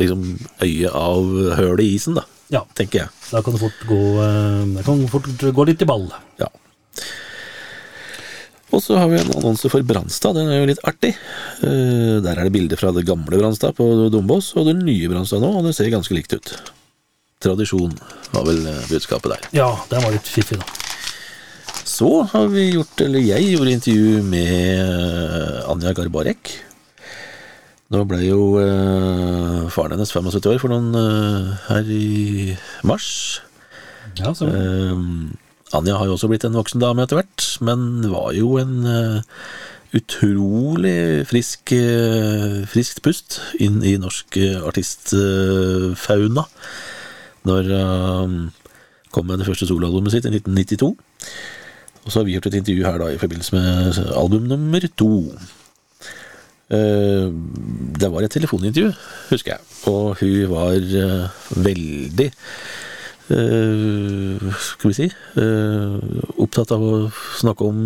liksom 0.00 0.26
øyet 0.64 0.90
av 0.90 1.30
hølet 1.60 1.84
i 1.86 1.94
isen, 1.96 2.18
da, 2.18 2.26
Ja, 2.50 2.64
tenker 2.74 3.04
jeg. 3.04 3.14
da 3.30 3.42
kan 3.46 3.54
det 3.54 3.62
fort 3.62 3.84
gå, 3.88 4.00
eh, 4.24 4.64
det 4.76 4.86
kan 4.88 5.04
fort 5.12 5.30
gå 5.60 5.68
litt 5.70 5.82
i 5.86 5.88
ball. 5.88 6.08
Ja. 6.42 6.50
Og 8.70 8.82
så 8.84 8.96
har 9.00 9.08
vi 9.10 9.18
en 9.18 9.32
annonse 9.34 9.70
for 9.72 9.82
Brannstad, 9.86 10.36
den 10.38 10.50
er 10.50 10.60
jo 10.60 10.68
litt 10.70 10.82
artig. 10.86 11.10
Eh, 11.66 12.18
der 12.22 12.36
er 12.38 12.46
det 12.46 12.54
bilder 12.54 12.78
fra 12.78 12.92
det 12.94 13.06
gamle 13.08 13.40
Brannstad 13.40 13.74
på 13.78 13.86
Dombås 14.14 14.52
og 14.60 14.68
det 14.70 14.76
nye 14.78 15.08
Brannstad 15.10 15.42
nå, 15.42 15.50
og 15.58 15.66
det 15.66 15.74
ser 15.76 15.90
ganske 15.90 16.14
likt 16.14 16.36
ut. 16.36 16.52
Tradisjon 17.42 17.96
var 18.34 18.46
vel 18.46 18.62
eh, 18.70 18.84
budskapet 18.90 19.34
der. 19.34 19.48
Ja, 19.58 19.70
den 19.90 20.04
var 20.04 20.14
litt 20.14 20.28
fiffig, 20.30 20.60
da. 20.60 20.68
Så 21.90 22.10
har 22.30 22.46
vi 22.52 22.68
gjort, 22.76 23.00
eller 23.02 23.24
jeg 23.24 23.50
gjorde 23.56 23.74
intervju 23.74 24.22
med 24.30 24.54
eh, 24.78 25.70
Anja 25.72 25.94
Garbarek. 25.96 26.52
Nå 27.90 28.04
ble 28.06 28.20
jo 28.22 28.42
eh, 28.62 29.64
faren 29.74 29.96
hennes 29.96 30.12
75 30.14 30.46
år 30.52 30.60
for 30.62 30.70
noen 30.70 30.94
eh, 30.94 31.54
her 31.66 31.88
i 31.90 32.54
mars. 32.86 33.08
Ja, 34.20 34.30
så 34.34 34.46
Eh, 34.46 34.94
Anja 35.76 35.94
har 36.00 36.08
jo 36.08 36.16
også 36.16 36.30
blitt 36.30 36.44
en 36.46 36.56
voksen 36.58 36.82
dame 36.82 37.04
etter 37.04 37.20
hvert, 37.20 37.44
men 37.62 38.02
var 38.10 38.32
jo 38.34 38.56
en 38.58 38.72
eh, 38.90 39.36
utrolig 39.94 41.22
frisk, 41.30 41.74
eh, 41.76 42.62
friskt 42.70 43.02
pust 43.06 43.38
inn 43.62 43.78
i 43.86 43.94
norsk 44.02 44.38
eh, 44.40 44.58
artistfauna 44.66 46.48
når 47.46 47.70
han 47.72 48.34
kom 49.14 49.30
med 49.30 49.40
det 49.40 49.46
første 49.46 49.70
soloalbumet 49.70 50.12
sitt 50.12 50.26
i 50.28 50.34
1992. 50.34 50.90
Og 52.02 52.10
så 52.10 52.18
har 52.18 52.26
vi 52.26 52.34
gjort 52.34 52.50
et 52.50 52.58
intervju 52.58 52.84
her 52.84 52.98
da 53.00 53.08
i 53.14 53.22
forbindelse 53.22 53.56
med 53.56 54.02
album 54.18 54.50
nummer 54.50 54.84
to. 55.00 55.14
Det 56.70 58.10
var 58.12 58.22
et 58.22 58.34
telefonintervju, 58.36 58.92
husker 59.32 59.56
jeg, 59.56 59.64
og 59.90 60.20
hun 60.20 60.52
var 60.52 60.76
veldig 61.64 62.28
skal 63.30 64.90
vi 64.90 64.96
si 64.96 65.06
eh, 65.10 65.94
opptatt 66.42 66.74
av 66.74 66.82
å 66.82 66.94
snakke 67.38 67.68
om 67.68 67.80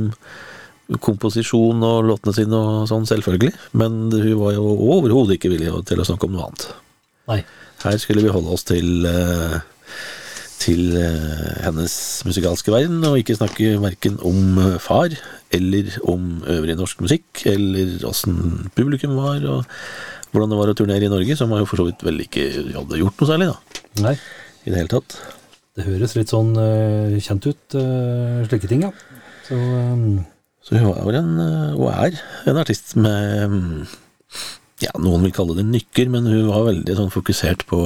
komposisjon 1.04 1.80
og 1.84 2.08
låtene 2.10 2.34
sine 2.36 2.58
og 2.58 2.88
sånn, 2.90 3.06
selvfølgelig. 3.08 3.54
Men 3.80 4.08
hun 4.12 4.40
var 4.40 4.56
jo 4.56 4.64
overhodet 4.96 5.38
ikke 5.38 5.52
villig 5.54 5.72
til 5.88 6.00
å 6.00 6.08
snakke 6.08 6.28
om 6.28 6.36
noe 6.36 6.48
annet. 6.48 6.66
Nei. 7.30 7.40
Her 7.84 7.96
skulle 8.00 8.24
vi 8.24 8.32
holde 8.32 8.52
oss 8.52 8.64
til 8.68 9.06
eh, 9.08 9.56
til 10.64 10.94
eh, 10.96 11.64
hennes 11.64 11.94
musikalske 12.24 12.72
verden, 12.72 13.02
og 13.04 13.18
ikke 13.20 13.36
snakke 13.36 13.76
verken 13.82 14.18
om 14.24 14.58
eh, 14.62 14.76
far 14.82 15.12
eller 15.54 15.90
om 16.10 16.44
øvrig 16.50 16.76
norsk 16.78 17.02
musikk, 17.04 17.44
eller 17.50 17.98
åssen 18.08 18.70
publikum 18.76 19.16
var, 19.18 19.44
og 19.44 20.32
hvordan 20.32 20.50
det 20.50 20.58
var 20.58 20.72
å 20.72 20.76
turnere 20.78 21.06
i 21.06 21.12
Norge, 21.12 21.36
som 21.38 21.52
har 21.54 21.62
jo 21.62 21.68
for 21.70 21.82
så 21.82 21.88
vidt 21.88 22.02
vel 22.06 22.24
ikke 22.24 22.48
hadde 22.74 23.00
gjort 23.02 23.20
noe 23.20 23.30
særlig, 23.30 23.50
da, 23.52 23.84
Nei. 24.04 24.16
I 24.64 24.72
det 24.72 24.78
hele 24.80 24.92
tatt. 24.92 25.16
Det 25.74 25.86
høres 25.88 26.14
litt 26.16 26.30
sånn 26.30 26.52
uh, 26.56 27.14
kjent 27.22 27.48
ut, 27.50 27.76
uh, 27.76 28.44
slike 28.48 28.70
ting, 28.70 28.86
ja. 28.86 28.92
Så 29.48 29.58
um... 29.58 30.22
Så 30.64 30.78
hun 30.80 30.86
var 30.96 31.18
en, 31.18 31.32
og 31.76 31.90
er, 31.92 32.14
en 32.48 32.56
artist 32.56 32.94
med 32.96 33.42
um, 33.52 33.82
Ja, 34.80 34.94
noen 34.96 35.26
vil 35.26 35.34
kalle 35.36 35.58
det 35.58 35.66
nykker, 35.68 36.08
men 36.08 36.24
hun 36.24 36.46
var 36.48 36.64
veldig 36.70 36.96
sånn 36.96 37.12
fokusert 37.12 37.66
på 37.68 37.82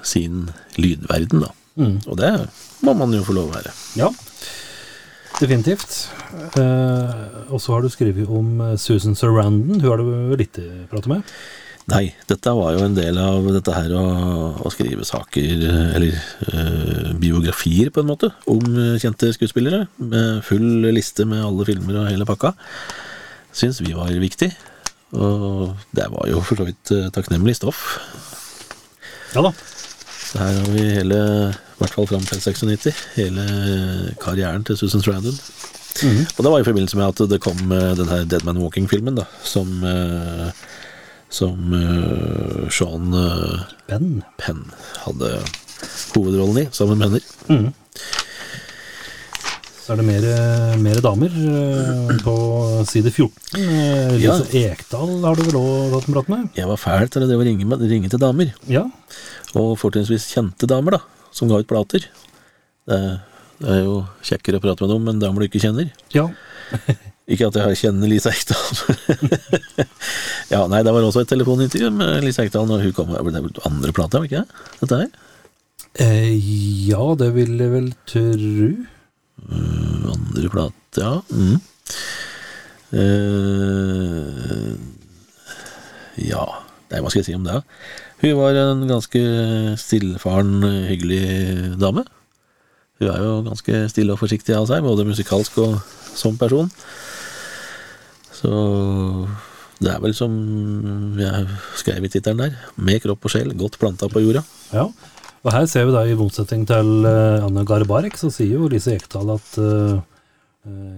sin 0.00 0.46
lydverden, 0.80 1.44
da. 1.44 1.50
mm, 1.76 1.98
Og 2.08 2.16
det 2.22 2.30
må 2.80 2.94
man 2.96 3.12
jo 3.12 3.20
få 3.26 3.36
lov 3.36 3.50
å 3.50 3.58
være. 3.58 3.74
ja. 4.00 4.08
Definitivt. 5.34 5.96
Eh, 6.54 7.14
og 7.50 7.58
så 7.58 7.72
har 7.74 7.82
du 7.82 7.88
skrevet 7.90 8.28
om 8.30 8.60
Susan 8.78 9.16
Sarandon. 9.18 9.80
Hun 9.82 9.88
har 9.88 9.98
du 9.98 10.36
litt 10.38 10.60
pratet 10.92 11.08
med. 11.10 11.24
Nei, 11.92 12.14
dette 12.24 12.52
var 12.56 12.72
jo 12.72 12.84
en 12.86 12.94
del 12.96 13.18
av 13.20 13.44
dette 13.52 13.72
her 13.76 13.92
å, 13.92 14.04
å 14.56 14.70
skrive 14.72 15.04
saker, 15.04 15.64
eller 15.98 16.14
eh, 16.14 17.10
biografier 17.20 17.90
på 17.92 18.00
en 18.00 18.08
måte, 18.08 18.30
om 18.48 18.62
eh, 18.72 18.94
kjente 19.02 19.28
skuespillere, 19.36 19.82
med 20.00 20.40
full 20.46 20.86
liste 20.96 21.26
med 21.28 21.44
alle 21.44 21.66
filmer 21.68 22.00
og 22.00 22.08
hele 22.08 22.24
pakka. 22.28 22.54
Syns 23.52 23.82
vi 23.84 23.92
var 23.92 24.14
viktig, 24.16 24.48
og 25.12 25.74
det 25.92 26.08
var 26.14 26.30
jo 26.30 26.40
for 26.40 26.62
så 26.62 26.68
vidt 26.70 26.94
eh, 26.96 27.10
takknemlig 27.12 27.58
stoff. 27.60 27.84
Ja 29.34 29.44
da. 29.44 29.52
Så 30.24 30.40
her 30.40 30.56
har 30.56 30.72
vi 30.72 30.86
hele, 30.88 31.18
i 31.52 31.82
hvert 31.82 31.98
fall 31.98 32.08
fram 32.08 32.24
til 32.24 32.40
96, 32.40 33.02
hele 33.18 33.44
karrieren 34.24 34.64
til 34.64 34.80
Susan 34.80 35.04
Strandon. 35.04 35.36
Mm 36.02 36.10
-hmm. 36.10 36.32
Og 36.38 36.44
det 36.44 36.50
var 36.50 36.60
i 36.60 36.64
forbindelse 36.64 36.96
med 36.96 37.06
at 37.06 37.30
det 37.30 37.40
kom 37.40 37.58
den 37.68 38.08
her 38.08 38.24
Dead 38.24 38.44
Man 38.44 38.58
Walking-filmen, 38.58 39.14
da, 39.14 39.24
som, 39.44 39.84
eh, 39.84 40.50
som 41.34 41.72
eh, 41.74 42.66
Sean 42.72 43.14
eh, 43.18 43.64
Ben. 43.88 44.20
Penn 44.38 44.62
hadde 45.04 45.32
hovedrollen 46.14 46.62
i, 46.62 46.68
sammen 46.74 47.00
med 47.00 47.10
henne. 47.10 47.20
Mm. 47.50 47.72
Så 49.84 49.92
er 49.92 50.00
det 50.00 50.06
mer, 50.08 50.26
mer 50.80 51.00
damer 51.04 51.34
eh, 51.34 52.12
på 52.24 52.34
side 52.88 53.10
14. 53.10 53.32
Lise 54.14 54.46
Ja. 54.54 54.70
Ekdal 54.70 55.16
har 55.26 55.36
du 55.36 55.44
vel 55.48 55.58
òg 55.60 55.96
tatt 55.96 56.08
en 56.08 56.16
prat 56.16 56.30
med? 56.32 56.46
Jeg 56.56 56.70
var 56.70 56.80
fæl 56.80 57.10
til 57.10 57.26
å 57.26 57.28
drive 57.28 57.42
og 57.44 57.50
ringe, 57.50 57.80
ringe 57.90 58.12
til 58.12 58.22
damer. 58.22 58.54
Ja. 58.70 58.86
Og 59.58 59.74
fortrinnsvis 59.82 60.30
kjente 60.32 60.70
damer, 60.70 60.96
da, 61.00 61.28
som 61.34 61.50
ga 61.50 61.60
ut 61.60 61.68
plater. 61.70 62.06
Det, 62.88 63.00
det 63.60 63.74
er 63.74 63.82
jo 63.84 63.98
kjekkere 64.24 64.62
å 64.62 64.64
prate 64.64 64.86
med 64.86 64.94
dem 64.94 65.12
enn 65.12 65.20
damer 65.26 65.44
du 65.44 65.50
ikke 65.50 65.66
kjenner. 65.66 65.90
ja. 66.16 66.30
Ikke 67.24 67.48
at 67.48 67.56
jeg 67.56 67.78
kjenner 67.80 68.10
Lise 68.10 68.28
Ekdal. 68.28 68.74
ja, 70.52 70.66
nei, 70.68 70.82
det 70.84 70.92
var 70.92 71.06
også 71.06 71.22
et 71.24 71.30
telefonintervju 71.32 71.88
med 71.96 72.24
Lise 72.26 72.44
Ekdal 72.44 72.68
når 72.68 72.84
hun 72.84 72.96
kom. 72.96 73.12
Det 73.14 73.40
er 73.40 73.68
andre 73.70 73.92
plate, 73.96 74.20
var 74.20 74.26
det 74.26 74.30
ikke 74.30 74.42
det? 74.42 74.48
Dette 74.82 74.98
her? 75.00 75.10
Eh, 76.04 76.34
ja, 76.90 77.04
det 77.16 77.30
vil 77.36 77.54
jeg 77.56 77.70
vel 77.72 77.88
tru. 78.10 78.66
Andre 80.12 80.48
plate, 80.52 81.00
ja. 81.00 81.14
Mm. 81.32 81.58
Eh, 82.94 84.74
ja 86.28 86.44
Nei, 86.92 87.00
hva 87.02 87.10
skal 87.10 87.24
jeg 87.24 87.26
si 87.26 87.34
om 87.34 87.46
det? 87.46 87.56
Hun 88.20 88.36
var 88.38 88.54
en 88.60 88.84
ganske 88.86 89.20
stillfaren, 89.80 90.62
hyggelig 90.86 91.24
dame. 91.80 92.04
Hun 93.00 93.08
er 93.10 93.18
jo 93.24 93.32
ganske 93.48 93.80
stille 93.90 94.14
og 94.14 94.20
forsiktig 94.20 94.54
av 94.54 94.68
seg, 94.70 94.84
både 94.84 95.08
musikalsk 95.08 95.58
og 95.64 95.80
som 96.18 96.38
person. 96.40 96.70
Så 98.34 98.52
det 99.82 99.90
er 99.90 100.00
vel 100.02 100.14
som 100.16 100.32
jeg 101.18 101.48
skrev 101.80 102.06
i 102.06 102.10
tittelen 102.12 102.44
der, 102.44 102.56
med 102.76 103.02
kropp 103.04 103.26
og 103.26 103.34
sjel, 103.34 103.52
godt 103.58 103.78
planta 103.80 104.08
på 104.10 104.22
jorda. 104.22 104.44
Ja. 104.74 104.88
Og 105.44 105.52
her 105.52 105.66
ser 105.68 105.84
vi 105.88 105.92
da, 105.92 106.06
i 106.08 106.16
motsetning 106.16 106.64
til 106.68 107.04
eh, 107.04 107.44
Anne 107.44 107.66
Garbarek, 107.68 108.16
så 108.16 108.30
sier 108.32 108.56
jo 108.56 108.70
Lise 108.72 108.94
Ekdal 108.96 109.34
at 109.34 109.58
eh, 109.60 109.98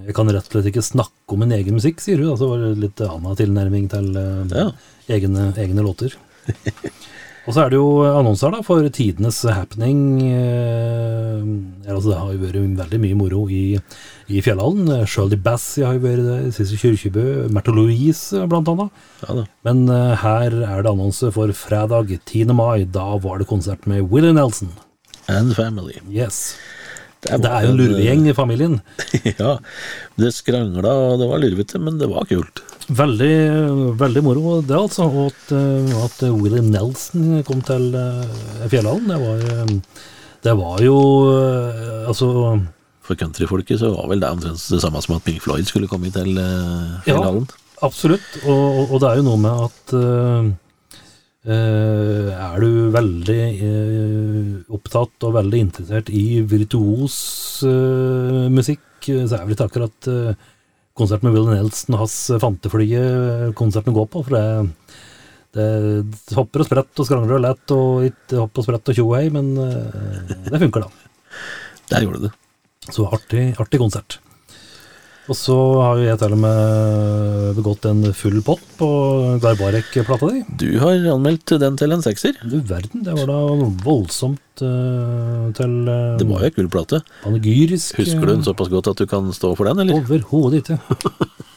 jeg 0.06 0.14
kan 0.14 0.30
rett 0.30 0.46
og 0.46 0.52
slett 0.54 0.68
ikke 0.70 0.84
snakke 0.86 1.34
om 1.34 1.40
min 1.42 1.56
egen 1.56 1.74
musikk, 1.74 1.98
sier 2.02 2.20
hun. 2.22 2.30
Altså 2.36 2.52
var 2.52 2.62
det 2.62 2.84
litt 2.84 3.02
annen 3.02 3.38
tilnærming 3.40 3.88
til 3.90 4.12
uh, 4.14 4.44
Ja. 4.54 4.68
egne, 5.10 5.48
egne 5.58 5.82
låter. 5.82 6.14
Og 7.46 7.54
så 7.54 7.64
er 7.64 7.70
det 7.72 7.78
jo 7.78 8.02
annonser 8.06 8.54
da 8.54 8.60
for 8.66 8.86
tidenes 8.94 9.40
happening. 9.50 9.98
Eh, 10.30 11.90
altså 11.90 12.12
det 12.12 12.20
har 12.20 12.30
jo 12.30 12.44
vært 12.44 12.60
veldig 12.84 13.00
mye 13.02 13.18
moro 13.18 13.42
i, 13.50 13.78
i 14.28 14.40
Fjellhallen. 14.42 14.90
Shirley 15.06 15.38
Bassey 15.40 15.84
har 15.86 15.96
jo 15.96 16.04
vært 16.06 16.24
der, 16.26 16.46
Sissel 16.54 16.80
Kyrkjebø, 16.80 17.26
Märtha 17.54 17.74
Louise 17.74 18.46
blant 18.50 18.70
annet. 18.72 19.04
Ja. 19.22 19.44
Men 19.66 19.84
uh, 19.90 20.16
her 20.22 20.54
er 20.66 20.82
det 20.82 20.92
annonse 20.92 21.30
for 21.34 21.52
fredag 21.56 22.14
10. 22.18 22.54
mai. 22.56 22.86
Da 22.90 23.14
var 23.22 23.40
det 23.42 23.50
konsert 23.50 23.86
med 23.90 24.08
Willie 24.10 24.34
Nelson. 24.36 24.72
And 25.28 25.54
family. 25.58 26.00
Yes. 26.10 26.56
Det 27.24 27.40
Det 27.42 27.50
er 27.50 27.64
jo 27.64 27.72
en 27.72 27.78
lurvegjeng 27.80 28.26
i 28.28 28.34
familien. 28.36 28.80
ja, 29.40 29.56
det 30.20 30.32
skrangla 30.36 30.92
og 31.08 31.22
det 31.22 31.28
var 31.30 31.42
lurvete, 31.42 31.80
men 31.82 31.98
det 31.98 32.10
var 32.12 32.28
kult. 32.28 32.62
Veldig, 32.86 33.36
veldig 33.98 34.22
moro 34.22 34.60
det, 34.60 34.76
altså. 34.76 35.08
Og 35.08 35.32
at, 35.32 35.48
eh, 35.56 35.96
at 36.04 36.22
Willie 36.36 36.62
Nelson 36.62 37.40
kom 37.48 37.64
til 37.66 37.88
eh, 37.98 38.68
Fjellhallen, 38.70 39.08
det 39.10 39.18
var, 39.24 39.42
eh, 39.56 40.04
det 40.46 40.54
var 40.60 40.82
jo 40.84 40.98
eh, 41.32 42.06
Altså 42.06 42.28
For 43.06 43.18
countryfolket 43.18 43.80
så 43.80 43.92
var 43.94 44.10
vel 44.10 44.22
det 44.22 44.32
omtrent 44.34 44.68
det 44.72 44.82
samme 44.82 45.00
som 45.04 45.16
at 45.16 45.24
Pink 45.26 45.44
Floyd 45.44 45.68
skulle 45.68 45.90
komme 45.90 46.10
til 46.14 46.34
uh, 46.38 46.98
Ja. 47.06 47.22
Absolutt. 47.84 48.24
Og, 48.48 48.86
og, 48.88 49.00
det 49.02 49.08
er 49.10 49.18
jo 49.20 49.26
noe 49.26 49.40
med 49.40 49.66
at 49.66 49.92
uh, 49.94 50.54
Uh, 51.46 52.32
er 52.34 52.56
du 52.58 52.88
veldig 52.90 53.42
uh, 53.62 54.54
opptatt 54.74 55.26
og 55.28 55.36
veldig 55.36 55.60
interessert 55.62 56.08
i 56.10 56.40
virtuos 56.42 57.18
uh, 57.62 58.48
musikk, 58.50 58.82
så 59.06 59.36
er 59.36 59.44
vel 59.44 59.54
ikke 59.54 59.68
akkurat 59.68 60.08
konsert 60.98 61.22
med 61.22 61.36
Willy 61.36 61.54
Nelson 61.54 61.94
og 61.94 62.00
hans 62.02 62.16
fanteflyet 62.42 63.52
konserten 63.54 63.94
går 63.94 64.08
på. 64.10 64.24
For 64.26 64.34
det, 64.34 64.96
det 65.54 66.34
hopper 66.34 66.64
og 66.64 66.66
spretter 66.66 67.04
og 67.04 67.06
skrangler 67.06 67.36
og 67.36 67.44
lett 67.44 67.74
og 67.76 68.08
ikke 68.08 68.40
hopp 68.40 68.58
og 68.58 68.66
sprett 68.66 68.90
og 68.90 68.98
tjo 68.98 69.06
hei, 69.14 69.28
men 69.30 69.52
det 69.54 70.62
funker, 70.64 70.88
da. 70.88 71.14
Der 71.92 72.08
gjorde 72.08 72.24
det. 72.26 72.32
Så 72.92 73.08
artig, 73.12 73.48
artig 73.60 73.80
konsert. 73.82 74.18
Og 75.26 75.34
så 75.34 75.54
har 75.82 75.98
jeg 76.04 76.18
til 76.20 76.34
og 76.36 76.38
med 76.38 77.56
begått 77.56 77.86
en 77.90 78.04
full 78.14 78.36
pott 78.46 78.60
på 78.78 78.86
Garbarek-plata 79.42 80.28
di. 80.30 80.42
Du 80.60 80.68
har 80.78 81.00
anmeldt 81.16 81.50
den 81.58 81.74
til 81.80 81.90
en 81.96 82.04
sekser. 82.04 82.36
Du 82.46 82.60
verden, 82.62 83.02
det 83.02 83.16
var 83.16 83.26
da 83.32 83.40
voldsomt 83.82 84.62
uh, 84.62 85.48
til 85.58 85.74
uh, 85.90 86.14
Det 86.20 86.28
var 86.30 86.44
jo 86.46 86.50
en 86.52 86.54
kul 86.60 86.70
plate. 86.70 87.00
panegyrisk. 87.24 87.98
Husker 87.98 88.22
du 88.22 88.30
den 88.36 88.46
såpass 88.46 88.70
godt 88.70 88.92
at 88.92 89.02
du 89.02 89.06
kan 89.10 89.26
stå 89.34 89.50
for 89.58 89.66
den, 89.66 89.82
eller? 89.82 89.98
Overhodet 89.98 90.62
ikke. 90.62 90.78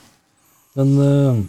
Men 0.80 0.98
uh, 0.98 1.46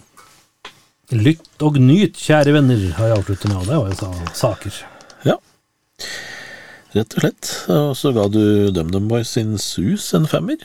lytt 1.17 1.65
og 1.65 1.81
nyt, 1.81 2.21
kjære 2.21 2.53
venner, 2.59 2.85
har 3.01 3.15
jeg 3.15 3.23
avsluttet 3.23 3.49
med. 3.49 3.63
og 3.63 3.65
Det 3.65 3.81
var 3.81 3.89
jo 3.89 3.97
sa- 3.97 4.35
saker. 4.45 4.83
Ja. 5.25 5.39
Rett 6.91 7.15
og 7.15 7.23
slett. 7.23 7.51
Og 7.71 7.93
så 7.99 8.11
ga 8.17 8.27
du 8.33 8.71
DumDum 8.75 9.07
Boys 9.11 9.31
sin 9.37 9.55
Sus 9.63 10.09
en 10.17 10.27
femmer. 10.31 10.59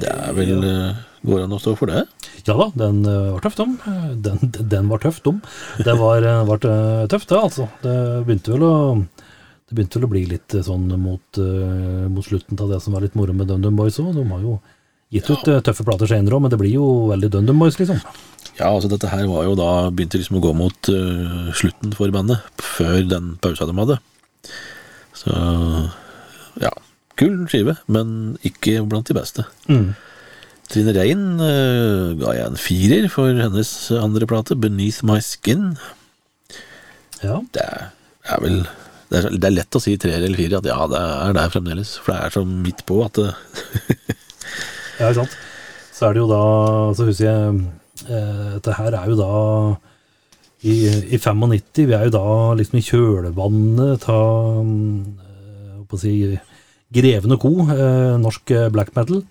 Det 0.00 0.10
er 0.10 0.34
vel 0.36 0.66
eh, 0.66 1.00
Går 1.22 1.44
an 1.44 1.54
å 1.54 1.60
stå 1.62 1.76
for 1.78 1.92
det? 1.92 2.02
Ja 2.48 2.56
da, 2.58 2.66
den 2.74 3.04
eh, 3.06 3.30
var 3.30 3.44
tøff, 3.44 3.56
dum. 3.60 3.76
Den, 4.26 4.40
den 4.52 4.88
var 4.90 5.02
tøff, 5.02 5.22
dum. 5.24 5.38
Det 5.78 5.94
var, 6.00 6.24
eh, 6.26 6.42
var 6.48 6.60
tøft, 6.62 7.30
det, 7.30 7.38
altså. 7.38 7.68
Det 7.84 7.96
begynte 8.26 8.56
vel 8.56 8.66
å 8.68 8.74
det 9.72 9.78
begynte 9.78 9.96
vel 9.96 10.04
å 10.04 10.12
bli 10.12 10.22
litt 10.28 10.54
sånn 10.66 10.90
mot, 11.00 11.38
mot 12.12 12.26
slutten 12.26 12.58
av 12.60 12.74
det 12.74 12.80
som 12.84 12.92
var 12.92 13.06
litt 13.06 13.14
moro 13.16 13.32
med 13.32 13.48
DumDum 13.48 13.78
Boys 13.78 13.96
òg. 14.02 14.10
De 14.12 14.24
har 14.28 14.42
jo 14.44 14.58
gitt 15.14 15.30
ut 15.30 15.48
ja. 15.48 15.62
tøffe 15.64 15.86
plater 15.86 16.10
senere 16.10 16.36
òg, 16.36 16.42
men 16.44 16.52
det 16.52 16.58
blir 16.60 16.74
jo 16.74 16.88
veldig 17.08 17.30
DumDum 17.32 17.62
Boys, 17.62 17.78
liksom. 17.80 18.02
Ja, 18.58 18.68
altså 18.68 18.90
dette 18.92 19.08
her 19.08 19.24
var 19.30 19.46
jo 19.46 19.54
da 19.56 19.70
Begynte 19.88 20.20
liksom 20.20 20.36
å 20.36 20.44
gå 20.44 20.52
mot 20.56 20.92
uh, 20.92 21.48
slutten 21.56 21.94
for 21.96 22.12
bandet. 22.12 22.44
Før 22.60 23.00
den 23.08 23.32
pausa 23.40 23.64
de 23.70 23.78
hadde. 23.78 23.96
Så 25.22 25.36
ja. 26.62 26.72
Kul 27.20 27.44
skive, 27.50 27.76
men 27.92 28.36
ikke 28.46 28.80
blant 28.88 29.08
de 29.08 29.16
beste. 29.16 29.46
Mm. 29.70 29.92
Trine 30.72 30.94
Rein 30.96 31.24
uh, 31.40 32.12
ga 32.20 32.36
jeg 32.38 32.48
en 32.48 32.60
firer 32.60 33.08
for 33.12 33.32
hennes 33.36 33.72
andre 33.98 34.28
plate, 34.28 34.56
'Beneath 34.56 35.02
My 35.06 35.20
Skin'. 35.22 35.74
Ja. 37.22 37.42
Det 37.54 37.66
er 37.66 38.40
vel 38.42 38.64
det 39.12 39.20
er, 39.20 39.34
det 39.36 39.44
er 39.44 39.54
lett 39.58 39.76
å 39.76 39.80
si 39.82 39.92
treer 40.00 40.22
eller 40.24 40.40
firer, 40.40 40.62
at 40.62 40.66
ja, 40.70 40.78
det 40.88 40.98
er 40.98 41.34
der 41.36 41.50
fremdeles. 41.52 41.98
For 42.00 42.14
det 42.14 42.20
er 42.24 42.32
så 42.32 42.42
midt 42.48 42.80
på 42.88 43.02
at 43.04 43.18
det, 43.20 43.32
Ja, 45.00 45.10
ikke 45.10 45.18
sant. 45.22 45.36
Så 45.92 46.08
er 46.08 46.14
det 46.16 46.22
jo 46.22 46.28
da 46.30 46.42
Så 46.96 47.06
husker 47.08 47.26
jeg 47.26 47.58
eh, 48.08 48.46
Dette 48.56 48.76
her 48.78 48.96
er 48.96 49.10
jo 49.10 49.16
da 49.18 49.32
i, 50.62 50.74
I 51.14 51.18
95, 51.18 51.86
vi 51.88 51.94
er 51.96 52.06
jo 52.06 52.14
da 52.14 52.26
liksom 52.58 52.78
i 52.78 52.84
kjølvannet 52.86 54.06
av 54.12 54.68
Hva 55.90 55.98
si 55.98 56.14
Greven 56.92 57.34
og 57.34 57.42
co., 57.42 57.50
eh, 57.72 58.14
norsk 58.20 58.52
black 58.72 58.92
metal. 58.96 59.22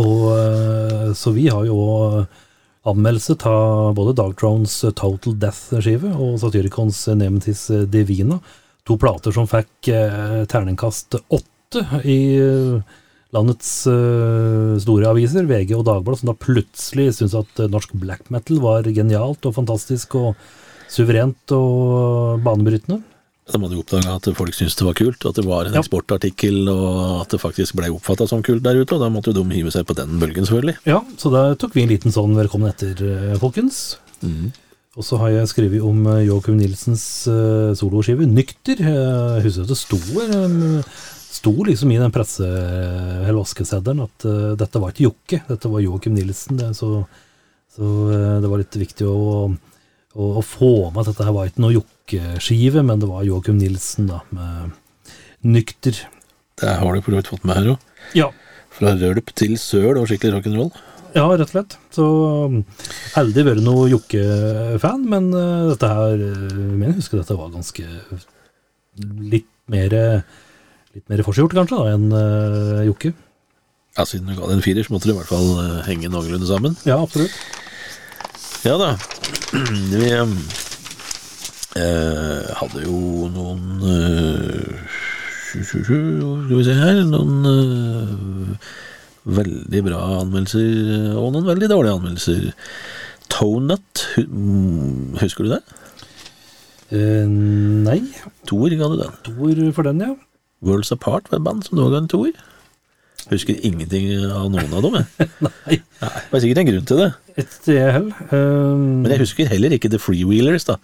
Og 0.00 0.22
eh, 0.32 1.12
Så 1.18 1.32
vi 1.36 1.48
har 1.52 1.66
jo 1.66 2.26
anmeldelse 2.86 3.34
av 3.50 3.96
både 3.98 4.14
Dogtrons 4.14 4.78
Total 4.94 5.34
Death-skive 5.42 6.12
og 6.14 6.38
Satyricons 6.40 7.00
Nemetis 7.18 7.66
Divina. 7.90 8.38
To 8.86 8.94
plater 9.02 9.34
som 9.34 9.48
fikk 9.50 9.90
terningkast 10.52 11.18
åtte 11.26 11.82
i 12.06 12.20
eh, 12.38 12.96
landets 13.36 13.70
uh, 13.90 14.76
store 14.82 15.10
aviser, 15.12 15.46
VG 15.48 15.74
og 15.78 15.84
Dagbladet, 15.86 16.22
som 16.22 16.30
da 16.32 16.36
plutselig 16.40 17.10
syntes 17.18 17.36
at 17.38 17.60
eh, 17.62 17.68
norsk 17.72 17.92
black 18.00 18.30
metal 18.34 18.58
var 18.64 18.88
genialt 18.88 19.44
og 19.46 19.54
fantastisk 19.58 20.16
og 20.18 20.32
suverent 20.92 21.52
og 21.54 22.42
banebrytende. 22.46 23.02
de 23.46 23.60
hadde 23.62 23.76
jo 23.76 23.82
oppdaga 23.84 24.16
at 24.18 24.26
folk 24.34 24.54
syntes 24.56 24.74
det 24.78 24.86
var 24.88 24.98
kult, 24.98 25.26
at 25.28 25.38
det 25.38 25.44
var 25.46 25.66
en 25.68 25.74
Ja. 25.76 25.82
eksportartikkel, 25.84 26.68
og 26.72 27.22
at 27.22 27.30
det 27.30 27.40
faktisk 27.42 27.76
ble 27.78 27.92
oppfatta 27.94 28.26
som 28.26 28.42
kult 28.42 28.62
der 28.62 28.80
ute. 28.80 28.94
Og 28.96 29.00
da 29.00 29.08
måtte 29.12 29.30
jo 29.34 29.42
de 29.42 29.54
hive 29.54 29.70
seg 29.70 29.86
på 29.86 29.94
den 29.94 30.18
bølgen, 30.18 30.46
selvfølgelig. 30.46 30.78
Ja, 30.86 31.02
så 31.16 31.30
da 31.30 31.54
tok 31.54 31.74
vi 31.74 31.82
en 31.86 31.92
liten 31.94 32.14
sånn 32.14 32.34
velkommen 32.34 32.72
etter, 32.72 32.94
folkens. 33.38 33.98
folkens. 34.22 34.54
Og 34.96 35.04
så 35.04 35.18
har 35.20 35.28
jeg 35.34 35.50
skrevet 35.50 35.84
om 35.84 36.06
eh, 36.08 36.22
Joakim 36.24 36.56
Nilsens 36.56 37.04
uh, 37.28 37.74
soloskive, 37.76 38.24
'Nykter'. 38.24 38.80
Jeg 38.80 39.42
husker 39.44 39.66
at 39.66 39.68
det 39.68 39.76
sto, 39.76 39.98
eh, 40.24 40.80
sto 41.36 41.52
liksom 41.68 41.92
i 41.92 42.00
den 42.00 42.14
presse- 42.14 42.48
eller 42.48 43.38
vaskeseddelen 43.38 44.04
at 44.06 44.26
uh, 44.28 44.56
dette 44.58 44.82
var 44.82 44.92
ikke 44.92 45.06
Jokke, 45.06 45.40
dette 45.48 45.70
var 45.72 45.84
Joakim 45.84 46.16
Nilsen. 46.16 46.58
Det, 46.60 46.72
så 46.78 47.04
så 47.76 47.84
uh, 47.84 48.40
det 48.40 48.48
var 48.48 48.62
litt 48.62 48.76
viktig 48.80 49.04
å, 49.04 49.50
å, 50.16 50.26
å 50.40 50.42
få 50.44 50.72
med 50.88 51.02
at 51.02 51.10
dette 51.10 51.26
her 51.26 51.34
var 51.36 51.50
ikke 51.50 51.64
noe 51.64 51.76
Jokke-skive, 51.76 52.84
men 52.86 53.02
det 53.02 53.10
var 53.10 53.26
Joakim 53.26 53.58
Nilsen 53.60 54.08
da, 54.08 54.22
med 54.32 54.72
'Nykter'. 55.44 56.06
Det 56.56 56.76
har 56.80 56.94
du 56.94 57.02
for 57.04 57.12
så 57.12 57.20
vidt 57.20 57.32
fått 57.34 57.44
med 57.44 57.58
her 57.58 57.72
òg. 57.74 57.88
Ja, 58.16 58.30
Fra 58.76 58.92
rølp 58.96 59.30
til 59.36 59.56
søl 59.60 60.00
og 60.00 60.08
skikkelig 60.08 60.38
rock'n'roll. 60.38 60.72
Ja, 61.16 61.26
rett 61.32 61.46
og 61.46 61.52
slett. 61.52 61.76
Så 61.92 62.06
heldig 62.48 62.64
aldri 63.20 63.44
vært 63.50 63.64
noe 63.64 63.86
Jokke-fan, 63.92 65.04
men 65.12 65.28
uh, 65.36 65.68
dette 65.70 65.92
her 65.92 66.16
Jeg 66.16 66.56
mener, 66.56 66.94
jeg 66.94 66.98
husker 67.02 67.20
dette 67.20 67.36
var 67.36 67.52
ganske 67.52 67.84
litt 69.20 69.52
mer 69.68 69.92
Litt 70.96 71.10
mer 71.12 71.20
forseggjort, 71.26 71.52
kanskje, 71.52 71.76
da, 71.76 71.92
enn 71.92 72.08
uh, 72.08 72.80
Jokke. 72.86 73.10
Ja, 73.98 74.04
Siden 74.08 74.30
du 74.30 74.36
ga 74.38 74.46
det 74.48 74.54
en 74.56 74.62
firer, 74.64 74.80
så 74.86 74.94
måtte 74.94 75.10
det 75.10 75.12
i 75.12 75.18
hvert 75.18 75.28
fall 75.28 75.50
uh, 75.58 75.82
henge 75.84 76.08
noenlunde 76.08 76.48
sammen. 76.48 76.72
Ja, 76.88 76.96
absolutt. 77.02 77.34
Ja 78.64 78.78
da. 78.80 78.94
Vi 79.92 80.08
uh, 80.16 80.32
hadde 82.56 82.80
jo 82.86 83.28
noen 83.28 83.60
Skal 85.52 85.84
vi 86.48 86.64
se 86.64 86.74
her 86.74 87.02
Noen 87.04 88.56
veldig 89.36 89.82
bra 89.84 90.00
anmeldelser 90.22 91.12
og 91.20 91.34
noen 91.34 91.44
veldig 91.50 91.68
dårlige 91.74 91.98
anmeldelser. 91.98 92.46
Tonut, 93.32 94.06
mm, 94.24 95.20
husker 95.20 95.44
du 95.44 95.52
det? 95.58 95.60
Uh, 96.88 97.28
nei. 97.84 98.00
Toer 98.48 98.78
ga 98.80 98.88
du 98.88 98.96
den. 99.02 99.12
Toer 99.28 99.60
for 99.76 99.90
den, 99.90 100.00
ja. 100.00 100.16
Worlds 100.64 100.92
Apart 100.94 101.30
var 101.30 101.40
et 101.40 101.44
band 101.46 101.64
som 101.66 101.78
nå 101.78 101.88
ga 101.92 102.02
en 102.02 102.10
toer. 102.10 102.36
Husker 103.26 103.58
ingenting 103.66 104.06
av 104.30 104.46
noen 104.52 104.74
av 104.76 104.84
dem. 104.84 104.96
Jeg. 105.00 105.30
Nei. 105.46 105.78
Nei, 105.98 106.10
det 106.14 106.30
var 106.30 106.42
sikkert 106.44 106.60
en 106.62 106.68
grunn 106.68 106.84
til 106.86 107.00
det. 107.02 107.08
Et 107.42 107.70
hell. 107.74 108.10
Um, 108.30 108.84
Men 109.02 109.14
jeg 109.16 109.22
husker 109.24 109.50
heller 109.50 109.74
ikke 109.74 109.90
The 109.90 109.98
Freewheelers, 110.00 110.68
da. 110.68 110.76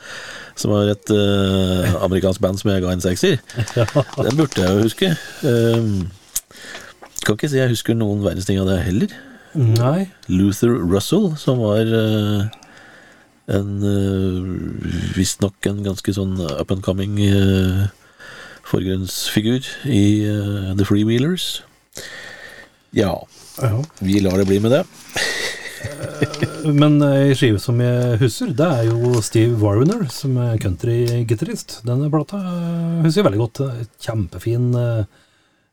Som 0.59 0.75
var 0.75 0.91
et 0.91 1.13
uh, 1.15 1.93
amerikansk 2.03 2.43
band 2.43 2.59
som 2.61 2.73
jeg 2.73 2.83
ga 2.83 2.97
en 2.97 3.05
sekser. 3.05 3.39
Den 3.77 4.41
burde 4.41 4.59
jeg 4.59 4.75
jo 4.75 4.89
huske. 4.89 5.13
Um, 5.47 6.11
kan 7.23 7.39
ikke 7.39 7.53
si 7.53 7.61
jeg 7.61 7.71
husker 7.71 7.95
noen 7.95 8.25
verdens 8.25 8.49
ting 8.49 8.59
av 8.59 8.67
det 8.73 8.81
heller. 8.89 9.15
Nei. 9.55 10.11
Luther 10.33 10.75
Russell, 10.75 11.31
som 11.39 11.63
var 11.63 11.87
uh, 11.87 12.43
en 13.55 13.73
uh, 13.87 15.15
visstnok 15.15 15.71
en 15.71 15.83
ganske 15.87 16.15
sånn 16.17 16.35
up 16.43 16.75
and 16.75 16.83
coming 16.83 17.19
eh, 17.23 17.87
forgrunnsfigur 18.73 19.69
i 19.93 20.03
uh, 20.27 20.73
The 20.79 20.87
Freewheelers. 20.89 21.61
Ja, 22.97 23.15
Ja. 23.61 23.83
vi 24.01 24.21
lar 24.25 24.39
det 24.41 24.47
bli 24.49 24.59
med 24.65 24.73
det. 24.73 24.83
Men 26.73 27.01
ei 27.03 27.33
skive 27.35 27.59
som 27.61 27.81
jeg 27.83 28.19
husker, 28.21 28.53
det 28.57 28.69
er 28.69 28.87
jo 28.89 29.19
Steve 29.25 29.57
Wariner, 29.61 30.05
som 30.15 30.37
er 30.41 30.61
countrygitarist. 30.63 31.81
Denne 31.87 32.09
plata 32.13 32.39
eh, 32.39 33.01
husker 33.03 33.21
jeg 33.23 33.27
veldig 33.27 33.41
godt. 33.43 33.61
Kjempefin 34.05 34.69
eh, 34.79 35.03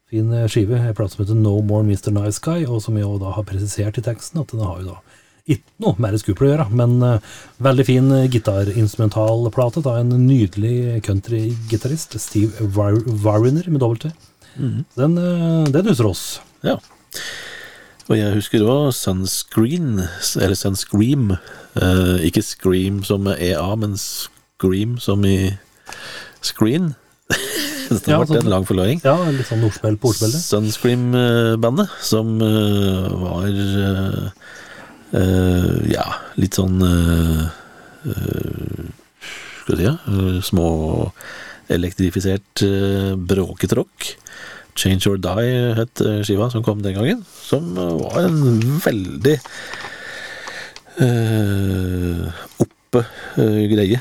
fin 0.09 0.33
skive. 0.49 0.79
En 0.81 0.95
plate 0.97 1.13
som 1.15 1.23
heter 1.23 1.37
No 1.37 1.59
More 1.61 1.85
Mr. 1.85 2.09
Nice 2.15 2.41
Guy, 2.41 2.65
og 2.65 2.81
som 2.83 2.97
jeg 2.97 3.19
da 3.21 3.35
har 3.37 3.45
presisert 3.47 4.01
i 4.01 4.05
teksten 4.09 4.41
at 4.41 4.51
den 4.55 4.65
har 4.65 4.81
jo 4.81 4.95
da 4.95 4.97
ikke 5.55 5.83
noe 5.83 5.95
med 6.01 6.17
Scooper 6.21 6.45
å 6.45 6.51
gjøre, 6.51 6.67
men 6.77 6.97
uh, 7.01 7.35
veldig 7.65 7.85
fin 7.87 8.09
eh, 8.15 8.27
gitarinstrumentalplate 8.31 9.81
av 9.85 9.99
en 10.01 10.11
nydelig 10.27 11.01
countrygitarist, 11.07 12.17
Steve 12.21 12.67
War 12.75 12.97
Wariner 13.25 13.69
med 13.71 13.81
dobbelt 13.83 14.05
T. 14.07 14.11
Den, 14.97 15.17
uh, 15.17 15.65
den 15.71 15.89
huser 15.89 16.09
oss. 16.09 16.23
Ja. 16.65 16.77
Og 18.09 18.17
jeg 18.17 18.33
husker 18.39 18.65
òg 18.65 18.87
Sunscreen, 18.97 19.99
eller 20.41 20.57
Sunscream. 20.57 21.35
Uh, 21.77 22.17
ikke 22.25 22.41
Scream 22.45 23.03
som 23.05 23.27
EA, 23.35 23.67
men 23.77 23.93
Scream 24.01 24.97
som 25.01 25.25
i 25.29 25.53
Screen. 26.41 26.93
Dette 27.89 28.09
Ja, 28.11 28.19
ble 28.21 28.29
sånn. 28.29 28.43
en 28.43 28.51
lang 28.53 28.65
forklaring. 28.69 29.01
Ja, 29.05 29.15
litt 29.33 29.49
sånn 29.49 29.63
ordspill 29.65 29.97
på 30.01 30.11
ordspillet. 30.11 30.41
Sunscream-bandet, 30.41 31.93
som 32.05 32.35
uh, 32.41 33.09
var 33.21 33.47
eh, 33.49 34.27
eh, 35.15 35.91
Ja, 35.91 36.05
litt 36.39 36.57
sånn 36.57 36.81
uh, 36.83 37.45
uh, 38.05 38.87
Skal 39.61 39.75
vi 39.75 39.79
si 39.79 39.87
ja, 39.87 39.95
eh, 40.09 40.39
små 40.45 40.69
elektrifisert 41.69 42.63
uh, 42.65 43.13
bråkete 43.13 43.77
rock. 43.77 44.13
Change 44.79 45.11
or 45.11 45.19
Die 45.21 45.51
het 45.77 46.01
skiva 46.25 46.47
som 46.49 46.63
kom 46.65 46.81
den 46.81 46.95
gangen. 46.95 47.23
Som 47.43 47.75
var 47.75 48.23
en 48.23 48.79
veldig 48.81 49.35
oppe 52.63 53.01
greie. 53.69 53.99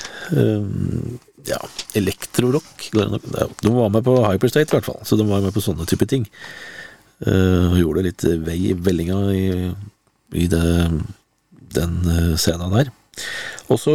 Ja, 1.49 1.59
elektrorock. 1.99 2.89
De 2.93 3.73
var 3.75 3.91
med 3.91 4.05
på 4.07 4.17
Hyperstate, 4.23 4.71
i 4.71 4.77
hvert 4.79 4.87
fall. 4.87 5.01
Så 5.03 5.19
de 5.19 5.27
var 5.29 5.43
med 5.45 5.55
på 5.57 5.65
sånne 5.65 5.87
type 5.89 6.07
ting. 6.09 6.29
Uh, 7.19 7.75
gjorde 7.75 8.05
litt 8.07 8.23
vei 8.47 8.59
i 8.71 8.75
vellinga 8.79 9.17
i, 9.35 9.47
i 10.37 10.47
det, 10.51 10.63
den 11.75 11.95
eh, 12.13 12.35
scenen 12.41 12.75
der. 12.75 12.91
Og 13.69 13.81
så 13.83 13.95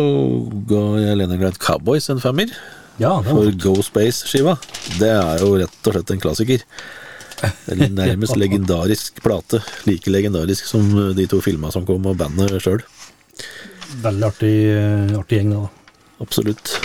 ga 0.70 0.82
jeg 1.02 1.20
Leningrad 1.20 1.60
Cowboys 1.62 2.10
en 2.12 2.22
femmer 2.22 2.52
Ja, 3.00 3.16
for 3.26 3.48
Go 3.58 3.78
Space-skiva. 3.82 4.58
Det 5.00 5.10
er 5.10 5.42
jo 5.42 5.56
rett 5.62 5.88
og 5.88 5.96
slett 5.96 6.14
en 6.14 6.22
klassiker. 6.22 6.66
Eller 7.72 7.90
nærmest 7.90 8.38
legendarisk 8.44 9.22
plate. 9.24 9.64
Like 9.90 10.12
legendarisk 10.12 10.68
som 10.70 10.92
de 11.18 11.28
to 11.30 11.42
filma 11.44 11.72
som 11.74 11.88
kom, 11.88 12.06
og 12.06 12.20
bandet 12.20 12.60
sjøl. 12.64 12.84
veldig 14.04 14.28
artig, 14.28 14.58
artig 15.18 15.40
gjeng, 15.42 15.56
da. 15.56 15.64
Absolutt. 16.24 16.78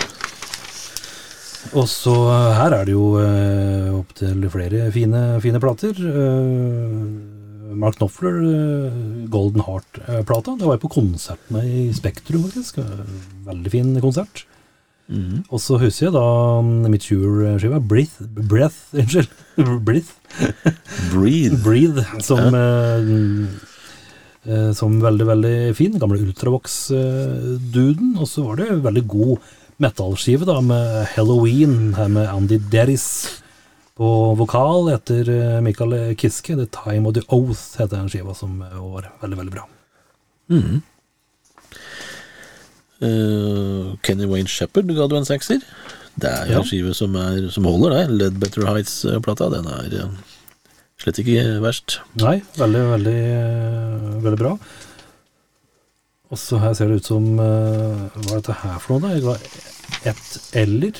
Og 1.77 1.85
så 1.91 2.15
eh, 2.33 2.55
her 2.57 2.75
er 2.77 2.87
det 2.89 2.95
jo 2.95 3.09
eh, 3.21 3.89
opptil 3.93 4.47
flere 4.53 4.89
fine, 4.95 5.23
fine 5.45 5.61
plater. 5.61 5.99
Eh, 5.99 7.28
Mark 7.77 7.99
Knopfler, 7.99 8.37
eh, 8.43 8.93
Golden 9.33 9.61
Heart-plata. 9.67 10.57
Det 10.59 10.65
var 10.69 10.77
jeg 10.79 10.85
på 10.87 10.93
konsert 10.95 11.51
med 11.53 11.65
i 11.69 11.89
Spektrum, 11.97 12.45
faktisk. 12.47 12.79
Eh, 12.79 13.03
Veldig 13.49 13.71
fin 13.75 13.91
konsert. 14.01 14.45
Og 15.49 15.57
så 15.65 15.79
husker 15.81 16.07
jeg 16.11 16.13
da 16.19 16.25
mm, 16.61 16.85
mitt 16.93 17.07
Shure-skiva, 17.09 17.79
Breath, 17.81 18.19
Breath, 18.29 18.77
unnskyld, 19.01 19.31
Breath, 19.87 20.13
Breathe. 21.15 21.57
Breathe, 21.65 22.05
som, 22.21 22.53
eh, 22.53 23.01
eh, 24.45 24.71
som 24.77 24.99
veldig, 25.01 25.27
veldig 25.31 25.55
fin. 25.79 25.97
Gamle 25.99 26.21
Ultravox-duden. 26.27 28.19
Og 28.21 28.29
så 28.29 28.45
var 28.51 28.61
det 28.61 28.69
veldig 28.85 29.07
god 29.09 29.39
metallskive 29.81 30.45
da, 30.49 30.59
med 30.61 31.07
Halloween 31.15 31.95
her 31.97 32.09
med 32.13 32.29
Andy 32.29 32.59
Derris 32.71 33.09
på 33.99 34.09
vokal 34.39 34.93
etter 34.95 35.27
eh, 35.33 35.57
Michael 35.65 36.15
Kiske. 36.21 36.55
The 36.59 36.69
Time 36.71 37.09
of 37.11 37.17
the 37.19 37.25
Oath 37.35 37.81
heter 37.81 37.97
den 37.99 38.11
skiva, 38.13 38.35
som 38.39 38.61
eh, 38.63 38.77
var 38.79 39.09
veldig, 39.25 39.39
veldig 39.41 39.55
bra. 39.57 39.65
Eh, 43.03 43.95
Kenny 44.07 44.27
Wayne 44.31 44.49
Shepherd 44.51 44.91
ga 44.97 45.07
du 45.11 45.17
en 45.19 45.27
sekser. 45.29 45.61
Det 46.19 46.31
er 46.31 46.47
Ja. 46.51 46.59
en 46.61 46.67
skive 46.67 46.95
som, 46.95 47.15
er, 47.17 47.49
som 47.51 47.65
holder, 47.65 47.91
det. 47.95 48.11
Led 48.19 48.39
Better 48.41 48.67
Heights-plata. 48.67 49.51
Den 49.51 49.67
er 49.67 50.09
slett 50.99 51.19
ikke 51.23 51.61
verst. 51.63 52.01
Nei, 52.19 52.41
veldig, 52.59 52.85
veldig, 52.95 53.21
veldig 54.25 54.39
bra. 54.41 54.57
Og 56.31 56.37
så 56.39 56.59
her 56.61 56.75
ser 56.75 56.89
det 56.91 56.97
ut 57.01 57.07
som 57.09 57.25
Hva 57.39 58.35
er 58.35 58.41
dette 58.43 58.53
her 58.65 58.79
for 58.83 58.99
noe, 58.99 59.09
da? 59.09 59.15
Jeg 59.15 59.23
ga 59.23 60.11
ett 60.11 60.55
eller. 60.59 60.93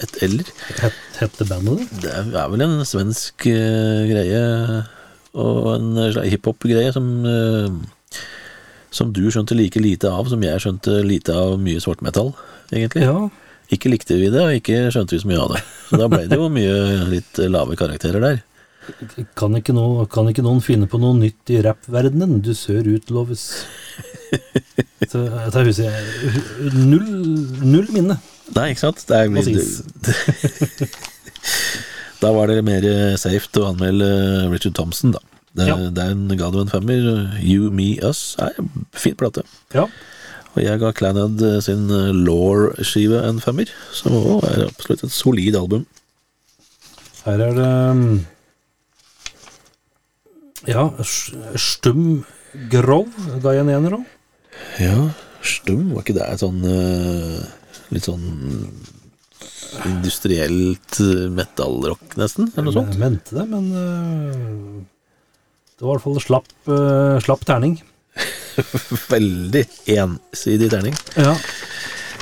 Et 0.00 0.16
eller. 0.26 0.50
Het, 0.80 0.98
hette 1.20 1.46
bandet 1.48 1.84
det? 2.00 2.14
Det 2.32 2.38
er 2.40 2.50
vel 2.52 2.64
en 2.64 2.78
svensk 2.88 3.46
uh, 3.50 4.02
greie, 4.08 4.42
og 5.36 5.68
en 5.76 5.90
slags 6.10 6.32
hiphop-greie 6.32 6.90
som 6.96 7.10
uh, 7.22 7.68
Som 8.90 9.12
du 9.14 9.22
skjønte 9.30 9.54
like 9.54 9.78
lite 9.78 10.10
av 10.10 10.26
som 10.26 10.42
jeg 10.42 10.62
skjønte 10.64 10.96
lite 11.06 11.36
av 11.36 11.60
mye 11.62 11.78
svartmetall, 11.78 12.32
egentlig. 12.74 13.04
Ja. 13.06 13.28
Ikke 13.70 13.92
likte 13.92 14.16
vi 14.18 14.32
det, 14.34 14.40
og 14.42 14.56
ikke 14.56 14.88
skjønte 14.90 15.14
vi 15.14 15.20
så 15.22 15.30
mye 15.30 15.42
av 15.44 15.52
det. 15.54 15.60
Så 15.86 16.00
da 16.00 16.08
ble 16.10 16.24
det 16.26 16.38
jo 16.40 16.48
mye 16.50 17.04
litt 17.12 17.38
lave 17.46 17.78
karakterer 17.78 18.24
der. 18.24 18.40
Kan 19.38 19.54
ikke, 19.58 19.74
noe, 19.76 20.06
kan 20.10 20.28
ikke 20.30 20.42
noen 20.42 20.62
finne 20.64 20.88
på 20.90 20.98
noe 20.98 21.14
nytt 21.18 21.52
i 21.52 21.60
rappverdenen? 21.62 22.40
Du 22.42 22.50
sør 22.56 22.88
utloves. 22.96 23.46
Så 25.10 25.22
jeg 25.26 25.52
tar 25.54 25.66
huset 25.66 26.74
Null, 26.74 27.06
null 27.62 27.88
minne. 27.94 28.18
Nei, 28.56 28.70
ikke 28.72 28.82
sant? 28.82 29.02
Det 29.06 29.16
er 29.16 29.28
blitt, 29.30 29.56
da 32.22 32.32
var 32.36 32.50
det 32.50 32.60
mer 32.66 32.84
safe 33.20 33.48
å 33.60 33.68
anmelde 33.70 34.08
Richard 34.52 34.74
Thompson, 34.78 35.14
da. 35.16 35.22
Det, 35.56 35.66
Ja. 35.66 35.76
Den 35.90 36.28
ga 36.38 36.50
du 36.54 36.60
en 36.60 36.70
femmer. 36.70 37.06
You, 37.42 37.70
Me, 37.74 37.96
Us 38.06 38.36
er 38.38 38.54
en 38.60 38.68
fin 38.94 39.16
plate. 39.18 39.42
Ja. 39.74 39.86
Og 40.54 40.60
jeg 40.62 40.78
ga 40.82 40.90
Clanhead 40.94 41.42
sin 41.62 41.86
Law-skive 42.26 43.22
en 43.26 43.38
femmer, 43.42 43.70
som 43.94 44.14
også 44.18 44.50
er 44.50 44.66
absolutt 44.66 45.04
et 45.06 45.14
solid 45.14 45.58
album. 45.58 45.86
Her 47.24 47.42
er 47.46 47.54
det 47.58 47.70
um, 47.90 48.04
Ja, 50.68 50.88
Stum 51.56 52.24
Grov 52.72 53.10
ga 53.42 53.54
jeg 53.54 53.66
en 53.66 53.74
ener 53.76 53.98
òg. 54.00 54.06
Ja, 54.82 54.96
Stum, 55.46 55.90
var 55.94 56.02
ikke 56.04 56.16
det 56.18 56.26
et 56.26 56.42
sånn 56.42 56.60
eh, 56.66 57.44
litt 57.94 58.08
sånn 58.08 58.26
industrielt 59.86 60.98
eh, 61.02 61.28
metallrock, 61.32 62.16
nesten? 62.20 62.50
Eller 62.54 62.68
noe 62.68 62.76
sånt? 62.76 62.94
Jeg 62.96 63.02
mente 63.02 63.36
det, 63.36 63.46
men 63.50 63.68
uh, 63.74 64.80
det 65.78 65.86
var 65.86 65.94
i 65.94 65.98
hvert 65.98 66.06
fall 66.08 66.22
slapp, 66.24 66.50
uh, 66.68 67.16
slapp 67.24 67.46
terning. 67.48 67.78
Veldig 69.14 69.64
ensidig 69.96 70.70
terning. 70.72 70.96
Ja. 71.16 71.36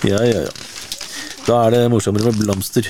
Ja, 0.06 0.20
ja, 0.22 0.44
ja. 0.46 0.52
Da 1.48 1.62
er 1.64 1.74
det 1.74 1.86
morsommere 1.90 2.28
med 2.28 2.42
blomster. 2.44 2.86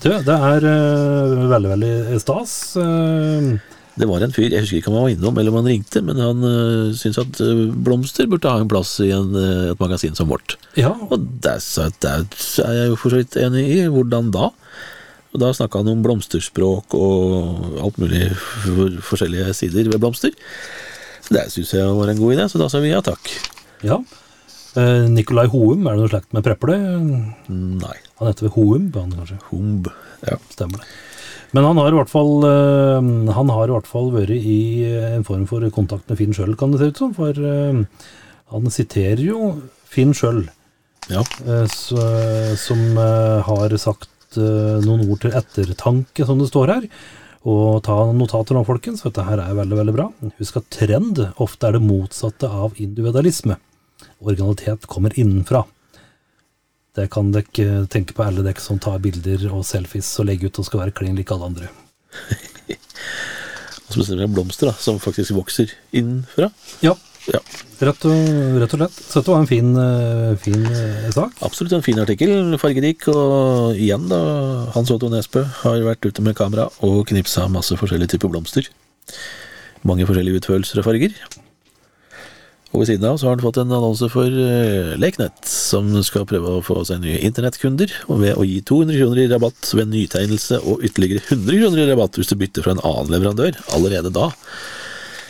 Du, 0.00 0.08
det 0.08 0.34
er 0.34 0.64
eh, 0.64 1.32
veldig, 1.50 1.70
veldig 1.74 2.20
stas. 2.22 2.54
Eh, 2.80 3.48
Det 3.92 4.06
var 4.08 4.22
en 4.24 4.32
fyr, 4.32 4.48
jeg 4.48 4.64
husker 4.64 4.78
ikke 4.78 4.88
om 4.88 4.94
han 4.96 5.04
var 5.04 5.12
innom 5.12 5.38
eller 5.38 5.52
om 5.52 5.58
han 5.60 5.68
ringte, 5.68 6.00
men 6.06 6.20
han 6.22 6.38
uh, 6.40 6.94
syntes 6.96 7.18
at 7.20 7.40
eh, 7.44 7.66
blomster 7.84 8.28
burde 8.30 8.48
ha 8.48 8.62
en 8.62 8.70
plass 8.70 8.94
i 9.04 9.10
en, 9.12 9.34
eh, 9.36 9.66
et 9.74 9.82
magasin 9.82 10.16
som 10.16 10.30
vårt. 10.32 10.54
Ja, 10.80 10.94
Og 11.10 11.26
det, 11.44 11.58
det 12.00 12.12
er 12.12 12.78
jeg 12.78 12.88
jo 12.88 12.96
for 12.96 13.12
så 13.12 13.20
vidt 13.20 13.36
enig 13.36 13.66
i. 13.68 13.82
Hvordan 13.92 14.30
da? 14.32 14.48
Og 15.32 15.40
da 15.40 15.52
snakka 15.56 15.82
han 15.82 15.92
om 15.92 16.00
blomsterspråk 16.04 16.96
og 16.96 17.76
alt 17.84 18.00
mulig 18.00 18.30
for, 18.64 18.96
forskjellige 19.12 19.52
sider 19.60 19.92
ved 19.92 20.00
blomster. 20.00 20.32
Det 21.32 21.46
syns 21.52 21.76
jeg 21.76 21.92
var 22.00 22.10
en 22.12 22.20
god 22.20 22.34
idé, 22.34 22.48
så 22.48 22.60
da 22.60 22.72
sa 22.72 22.80
vi 22.84 22.92
ja 22.94 23.04
takk. 23.04 23.32
ja. 23.84 24.00
Eh, 24.72 25.04
Nikolai 25.04 25.50
Houm, 25.52 25.84
er 25.84 25.98
det 25.98 26.00
noe 26.00 26.08
slekt 26.08 26.30
med 26.32 26.44
Preple? 26.46 26.78
Nei. 27.52 27.96
Han 28.16 28.28
heter 28.30 28.46
vel 28.46 28.54
Houm, 28.54 28.86
han 28.94 29.10
kanskje? 29.18 29.36
Humb. 29.50 29.90
Ja. 30.24 30.38
Stemmer 30.54 30.80
det. 30.80 30.86
Men 31.52 31.66
han 31.68 31.78
har 31.80 31.92
i 31.92 31.98
hvert 31.98 32.08
fall 32.08 32.46
eh, 32.48 33.10
Han 33.36 33.52
har 33.52 33.68
i 33.68 33.74
hvert 33.74 33.88
fall 33.90 34.08
vært 34.14 34.32
i 34.32 34.88
en 35.12 35.26
form 35.28 35.44
for 35.50 35.64
kontakt 35.74 36.08
med 36.08 36.20
Finn 36.20 36.32
sjøl, 36.36 36.56
kan 36.56 36.72
det 36.72 36.80
se 36.80 36.90
ut 36.92 37.02
som. 37.02 37.14
For 37.16 37.36
eh, 37.36 37.82
han 38.52 38.72
siterer 38.72 39.20
jo 39.24 39.54
Finn 39.92 40.14
sjøl, 40.16 40.46
ja. 41.12 41.20
eh, 41.44 41.66
som 41.68 42.84
eh, 42.96 43.42
har 43.44 43.76
sagt 43.80 44.38
eh, 44.40 44.78
noen 44.84 45.04
ord 45.04 45.20
til 45.24 45.36
ettertanke, 45.36 46.24
som 46.28 46.40
det 46.40 46.48
står 46.48 46.72
her. 46.72 46.86
Og 47.42 47.82
ta 47.84 47.98
notater 48.14 48.56
nå, 48.56 48.62
folkens, 48.64 49.02
for 49.02 49.10
dette 49.10 49.26
her 49.26 49.42
er 49.42 49.58
veldig 49.58 49.78
veldig 49.80 49.94
bra. 49.96 50.08
Husk 50.38 50.60
at 50.60 50.70
trend 50.72 51.20
ofte 51.42 51.68
er 51.68 51.76
det 51.76 51.84
motsatte 51.84 52.48
av 52.48 52.78
individualisme. 52.80 53.58
Originalitet 54.22 54.86
kommer 54.90 55.12
innenfra. 55.18 55.64
Det 56.96 57.06
kan 57.12 57.30
dere 57.32 57.86
tenke 57.92 58.12
på 58.16 58.24
alle 58.26 58.44
dere 58.44 58.60
som 58.60 58.80
tar 58.82 58.98
bilder 59.04 59.46
og 59.52 59.64
selfies 59.64 60.10
og 60.20 60.28
legger 60.28 60.50
ut 60.52 60.60
og 60.60 60.66
skal 60.68 60.82
være 60.84 60.96
klin 60.98 61.16
lik 61.16 61.32
alle 61.32 61.48
andre. 61.48 61.70
Og 63.92 63.96
spesielt 63.98 64.22
med 64.22 64.32
blomster, 64.32 64.70
da, 64.70 64.72
som 64.80 64.96
faktisk 65.00 65.34
vokser 65.36 65.72
innenfra. 65.92 66.48
Ja, 66.84 66.94
Ja, 67.30 67.38
rett 67.86 68.02
og, 68.08 68.30
rett 68.58 68.72
og 68.74 68.80
slett. 68.80 68.96
Så 68.98 69.20
dette 69.20 69.30
var 69.30 69.42
en 69.44 69.46
fin, 69.46 69.68
eh, 69.78 70.32
fin 70.42 70.64
eh, 70.66 71.10
sak. 71.14 71.36
absolutt 71.46 71.76
en 71.76 71.84
fin 71.86 72.00
artikkel, 72.02 72.56
fargerik. 72.58 73.06
Og 73.12 73.78
igjen, 73.78 74.08
da, 74.10 74.18
Hans 74.74 74.90
Otto 74.90 75.06
Nesbø 75.12 75.44
har 75.60 75.84
vært 75.86 76.08
ute 76.08 76.24
med 76.24 76.34
kamera 76.34 76.66
og 76.82 77.04
knipsa 77.12 77.46
masse 77.46 77.76
forskjellige 77.78 78.16
typer 78.16 78.32
blomster. 78.32 78.66
Mange 79.86 80.08
forskjellige 80.08 80.42
utførelser 80.42 80.82
og 80.82 80.88
farger. 80.88 81.14
Og 82.72 82.80
ved 82.80 82.88
siden 82.88 83.04
av 83.04 83.18
så 83.20 83.28
har 83.28 83.36
han 83.36 83.44
fått 83.44 83.58
en 83.60 83.74
annonse 83.76 84.06
for 84.08 84.36
Leknett, 85.00 85.42
som 85.44 85.90
skal 86.06 86.24
prøve 86.28 86.54
å 86.56 86.62
få 86.64 86.78
seg 86.88 87.02
nye 87.02 87.20
internettkunder, 87.28 87.92
og 88.08 88.22
ved 88.22 88.38
å 88.40 88.46
gi 88.48 88.62
200 88.64 88.96
kroner 88.96 89.20
i 89.20 89.26
rabatt 89.28 89.72
ved 89.76 89.90
nytegnelse 89.92 90.62
og 90.64 90.86
ytterligere 90.88 91.20
100 91.26 91.60
kroner 91.60 91.82
i 91.82 91.90
rabatt 91.90 92.16
hvis 92.16 92.32
du 92.32 92.38
bytter 92.40 92.64
fra 92.64 92.72
en 92.72 92.80
annen 92.88 93.12
leverandør 93.12 93.60
allerede 93.76 94.14
da. 94.16 94.30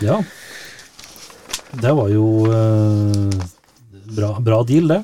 Ja. 0.07 0.21
Det 1.73 1.93
var 1.97 2.11
jo 2.13 2.27
eh, 2.53 3.43
bra, 4.13 4.35
bra 4.45 4.61
deal, 4.69 4.91
det. 4.93 5.01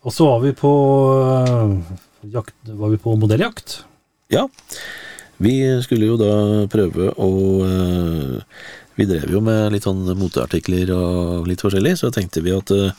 Og 0.00 0.14
så 0.16 0.26
var 0.30 0.40
vi 0.40 0.54
på 0.56 0.72
eh, 1.28 1.74
jakt, 2.32 2.56
var 2.64 2.92
vi 2.92 3.00
på 3.02 3.14
modelljakt. 3.20 3.82
Ja, 4.32 4.46
vi 5.40 5.54
skulle 5.84 6.08
jo 6.08 6.16
da 6.20 6.32
prøve 6.72 7.10
å 7.20 7.30
eh, 7.66 8.62
Vi 8.98 9.06
drev 9.08 9.30
jo 9.32 9.40
med 9.44 9.70
litt 9.74 9.86
sånn 9.86 10.02
moteartikler 10.18 10.90
og 10.94 11.48
litt 11.48 11.62
forskjellig, 11.62 11.94
så 12.00 12.10
tenkte 12.14 12.42
vi 12.44 12.54
at 12.56 12.72
uh, 12.74 12.90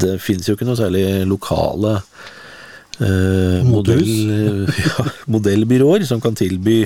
det 0.00 0.16
finnes 0.22 0.48
jo 0.48 0.56
ikke 0.56 0.68
noe 0.68 0.78
særlig 0.78 1.04
lokale 1.28 1.96
uh, 1.98 3.60
modell, 3.66 4.08
ja, 4.86 5.06
modellbyråer 5.30 6.06
som 6.08 6.22
kan 6.24 6.38
tilby 6.38 6.84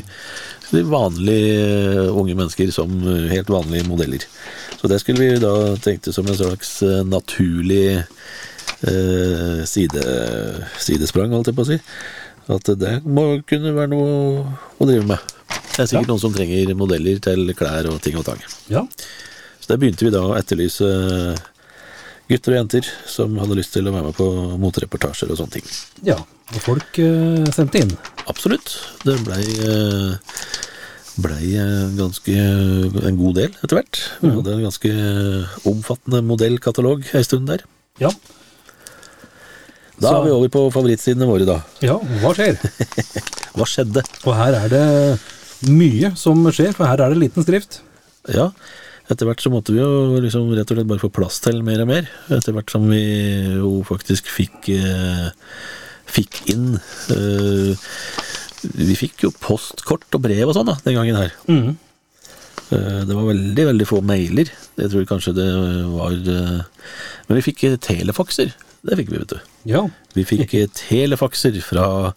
de 0.72 0.84
vanlige 0.88 2.08
uh, 2.08 2.16
unge 2.16 2.34
mennesker 2.34 2.72
som 2.74 2.92
helt 3.30 3.52
vanlige 3.52 3.88
modeller. 3.88 4.26
Så 4.78 4.90
det 4.90 5.00
skulle 5.02 5.24
vi 5.24 5.42
da 5.42 5.54
tenkte 5.82 6.14
som 6.14 6.28
en 6.28 6.38
slags 6.38 6.78
naturlig 7.08 8.04
side, 8.78 10.02
sidesprang, 10.78 11.32
holdt 11.34 11.50
jeg 11.50 11.56
på 11.58 11.64
å 11.64 11.66
si. 11.66 11.78
At 12.54 12.70
det 12.78 12.92
må 13.02 13.24
kunne 13.48 13.74
være 13.74 13.90
noe 13.90 14.44
å 14.78 14.86
drive 14.86 15.08
med. 15.08 15.37
Det 15.48 15.84
er 15.84 15.86
sikkert 15.86 16.06
Ja. 16.08 16.10
noen 16.12 16.20
som 16.20 16.32
trenger 16.34 16.74
modeller 16.74 17.20
til 17.22 17.54
klær 17.54 17.86
og 17.92 18.00
ting 18.02 18.16
og 18.18 18.24
tang. 18.26 18.40
Ja. 18.68 18.82
Så 19.60 19.68
der 19.70 19.76
begynte 19.78 20.04
vi 20.04 20.10
da 20.10 20.20
å 20.26 20.34
etterlyse 20.38 20.88
gutter 22.28 22.52
og 22.52 22.58
jenter 22.58 22.88
som 23.08 23.36
hadde 23.40 23.56
lyst 23.56 23.72
til 23.72 23.86
å 23.88 23.92
være 23.94 24.08
med 24.10 24.16
på 24.18 24.26
motereportasjer 24.60 25.30
og 25.30 25.38
sånne 25.40 25.52
ting. 25.58 25.68
ja. 26.04 26.18
Og 26.48 26.62
folk 26.64 26.96
uh, 27.04 27.44
sendte 27.52 27.76
inn. 27.82 27.90
Absolutt. 28.26 28.70
Det 29.04 29.18
blei 29.20 29.42
uh, 29.68 30.14
blei 31.20 31.50
eh, 31.60 31.90
ganske 31.98 32.32
en 32.38 33.18
god 33.18 33.34
del 33.36 33.50
etter 33.58 33.74
hvert. 33.76 33.98
Vi 34.22 34.30
hadde 34.32 34.54
en 34.54 34.62
ganske 34.64 34.92
omfattende 35.68 36.22
modellkatalog 36.24 37.04
ei 37.12 37.20
stund 37.26 37.50
der. 37.52 37.64
Ja. 38.00 38.08
Da 40.00 40.08
Så- 40.08 40.14
er 40.14 40.24
vi 40.24 40.30
over 40.38 40.48
på 40.48 40.62
favorittsidene 40.72 41.26
våre, 41.28 41.44
da. 41.44 41.58
ja, 41.84 41.98
hva 42.22 42.32
skjer? 42.38 42.56
Hva 43.58 43.66
skjedde? 43.66 44.04
Og 44.24 44.34
her 44.38 44.54
er 44.54 44.68
det 44.72 44.84
mye 45.66 46.12
som 46.18 46.44
skjer, 46.54 46.74
for 46.76 46.86
her 46.86 47.00
er 47.02 47.14
det 47.14 47.22
liten 47.24 47.46
skrift. 47.46 47.80
Ja, 48.30 48.50
etter 49.08 49.28
hvert 49.28 49.40
så 49.40 49.50
måtte 49.52 49.72
vi 49.72 49.80
jo 49.80 50.20
liksom 50.20 50.50
rett 50.52 50.68
og 50.68 50.76
slett 50.76 50.88
bare 50.90 51.00
få 51.00 51.10
plass 51.12 51.40
til 51.44 51.62
mer 51.64 51.80
og 51.84 51.88
mer. 51.90 52.08
Etter 52.34 52.52
hvert 52.56 52.72
som 52.72 52.84
vi 52.90 53.00
jo 53.56 53.78
faktisk 53.88 54.28
fikk 54.28 54.68
eh, 54.74 55.30
fikk 56.08 56.42
inn 56.52 56.74
eh, 57.14 57.88
Vi 58.76 58.96
fikk 58.98 59.24
jo 59.26 59.32
postkort 59.40 60.08
og 60.16 60.24
brev 60.24 60.50
og 60.50 60.56
sånn 60.56 60.68
da, 60.68 60.76
den 60.84 60.98
gangen 60.98 61.16
her. 61.16 61.32
Eh, 61.48 63.00
det 63.08 63.16
var 63.16 63.30
veldig, 63.30 63.66
veldig 63.72 63.88
få 63.88 64.02
mailer. 64.04 64.52
Jeg 64.76 64.92
tror 64.92 65.08
kanskje 65.08 65.36
det 65.40 65.48
var 65.94 66.18
Men 66.20 67.40
vi 67.40 67.46
fikk 67.48 67.64
telefakser. 67.84 68.52
Det 68.84 69.00
fikk 69.00 69.14
vi, 69.14 69.22
vet 69.22 69.32
du. 69.32 69.40
Ja. 69.72 69.86
Vi 70.14 70.28
fikk 70.28 70.52
telefakser 70.76 71.56
fra, 71.64 72.12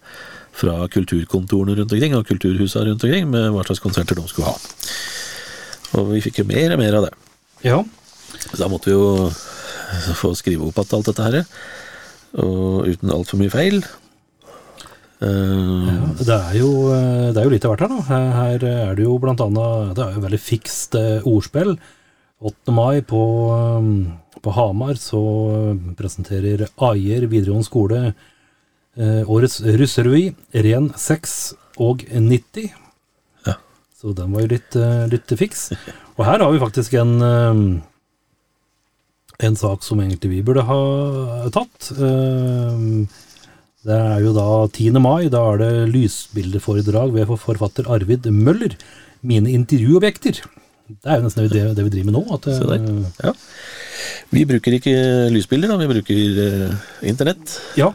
fra 0.52 0.86
kulturkontorene 0.92 1.76
rundt 1.78 1.92
omkring 1.96 2.14
og 2.18 2.26
kulturhusa 2.28 2.82
rundt 2.86 3.04
omkring 3.06 3.28
med 3.32 3.50
hva 3.54 3.64
slags 3.66 3.80
konserter 3.82 4.18
de 4.18 4.26
skulle 4.28 4.50
ha. 4.50 4.56
Og 5.98 6.10
vi 6.12 6.20
fikk 6.24 6.42
jo 6.42 6.48
mer 6.48 6.72
og 6.74 6.80
mer 6.82 6.98
av 7.00 7.08
det. 7.08 7.14
ja. 7.68 7.82
Så 8.42 8.56
da 8.58 8.66
måtte 8.68 8.88
vi 8.88 8.94
jo 8.96 9.28
få 10.18 10.32
skrive 10.34 10.64
opp 10.66 10.78
igjen 10.80 10.96
alt 10.96 11.08
dette 11.10 11.24
her. 11.26 11.36
Og 12.42 12.88
uten 12.88 13.10
altfor 13.12 13.38
mye 13.38 13.52
feil. 13.52 13.82
Ja, 15.22 15.28
Det 16.18 16.34
er 16.34 16.54
jo, 16.58 16.70
eh, 16.90 17.28
det 17.32 17.38
er 17.38 17.44
jo 17.46 17.52
litt 17.52 17.64
av 17.64 17.76
hvert 17.76 17.84
her, 17.84 17.92
da. 17.92 18.00
Her- 18.08 18.64
er 18.64 18.94
det 18.96 19.04
jo 19.04 19.18
blant 19.18 19.40
annet 19.40 19.94
Det 19.94 20.02
er 20.04 20.14
jo 20.16 20.20
veldig 20.26 20.40
fikst 20.40 20.94
eh, 20.98 21.20
ordspill. 21.28 21.76
8. 22.42 22.72
mai 22.74 23.00
på, 23.02 23.22
eh, 23.54 24.40
på 24.42 24.52
Hamar 24.56 24.94
så 24.98 25.22
eh, 25.70 25.94
presenterer 25.94 26.66
Aier 26.80 27.28
videregående 27.28 27.68
skole 27.68 28.14
eh, 28.98 29.22
årets 29.30 29.60
russerevy, 29.64 30.34
ren 30.66 30.90
6 30.96 31.54
og 31.82 32.04
90. 32.08 32.70
Ja. 33.46 33.54
Så 34.00 34.12
den 34.16 34.32
var 34.34 34.44
jo 34.44 34.52
litt, 34.54 34.76
eh, 34.76 35.06
litt 35.12 35.32
fiks. 35.38 35.70
Og 36.18 36.26
her 36.28 36.42
har 36.44 36.52
vi 36.52 36.60
faktisk 36.60 36.94
en 37.00 37.14
eh, 37.24 37.62
en 39.42 39.56
sak 39.58 39.82
som 39.82 39.98
egentlig 39.98 40.28
vi 40.36 40.42
burde 40.46 40.62
ha 40.68 40.80
tatt. 41.54 41.92
Eh, 41.96 43.06
Det 43.82 43.96
er 43.98 44.20
jo 44.22 44.30
da 44.30 44.44
10. 44.70 44.94
mai, 45.02 45.26
da 45.26 45.40
er 45.50 45.56
det 45.58 45.70
lysbildeforedrag 45.90 47.10
ved 47.16 47.26
forfatter 47.42 47.88
Arvid 47.90 48.28
Møller. 48.30 48.76
Mine 49.26 49.50
intervjuobjekter. 49.50 50.38
Det 50.86 51.08
er 51.10 51.18
jo 51.18 51.24
nesten 51.24 51.48
det, 51.50 51.64
det 51.74 51.82
vi 51.88 51.90
driver 51.90 52.12
med 52.12 52.14
nå. 52.14 52.22
At, 52.36 52.46
ja. 53.26 53.32
Vi 54.30 54.44
bruker 54.46 54.76
ikke 54.78 54.94
lysbilder, 55.34 55.72
da. 55.72 55.80
Vi 55.82 55.90
bruker 55.96 56.78
internett. 57.10 57.56
ja, 57.74 57.90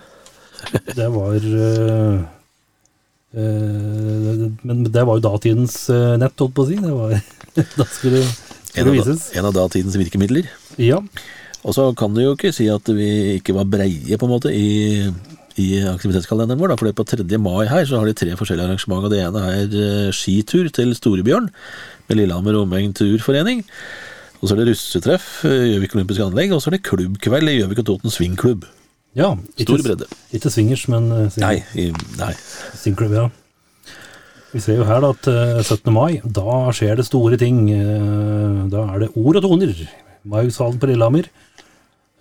det 0.97 1.07
var 1.13 1.35
eh, 1.37 2.19
eh, 3.37 4.43
Men 4.63 4.83
det 4.87 5.03
var 5.07 5.19
jo 5.19 5.25
datidens 5.25 5.79
eh, 5.93 6.15
nett, 6.21 6.37
holdt 6.39 6.55
på 6.57 6.65
å 6.65 6.69
si. 6.69 6.77
Det 6.81 6.93
var, 6.93 7.15
da 7.79 7.87
skulle, 7.89 8.23
skulle 8.71 8.89
da, 8.89 8.95
vises. 8.95 9.29
en 9.37 9.49
av 9.49 9.55
datidens 9.57 9.97
virkemidler. 9.99 10.49
Ja, 10.81 11.01
Og 11.63 11.75
så 11.75 11.89
kan 11.97 12.13
du 12.15 12.23
jo 12.23 12.35
ikke 12.35 12.53
si 12.55 12.69
at 12.71 12.89
vi 12.93 13.39
ikke 13.39 13.55
var 13.57 13.69
breie, 13.69 14.17
på 14.17 14.27
en 14.27 14.33
måte, 14.33 14.53
i, 14.53 15.07
i 15.57 15.69
aktivitetskalenderen 15.89 16.59
vår. 16.61 16.73
Da, 16.73 16.79
for 16.81 16.97
på 17.01 17.07
3. 17.13 17.27
mai 17.41 17.65
her 17.69 17.87
så 17.89 18.01
har 18.01 18.09
de 18.09 18.17
tre 18.17 18.35
forskjellige 18.39 18.69
arrangement, 18.69 19.07
og 19.07 19.13
det 19.13 19.23
ene 19.25 19.45
er 19.53 20.13
skitur 20.15 20.69
til 20.73 20.93
Storebjørn 20.97 21.49
med 22.07 22.21
Lillehammer 22.21 22.61
Omegn 22.61 22.95
Turforening. 22.97 23.65
Og 24.37 24.45
så 24.45 24.53
er 24.53 24.61
det 24.61 24.69
russetreff, 24.69 25.29
Gjøvik 25.49 25.95
Olympiske 25.97 26.27
Anlegg, 26.27 26.51
og 26.53 26.61
så 26.61 26.69
er 26.69 26.77
det 26.77 26.85
klubbkveld 26.85 27.49
i 27.49 27.55
Gjøvik 27.57 27.81
og 27.81 27.87
Toten 27.89 28.13
Swingklubb. 28.13 28.67
Ja 29.17 29.31
Stor 29.59 29.81
bredde. 29.83 30.07
Ikke 30.37 30.51
swingers, 30.53 30.85
men 30.93 31.09
eh, 31.15 31.37
Nei, 31.41 31.55
i, 31.75 31.89
nei. 32.19 32.31
Singklubb, 32.77 33.15
ja. 33.17 33.27
Vi 34.53 34.61
ser 34.63 34.77
jo 34.79 34.85
her 34.87 35.01
da 35.03 35.09
at 35.15 35.27
eh, 35.27 35.59
17. 35.65 35.91
mai, 35.93 36.21
da 36.23 36.69
skjer 36.75 36.95
det 37.01 37.07
store 37.09 37.37
ting. 37.41 37.65
Eh, 37.73 38.63
Da 38.71 38.85
er 38.93 39.03
det 39.05 39.11
ord 39.17 39.39
og 39.41 39.43
toner. 39.47 39.73
Maiushallen 40.27 40.79
på 40.79 40.89
Lillehammer. 40.91 41.27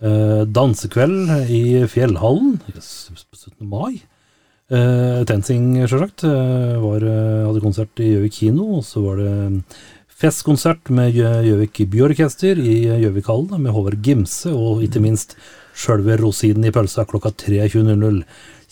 Eh, 0.03 0.43
Dansekveld 0.53 1.31
i 1.49 1.61
Fjellhallen. 1.89 2.57
Yes, 2.75 3.09
17. 3.15 3.65
mai. 3.67 4.01
Eh, 4.69 5.21
Tensing, 5.29 5.69
sjølsagt. 5.87 6.25
eh, 6.27 6.75
eh, 6.75 7.45
Hadde 7.47 7.63
konsert 7.63 8.03
i 8.03 8.11
Gjøvik 8.15 8.33
kino. 8.41 8.67
Og 8.79 8.83
så 8.83 9.01
var 9.05 9.21
det 9.21 9.63
Festkonsert 10.17 10.89
med 10.89 11.13
Gjøvik 11.15 11.79
Byorkester 11.89 12.57
i 12.59 12.81
Gjøvikhallen 13.05 13.61
med 13.61 13.71
Håvard 13.71 14.01
Gimse, 14.03 14.49
og 14.51 14.81
ikke 14.83 14.99
minst 15.03 15.37
sjølve 15.77 16.17
rosinen 16.21 16.65
i 16.67 16.73
pølsa 16.73 17.05
klokka 17.09 17.33
23.00. 17.45 18.23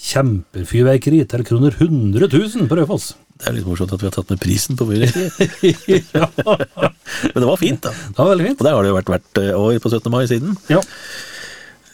Kjempefyrverkeri 0.05 1.21
til 1.29 1.45
kroner 1.47 1.75
100 1.77 2.27
000 2.27 2.67
på 2.69 2.79
Raufoss. 2.79 3.13
Det 3.35 3.49
er 3.49 3.57
litt 3.57 3.67
morsomt 3.67 3.91
at 3.95 4.03
vi 4.03 4.07
har 4.07 4.15
tatt 4.15 4.31
med 4.31 4.41
prisen 4.41 4.77
på 4.79 4.87
fyrverkeriet. 4.89 6.11
ja, 6.15 6.27
Men 7.31 7.43
det 7.43 7.49
var 7.49 7.59
fint, 7.61 7.81
da. 7.83 7.91
det 7.91 8.19
var 8.19 8.31
veldig 8.33 8.47
fint. 8.49 8.61
Og 8.61 8.67
det 8.67 8.75
har 8.75 8.85
det 8.85 8.91
jo 8.91 8.99
vært 8.99 9.11
hvert 9.13 9.41
eh, 9.41 9.51
år 9.59 9.81
på 9.83 9.91
17. 9.91 10.13
mai 10.13 10.23
siden. 10.31 10.55
Ja. 10.71 10.81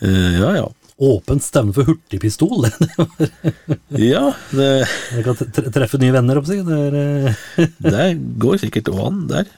Uh, 0.01 0.32
ja, 0.38 0.53
ja. 0.62 0.70
Åpent 1.01 1.41
stevne 1.41 1.74
for 1.74 1.89
hurtigpistol. 1.89 2.68
Ja, 4.01 4.32
det, 4.53 4.68
Jeg 5.12 5.24
kan 5.26 5.72
treffe 5.74 5.99
nye 6.01 6.14
venner, 6.14 6.39
oppsi. 6.39 6.62
Det 6.66 6.78
er 6.78 6.97
eh, 7.01 7.66
det 7.82 8.05
går 8.41 8.62
sikkert 8.62 8.93
an 8.93 9.26
der. 9.30 9.49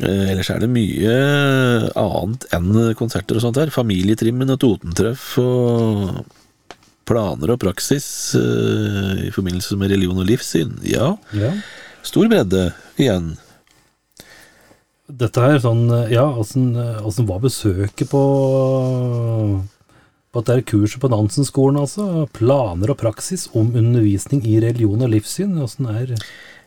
Eh, 0.00 0.30
ellers 0.32 0.48
er 0.48 0.62
det 0.62 0.70
mye 0.72 1.16
annet 2.00 2.46
enn 2.56 2.94
konserter 2.96 3.36
og 3.36 3.44
sånt 3.44 3.58
der. 3.58 3.72
Familietrimmen 3.74 4.54
og 4.54 4.60
Totentreff 4.62 5.34
og 5.42 6.22
planer 7.08 7.52
og 7.52 7.60
praksis 7.60 8.06
eh, 8.38 9.26
i 9.28 9.32
forbindelse 9.34 9.76
med 9.80 9.92
religion 9.92 10.22
og 10.22 10.28
livssyn. 10.30 10.78
Ja, 10.88 11.12
ja. 11.36 11.52
stor 12.06 12.30
bredde 12.32 12.70
igjen. 12.96 13.34
Dette 15.12 15.44
her, 15.44 15.58
sånn 15.60 15.90
Ja, 16.08 16.24
åssen 16.40 17.28
var 17.28 17.42
besøket 17.42 18.08
på 18.08 18.22
på 20.32 20.40
dette 20.40 20.54
er 20.62 20.64
kurset 20.64 21.00
på 21.02 21.10
Nansen-skolen, 21.12 21.76
altså? 21.82 22.24
Planer 22.32 22.94
og 22.94 22.98
praksis 23.02 23.50
om 23.52 23.74
undervisning 23.76 24.40
i 24.48 24.56
religion 24.64 25.04
og 25.04 25.10
livssyn. 25.12 25.58
Åssen 25.60 25.90
er 25.92 26.14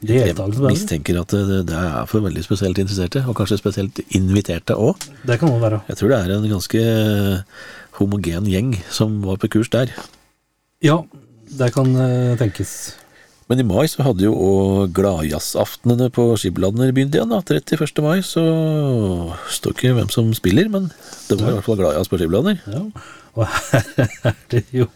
deltakelsen 0.06 0.68
Jeg 0.68 0.76
mistenker 0.76 1.18
at 1.24 1.34
det, 1.34 1.64
det 1.72 1.80
er 1.80 2.06
for 2.12 2.22
veldig 2.26 2.44
spesielt 2.46 2.78
interesserte, 2.82 3.24
og 3.26 3.34
kanskje 3.40 3.58
spesielt 3.64 4.04
inviterte 4.14 4.78
òg. 4.78 5.02
Det 5.26 5.40
kan 5.42 5.50
det 5.56 5.64
være. 5.64 5.82
Jeg 5.90 5.98
tror 6.02 6.14
det 6.14 6.20
er 6.20 6.36
en 6.36 6.46
ganske 6.52 6.84
homogen 7.98 8.52
gjeng 8.52 8.76
som 8.94 9.18
var 9.26 9.42
på 9.42 9.50
kurs 9.58 9.74
der. 9.74 9.96
Ja, 10.86 11.02
det 11.58 11.74
kan 11.74 11.90
eh, 11.98 12.38
tenkes. 12.38 12.94
Men 13.50 13.62
i 13.62 13.66
mai 13.66 13.86
så 13.90 14.06
hadde 14.06 14.26
jo 14.26 14.34
òg 14.34 14.94
gladjazzaftenene 14.98 16.12
på 16.14 16.32
Skibladner 16.42 16.94
begynt 16.94 17.18
igjen. 17.18 17.34
da, 17.34 17.42
31. 17.42 18.02
mai, 18.06 18.18
så 18.26 18.46
står 19.54 19.74
ikke 19.74 19.98
hvem 19.98 20.10
som 20.14 20.34
spiller, 20.38 20.70
men 20.70 20.90
det 21.30 21.38
var 21.38 21.52
i 21.52 21.58
hvert 21.58 21.68
fall 21.68 21.82
gladjazz 21.82 22.10
på 22.10 22.22
Skibladner. 22.22 22.62
Ja, 22.70 22.88
og 23.36 23.48
her 23.50 23.90
er 24.32 24.38
det 24.52 24.64
jo 24.76 24.88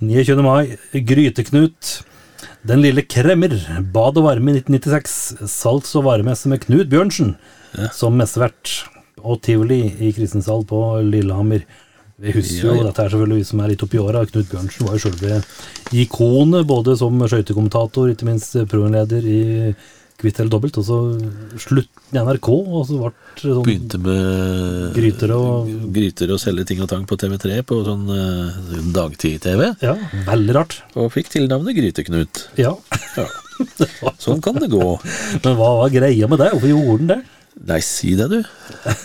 29. 0.00 0.42
mai, 0.44 0.76
Gryteknut. 1.08 1.98
Den 2.68 2.82
lille 2.84 3.02
kremmer, 3.06 3.54
bad 3.94 4.18
og 4.20 4.26
varme 4.28 4.52
i 4.52 4.60
1996, 4.60 5.48
salgs- 5.50 5.94
og 5.98 6.04
varemesse 6.06 6.50
med 6.50 6.62
Knut 6.66 6.90
Bjørnsen 6.92 7.34
som 7.94 8.16
messevert, 8.18 8.72
og 9.18 9.40
tivoli 9.44 9.80
i 9.98 10.12
Kristensal 10.14 10.64
på 10.68 10.80
Lillehammer. 11.06 11.64
Vi 12.18 12.32
husker 12.34 12.64
jo 12.64 12.72
Ja, 12.74 12.78
ja. 12.80 12.86
dette 12.88 13.04
er 13.04 13.12
selvfølgelig 13.12 13.38
vi 13.38 13.46
som 13.50 13.60
er 13.62 13.70
litt 13.72 13.82
oppi 13.86 14.00
åra. 14.02 14.24
Knut 14.26 14.50
Bjørnsen 14.50 14.86
var 14.88 14.96
jo 14.98 15.04
selve 15.06 15.40
ikonet, 15.94 16.66
både 16.66 16.96
som 16.98 17.18
skøytekommentator, 17.22 18.10
ikke 18.12 18.26
minst 18.26 18.56
programleder 18.70 19.22
i 19.26 19.40
Kvitt 20.18 20.40
eller 20.42 20.50
dobbelt, 20.50 20.74
og 20.80 20.82
så 20.82 20.96
slutt 21.62 21.88
i 22.10 22.18
NRK, 22.18 22.48
og 22.50 22.80
så 22.88 22.96
ble 22.98 23.10
det 23.38 23.52
sånn 23.54 23.62
Begynte 23.68 24.00
med 24.02 24.94
Gryter 24.96 25.30
og- 25.36 25.68
gryter 25.94 26.32
og 26.34 26.40
selge 26.42 26.64
ting 26.66 26.80
og 26.82 26.88
tang 26.90 27.04
på 27.06 27.14
TV3 27.20 27.60
på 27.68 27.78
sånn 27.86 28.02
uh, 28.10 28.80
dagtid-TV, 28.96 29.68
Ja, 29.84 29.94
veldig 30.26 30.54
rart. 30.56 30.80
og 30.98 31.12
fikk 31.14 31.30
tilnavnet 31.36 31.76
Gryteknut. 31.78 32.48
Ja. 32.58 32.74
Ja. 33.16 33.28
Sånn 34.18 34.42
kan 34.42 34.58
det 34.58 34.68
gå. 34.70 34.82
Men 35.44 35.54
hva 35.58 35.70
var 35.84 35.90
greia 35.94 36.26
med 36.30 36.38
det? 36.42 36.50
Hvorfor 36.52 36.68
gjorde 36.72 36.98
han 36.98 37.06
det? 37.12 37.20
Nei, 37.68 37.78
si 37.82 38.12
det, 38.18 38.28
du. 38.30 38.42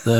Det, 0.05 0.18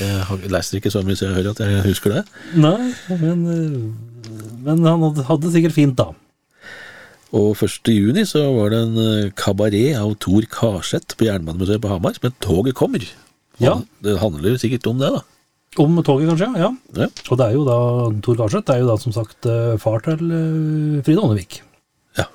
jeg 0.00 0.24
har- 0.28 0.48
leser 0.48 0.76
ikke 0.80 0.92
så 0.92 1.00
mye, 1.04 1.16
så 1.16 1.28
jeg 1.28 1.36
hører 1.38 1.50
at 1.52 1.60
jeg 1.64 1.84
husker 1.86 2.16
det. 2.16 2.24
Nei, 2.56 2.92
men, 3.20 3.44
eh, 3.52 4.48
men 4.64 4.84
han 4.84 5.04
hadde, 5.06 5.24
hadde 5.28 5.52
sikkert 5.52 5.76
fint, 5.76 5.96
da. 5.96 6.08
Og 7.36 7.60
1. 7.60 7.90
juni 7.92 8.24
så 8.24 8.40
var 8.56 8.72
det 8.72 8.78
en 8.86 9.00
eh, 9.02 9.32
kabaret 9.36 9.96
av 10.00 10.14
Tor 10.22 10.46
Karseth 10.48 11.18
på 11.18 11.26
Jernbanemuseet 11.26 11.82
på 11.82 11.90
Hamar, 11.90 12.14
som 12.16 12.28
het 12.30 12.38
Toget 12.40 12.76
kommer. 12.78 13.04
Ja. 13.60 13.74
Det 14.04 14.16
handler 14.22 14.54
jo 14.54 14.60
sikkert 14.62 14.86
om 14.88 15.02
det, 15.02 15.10
da. 15.12 15.24
Om 15.78 15.98
toget, 16.00 16.30
kanskje? 16.30 16.48
Ja. 16.56 16.70
Ja. 16.96 17.08
Og 17.28 17.38
det 17.38 17.44
er 17.44 17.54
jo 17.54 17.64
da 17.68 17.78
Tor 18.24 18.38
Garseth 18.38 18.72
er 18.72 18.80
jo 18.80 18.88
da 18.88 18.96
som 19.02 19.12
sagt 19.14 19.48
eh, 19.50 19.74
far 19.82 20.00
til 20.06 20.22
Frida 21.04 21.26
Ånevik. 21.26 21.60
Ja. 22.16 22.30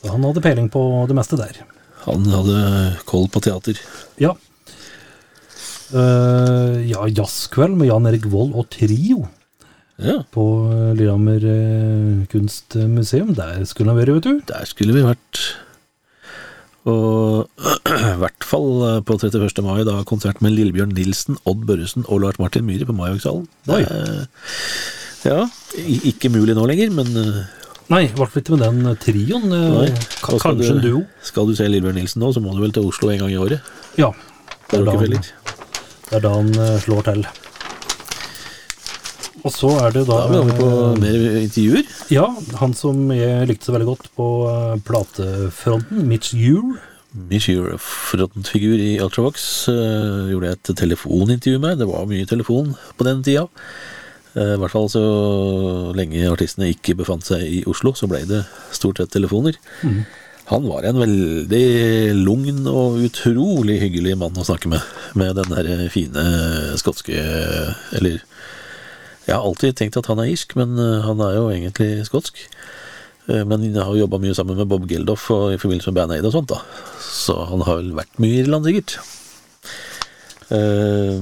Så 0.00 0.14
han 0.14 0.24
hadde 0.24 0.44
peiling 0.44 0.70
på 0.72 0.84
det 1.10 1.18
meste 1.18 1.36
der. 1.38 1.60
Han 2.06 2.24
hadde 2.32 2.62
koll 3.10 3.28
på 3.28 3.42
teater. 3.44 3.76
Ja. 4.22 4.32
Uh, 5.90 6.78
ja, 6.86 7.02
jazzkveld 7.10 7.74
med 7.76 7.90
Jan 7.90 8.06
Erik 8.06 8.28
Vold 8.30 8.54
og 8.54 8.68
trio 8.70 9.24
Ja, 10.00 10.20
på 10.32 10.44
eh, 10.72 10.92
Lillehammer 10.96 11.42
eh, 11.44 12.20
kunstmuseum. 12.32 13.34
Der 13.36 13.64
skulle 13.68 13.92
han 13.92 14.00
vært, 14.00 14.14
vet 14.16 14.28
du. 14.28 14.40
der 14.48 14.64
skulle 14.68 14.94
vi 14.96 15.02
vært. 15.04 15.40
Og 16.88 17.50
i 18.14 18.16
hvert 18.22 18.46
fall 18.48 18.70
eh, 18.88 18.98
på 19.04 19.18
31. 19.20 19.60
mai, 19.66 19.82
da 19.88 19.98
konsert 20.08 20.40
med 20.44 20.56
Lillebjørn 20.56 20.94
Nilsen, 20.96 21.36
Odd 21.44 21.66
Børresen 21.68 22.06
og 22.08 22.22
Lars 22.24 22.40
Martin 22.40 22.64
Myhre 22.68 22.88
på. 22.88 22.96
Oi. 23.76 23.82
Ja, 25.28 25.42
ikke 25.76 26.30
mulig 26.32 26.56
nå 26.56 26.64
lenger, 26.70 26.94
men 26.96 27.12
Nei, 27.90 28.04
i 28.06 28.12
hvert 28.14 28.30
fall 28.30 28.40
ikke 28.44 28.54
med 28.54 28.62
den 28.62 28.96
trioen. 29.02 29.50
Kanskje 30.22 30.52
en 30.54 30.78
du- 30.78 30.84
duo. 30.84 31.00
skal 31.26 31.48
du 31.50 31.56
se 31.58 31.66
Lillebjørn 31.68 31.98
Nilsen 31.98 32.22
nå, 32.22 32.30
så 32.32 32.40
må 32.40 32.54
du 32.54 32.62
vel 32.62 32.72
til 32.72 32.86
Oslo 32.88 33.10
en 33.10 33.18
gang 33.24 33.34
i 33.34 33.40
året. 33.42 33.60
Ja. 33.98 34.12
Det 34.70 34.78
er 34.78 34.86
da 34.86 34.94
han, 34.94 35.10
det 35.10 36.16
er 36.16 36.22
da 36.24 36.32
han 36.38 36.52
slår 36.86 37.08
til. 37.10 37.26
Og 39.40 39.52
så 39.54 39.70
er 39.80 39.94
det 39.94 40.04
da 40.08 40.20
Da 40.28 40.40
er 40.40 40.48
vi 40.48 40.56
på 40.58 40.70
mer 41.00 41.18
intervjuer. 41.40 41.90
Ja, 42.12 42.26
han 42.60 42.74
som 42.76 43.08
jeg 43.14 43.48
likte 43.48 43.68
så 43.70 43.74
veldig 43.76 43.88
godt 43.88 44.10
på 44.18 44.28
eh, 44.50 44.78
platefronten, 44.86 46.04
Mitch 46.08 46.34
Ure. 46.36 46.78
Monsieur, 47.10 47.72
frontfigur 47.82 48.78
i 48.78 48.92
Ultravox, 49.02 49.46
eh, 49.72 50.30
gjorde 50.30 50.52
jeg 50.52 50.58
et 50.60 50.74
telefonintervju 50.78 51.62
med. 51.62 51.80
Det 51.80 51.88
var 51.90 52.06
mye 52.10 52.28
telefon 52.28 52.74
på 52.98 53.06
den 53.08 53.24
tida. 53.26 53.48
Eh, 54.36 54.54
I 54.54 54.58
hvert 54.62 54.74
fall 54.76 54.86
så 54.92 55.04
lenge 55.98 56.28
artistene 56.30 56.70
ikke 56.70 56.94
befant 57.00 57.26
seg 57.26 57.42
i 57.42 57.62
Oslo, 57.70 57.96
så 57.98 58.06
ble 58.10 58.22
det 58.30 58.44
stort 58.76 59.02
sett 59.02 59.10
telefoner. 59.16 59.58
Han 60.50 60.66
var 60.66 60.86
en 60.86 60.98
veldig 60.98 61.66
lugn 62.18 62.64
og 62.66 62.98
utrolig 63.06 63.80
hyggelig 63.82 64.16
mann 64.18 64.38
å 64.38 64.46
snakke 64.46 64.70
med. 64.70 64.82
Med 65.18 65.34
den 65.38 65.50
der 65.50 65.88
fine 65.90 66.24
skotske 66.78 67.18
Eller 67.98 68.20
jeg 69.30 69.36
har 69.38 69.46
alltid 69.46 69.76
tenkt 69.78 69.96
at 70.00 70.08
han 70.10 70.18
er 70.22 70.30
irsk, 70.32 70.56
men 70.58 70.74
eh, 70.82 71.00
han 71.06 71.20
er 71.22 71.36
jo 71.38 71.48
egentlig 71.54 71.90
skotsk. 72.08 72.40
Eh, 73.30 73.44
Men 73.46 73.62
jeg 73.68 73.78
har 73.78 73.94
jobba 73.94 74.18
mye 74.18 74.34
sammen 74.34 74.58
med 74.58 74.66
Bob 74.70 74.88
Geldof 74.90 75.28
og 75.30 75.52
i 75.54 75.58
forbindelse 75.60 75.92
med 75.92 75.98
Band 76.00 76.16
Aid 76.16 76.26
og 76.26 76.34
sånt, 76.34 76.50
da. 76.50 76.58
Så 77.06 77.36
han 77.46 77.62
har 77.66 77.78
vel 77.78 77.92
vært 77.94 78.18
mye 78.22 78.36
i 78.36 78.42
Irland, 78.42 78.66
sikkert. 78.66 78.98
Eh, 80.50 81.20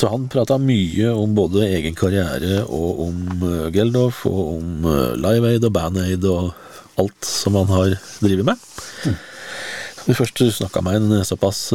Så 0.00 0.08
han 0.08 0.28
prata 0.32 0.56
mye 0.56 1.10
om 1.12 1.34
både 1.36 1.66
egen 1.76 1.92
karriere 1.98 2.62
og 2.72 3.00
om 3.04 3.42
Geldof, 3.74 4.22
og 4.30 4.54
om 4.54 4.86
Live 5.20 5.50
Aid 5.50 5.66
og 5.68 5.74
Band 5.76 5.98
Aid 6.00 6.24
og 6.24 6.54
alt 7.02 7.26
som 7.28 7.58
han 7.58 7.68
har 7.68 7.98
drevet 8.22 8.46
med. 8.48 8.62
Når 9.10 10.06
vi 10.08 10.16
først 10.16 10.40
snakka 10.56 10.80
med 10.86 11.02
en 11.02 11.26
såpass 11.28 11.66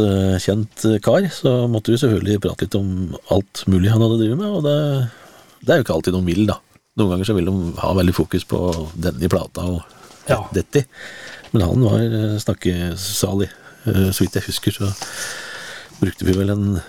kjent 0.41 0.87
kar, 1.05 1.27
så 1.29 1.53
måtte 1.69 1.93
vi 1.93 1.99
selvfølgelig 2.01 2.41
prate 2.47 2.65
litt 2.65 2.79
om 2.79 2.89
alt 3.35 3.61
mulig 3.69 3.93
han 3.93 4.01
hadde 4.01 4.17
drevet 4.23 4.41
med, 4.41 4.49
og 4.57 4.65
det, 4.65 4.79
det 5.65 5.73
er 5.73 5.79
jo 5.81 5.85
ikke 5.87 5.95
alltid 5.97 6.13
de 6.15 6.21
vil, 6.27 6.45
da. 6.49 6.59
Noen 6.95 7.11
ganger 7.15 7.27
så 7.27 7.35
vil 7.35 7.49
de 7.49 7.53
ha 7.81 7.89
veldig 7.97 8.13
fokus 8.15 8.45
på 8.47 8.59
denne 8.95 9.27
plata 9.31 9.65
og 9.67 9.81
Ja. 10.29 10.39
dette. 10.53 10.85
Men 11.53 11.61
han 11.67 11.83
var 11.85 11.99
eh, 12.01 12.37
snakkesalig. 12.41 13.49
Eh, 13.85 14.09
Så 14.11 14.23
vidt 14.25 14.33
jeg 14.39 14.47
husker, 14.47 14.71
så 14.71 14.87
brukte 15.99 16.25
vi 16.25 16.33
vel 16.33 16.49
en 16.49 16.81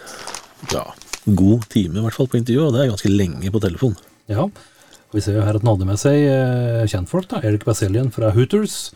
ja, 0.72 0.84
god 1.28 1.66
time 1.68 1.98
i 1.98 2.02
hvert 2.06 2.14
fall 2.16 2.28
på 2.30 2.38
intervjuet, 2.38 2.68
og 2.68 2.72
det 2.74 2.84
er 2.84 2.92
ganske 2.94 3.10
lenge 3.12 3.50
på 3.52 3.60
telefon. 3.60 3.96
Ja, 4.28 4.46
vi 5.12 5.20
ser 5.22 5.36
jo 5.36 5.44
her 5.44 5.54
at 5.58 5.62
han 5.62 5.70
hadde 5.74 5.86
med 5.90 6.00
seg 6.00 6.16
eh, 6.26 6.86
kjentfolk, 6.90 7.28
da. 7.30 7.42
Erik 7.44 7.64
Baselian 7.68 8.10
fra 8.14 8.30
Hooters. 8.34 8.90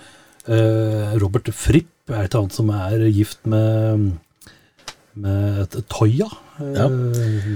Robert 1.21 1.47
Fripp 1.55 2.11
er 2.11 2.25
et 2.27 2.35
annet 2.35 2.55
som 2.57 2.71
er 2.75 3.05
gift 3.13 3.45
med, 3.47 4.17
med 5.21 5.61
et 5.65 5.77
Toya. 5.93 6.27
eh, 6.61 6.73
Ja. 6.77 6.87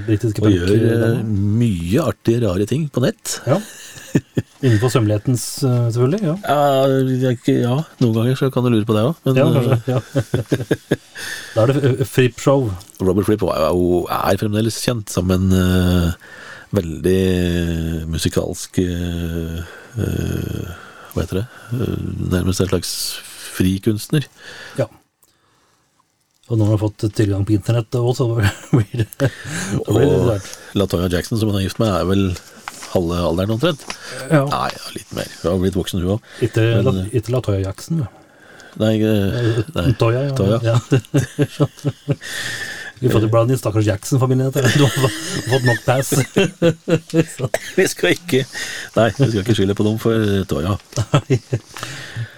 Britiske 0.07 0.41
Og 0.43 0.53
gjør 0.53 0.71
eh, 1.19 1.23
mye 1.25 2.01
artige, 2.09 2.41
rare 2.47 2.67
ting 2.71 2.87
på 2.93 3.03
nett. 3.05 3.39
Ja. 3.49 3.59
Innenfor 4.65 4.89
sømmelighetens, 4.95 5.45
eh, 5.67 5.89
selvfølgelig. 5.93 6.23
Ja, 6.25 6.35
Ja, 6.49 7.33
ja, 7.53 7.75
noen 8.01 8.15
ganger 8.17 8.39
så 8.41 8.49
kan 8.55 8.65
du 8.65 8.71
lure 8.73 8.87
på 8.89 8.95
det 8.97 9.03
òg, 9.11 9.15
men 9.27 9.37
ja 9.37 9.45
kanskje. 9.53 9.77
Ja. 9.91 10.01
da 11.55 11.65
er 11.67 11.73
det 11.73 11.85
eh, 11.91 12.05
Fripp-show. 12.09 12.71
Robert 13.05 13.27
Fripp 13.29 13.45
er 13.51 14.41
fremdeles 14.41 14.79
kjent 14.85 15.13
som 15.13 15.31
en 15.35 15.51
veldig 16.75 17.21
musikalsk 18.11 18.81
Hva 19.95 21.23
heter 21.23 21.43
det? 21.43 21.47
Nærmest 22.33 22.65
en 22.65 22.71
slags 22.73 22.91
frikunstner. 23.55 24.25
Ja. 24.81 24.89
Og 26.51 26.59
når 26.59 26.65
han 26.67 26.75
har 26.75 26.83
fått 26.83 27.01
tilgang 27.17 27.45
på 27.49 27.55
internett 27.57 27.97
òg, 27.97 28.11
så 28.19 28.25
blir 28.35 28.45
det, 29.01 29.09
blir 29.89 29.89
Og 29.89 29.95
rart. 30.29 30.49
Latoya 30.77 31.09
Jackson, 31.13 31.39
som 31.41 31.49
hun 31.51 31.59
er 31.61 31.65
gift 31.65 31.81
med, 31.81 31.89
er 31.89 32.05
vel 32.09 32.25
halve 32.95 33.17
alderen 33.31 33.55
omtrent. 33.57 33.83
Ja. 34.29 34.43
Nei, 34.51 34.69
ja, 34.75 34.83
litt 34.99 35.11
mer. 35.17 35.29
Hun 35.41 35.51
har 35.51 35.59
blitt 35.65 35.79
voksen, 35.79 35.99
hun 36.05 36.11
òg. 36.19 36.23
Ikke, 36.45 36.63
Men, 36.85 36.95
ikke 37.17 37.31
Latoya 37.35 37.61
Jackson, 37.65 37.95
jo. 38.05 38.09
Nei, 38.83 38.95
eh, 39.07 39.11
nei. 39.75 39.89
Toya, 39.99 40.21
ja. 40.29 40.35
Toya. 40.35 40.59
ja. 40.65 40.77
Vi 43.05 43.11
får 43.11 43.27
blande 43.29 43.53
inn 43.55 43.59
stakkars 43.59 43.87
Jackson-familien. 43.87 44.51
Du 44.55 44.61
har 44.63 44.69
fått 45.51 45.65
nok 45.67 45.85
pass. 45.85 46.13
Vi 47.79 47.87
skal 47.91 48.11
ikke 48.15 48.45
Nei, 48.95 49.09
vi 49.11 49.29
skal 49.29 49.41
ikke 49.43 49.57
skylde 49.59 49.75
på 49.77 49.85
dem 49.87 49.99
for 50.01 50.15
Toya. 50.49 50.73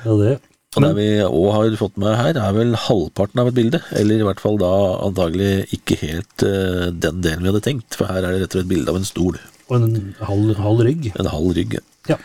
ja, 0.07 0.13
det. 0.23 0.35
Og 0.77 0.85
det 0.85 0.93
vi 0.99 1.09
òg 1.24 1.47
har 1.55 1.77
fått 1.81 1.97
med 2.01 2.16
her, 2.18 2.37
er 2.37 2.57
vel 2.57 2.74
halvparten 2.77 3.41
av 3.41 3.49
et 3.51 3.57
bilde. 3.57 3.81
Eller 3.97 4.20
i 4.20 4.27
hvert 4.27 4.43
fall 4.43 4.59
da 4.61 4.70
antagelig 5.07 5.66
ikke 5.77 5.97
helt 6.03 6.45
uh, 6.45 6.89
den 6.93 7.22
delen 7.24 7.47
vi 7.47 7.53
hadde 7.53 7.64
tenkt. 7.64 7.97
For 7.97 8.11
her 8.11 8.20
er 8.20 8.35
det 8.35 8.43
rett 8.43 8.53
og 8.53 8.61
slett 8.61 8.72
bilde 8.74 8.93
av 8.93 9.01
en 9.01 9.09
stol. 9.09 9.41
Og 9.66 9.77
en 9.79 10.14
halv, 10.29 10.53
halv 10.61 10.85
rygg. 10.87 11.11
En 11.16 11.33
halv 11.33 11.57
rygg. 11.57 11.79
Ja. 12.11 12.20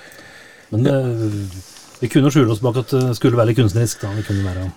Men 0.72 0.88
eh, 0.88 1.39
vi 1.99 2.10
kunne 2.12 2.32
skjule 2.34 2.54
oss 2.54 2.62
bak 2.64 2.78
at 2.84 2.93
det 2.93 3.16
skulle 3.18 3.39
være 3.39 3.52
litt 3.52 3.60
kunstnerisk. 3.60 4.04
da. 4.04 4.14
vi 4.16 4.26
kunne 4.28 4.45
være... 4.45 4.70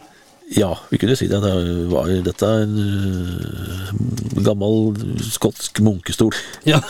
Ja, 0.55 0.71
vi 0.91 0.99
kunne 1.01 1.17
si 1.17 1.29
det. 1.31 1.41
det 1.41 1.53
var, 1.89 2.11
dette 2.25 2.49
er 2.49 2.65
en 2.67 4.45
gammel 4.45 4.93
skotsk 5.25 5.81
munkestol. 5.85 6.35
Ja. 6.69 6.81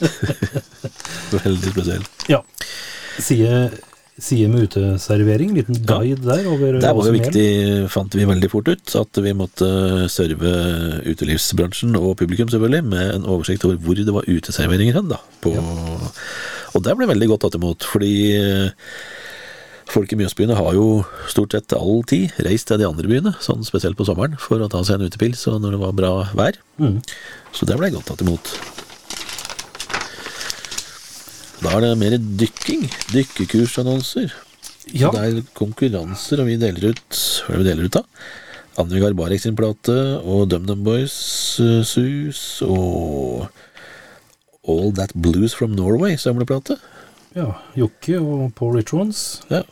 Veldig 1.34 1.72
spesiell. 1.74 2.06
ja. 2.30 2.40
Side, 3.20 3.70
side 4.24 4.48
med 4.52 4.68
uteservering. 4.68 5.54
Liten 5.56 5.78
guide 5.86 6.22
der 6.24 6.48
over 6.50 6.78
Det 6.80 6.92
var 6.96 7.08
jo 7.08 7.14
viktig, 7.14 7.46
fant 7.92 8.14
vi 8.16 8.26
veldig 8.28 8.50
fort 8.52 8.68
ut, 8.70 8.94
at 9.00 9.22
vi 9.24 9.34
måtte 9.36 9.70
serve 10.12 10.52
utelivsbransjen 11.06 11.96
og 11.98 12.16
publikum 12.20 12.50
selvfølgelig 12.52 12.90
med 12.90 13.14
en 13.16 13.26
oversikt 13.28 13.66
over 13.68 13.80
hvor 13.80 13.98
det 13.98 14.14
var 14.14 14.28
uteserveringer 14.28 15.00
hen. 15.00 15.10
da. 15.12 15.20
På, 15.44 15.54
Og 16.74 16.84
det 16.86 16.96
ble 16.98 17.10
veldig 17.10 17.32
godt 17.32 17.46
tatt 17.46 17.58
imot, 17.58 17.86
fordi 17.92 18.14
øh, 18.38 18.68
folk 19.90 20.12
i 20.12 20.18
Mjøsbyene 20.20 20.58
har 20.58 20.76
jo 20.76 21.02
stort 21.30 21.56
sett 21.56 21.74
all 21.76 22.04
tid 22.08 22.36
reist 22.46 22.70
til 22.70 22.80
de 22.80 22.86
andre 22.88 23.10
byene, 23.10 23.34
sånn 23.42 23.66
spesielt 23.66 23.98
på 23.98 24.06
sommeren, 24.08 24.38
for 24.38 24.62
å 24.62 24.70
ta 24.70 24.84
seg 24.86 25.00
en 25.00 25.10
utepils 25.10 25.42
og 25.50 25.58
når 25.64 25.76
det 25.76 25.82
var 25.82 25.98
bra 25.98 26.12
vær. 26.38 26.60
Mm. 26.82 27.00
Så 27.56 27.66
det 27.66 27.78
ble 27.80 27.90
godt 27.94 28.10
tatt 28.12 28.22
imot. 28.26 28.54
Da 31.60 31.72
er 31.76 31.84
det 31.84 31.90
mer 32.00 32.14
dykking. 32.40 32.86
Dykkekursannonser. 33.12 34.32
Ja. 34.96 35.10
Det 35.12 35.20
er 35.20 35.40
konkurranser, 35.54 36.40
og 36.42 36.48
vi 36.48 36.56
deler 36.58 36.90
ut 36.94 37.18
Hva 37.46 37.52
er 37.54 37.58
det 37.58 37.62
vi 37.62 37.68
deler 37.68 37.88
ut, 37.90 37.98
da? 37.98 38.04
Anne 38.80 39.00
Garbarek 39.02 39.42
sin 39.42 39.56
plate, 39.58 39.94
og 40.24 40.46
DumDum 40.50 40.80
Boys 40.86 41.14
uh, 41.60 41.82
Sus, 41.84 42.62
og 42.64 43.44
All 44.70 44.92
That 44.96 45.12
Blues 45.14 45.54
From 45.56 45.74
Norway 45.76 46.16
samleplate. 46.16 46.78
ja. 47.36 47.50
Jokke 47.76 48.18
og 48.20 48.54
Paul 48.56 48.76
Richards. 48.78 49.42
Ja. 49.50 49.62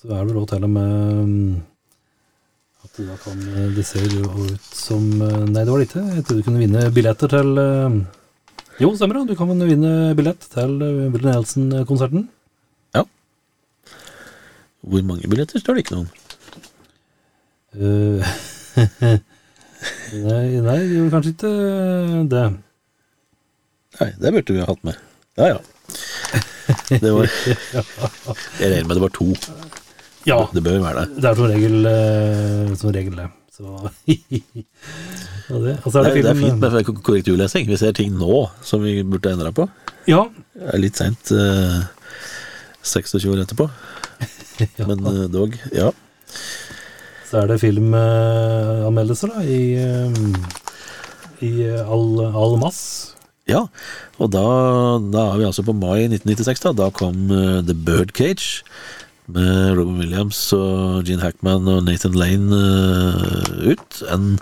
Så 0.00 0.08
er 0.08 0.24
det 0.24 0.30
vel 0.32 0.40
også 0.40 0.54
til 0.56 0.64
og 0.64 0.70
med 0.72 1.26
mm, 1.28 1.56
at 2.86 3.00
da 3.04 3.16
kan 3.20 3.42
Det 3.76 3.84
ser 3.84 4.06
jo 4.08 4.24
ut 4.46 4.70
som 4.72 5.04
eh, 5.20 5.42
Nei, 5.50 5.64
det 5.66 5.72
var 5.74 5.82
ikke. 5.84 6.00
Jeg 6.16 6.24
trodde 6.24 6.40
du 6.40 6.46
kunne 6.46 6.62
vinne 6.62 6.86
billetter 6.96 7.28
til 7.28 7.60
eh, 7.60 7.98
Jo, 8.80 8.90
stemmer 8.96 9.18
det. 9.20 9.26
Du 9.32 9.36
kan 9.38 9.50
vinne 9.60 9.90
billett 10.16 10.46
til 10.54 10.76
eh, 10.84 11.00
Willy 11.12 11.26
Nelson-konserten. 11.28 12.28
ja. 12.96 13.02
Hvor 14.80 15.02
mange 15.04 15.28
billetter 15.28 15.60
står 15.60 15.76
det 15.76 15.82
ikke 15.84 15.96
noe 15.98 16.06
om? 16.06 16.10
Eh, 17.76 18.30
nei, 20.24 20.46
nei, 20.64 20.78
kanskje 21.12 21.34
ikke 21.34 21.50
det. 22.32 22.44
Nei, 24.00 24.08
det 24.22 24.32
burde 24.38 24.56
vi 24.56 24.62
ha 24.64 24.70
hatt 24.70 24.86
med. 24.88 24.96
Ja, 25.36 25.50
ja. 25.52 25.60
Det 26.88 27.10
var 27.12 27.26
Jeg 28.60 28.70
regner 28.72 28.88
med 28.88 28.96
det 28.96 29.04
var 29.04 29.12
to. 29.16 29.28
Ja, 30.28 30.40
Det 30.54 30.62
bør 30.64 30.80
være 30.84 31.04
det. 31.04 31.20
det 31.22 31.28
er 31.30 31.36
som 31.38 31.48
regel 31.52 31.86
eh, 31.90 32.72
som 32.80 32.92
regel 32.96 33.16
det. 33.20 33.28
Så 33.60 35.58
det. 35.64 35.76
altså 35.84 35.98
er 36.00 36.04
Det 36.04 36.10
er, 36.10 36.22
det 36.22 36.30
er 36.32 36.38
fint 36.40 36.60
med 36.62 36.84
ko- 36.86 36.94
korrekturlesing. 37.10 37.68
Vi 37.68 37.76
ser 37.80 37.92
ting 37.96 38.14
nå 38.18 38.46
som 38.64 38.82
vi 38.84 39.02
burde 39.02 39.32
endra 39.34 39.52
på. 39.54 39.68
Ja, 40.08 40.24
Det 40.56 40.74
er 40.74 40.80
litt 40.82 40.96
seint, 41.00 41.30
eh, 41.34 41.80
26 42.82 43.28
år 43.34 43.44
etterpå. 43.44 43.70
Ja. 44.76 44.84
Men 44.84 45.00
eh, 45.08 45.22
dog, 45.32 45.54
ja. 45.72 45.86
så 47.30 47.38
er 47.40 47.46
det 47.48 47.60
filmanmeldelser 47.62 49.30
da, 49.32 49.40
i, 49.40 49.72
eh, 49.80 50.10
i 51.48 51.52
all 51.80 52.58
mass. 52.60 52.82
Ja, 53.48 53.62
og 54.20 54.28
da, 54.34 54.42
da 55.10 55.22
er 55.32 55.38
vi 55.40 55.46
altså 55.48 55.64
på 55.64 55.72
mai 55.74 56.04
1996. 56.10 56.60
Da 56.68 56.74
Da 56.76 56.90
kom 56.92 57.24
eh, 57.32 57.62
The 57.64 57.72
Birdcage 57.88 58.60
med 59.34 59.76
Robin 59.78 60.00
Williams 60.02 60.38
og 60.56 61.06
Gene 61.08 61.24
Hackman 61.24 61.68
og 61.70 61.84
Nathan 61.86 62.16
Lane 62.18 62.60
eh, 62.60 63.74
ut. 63.74 64.00
En 64.12 64.32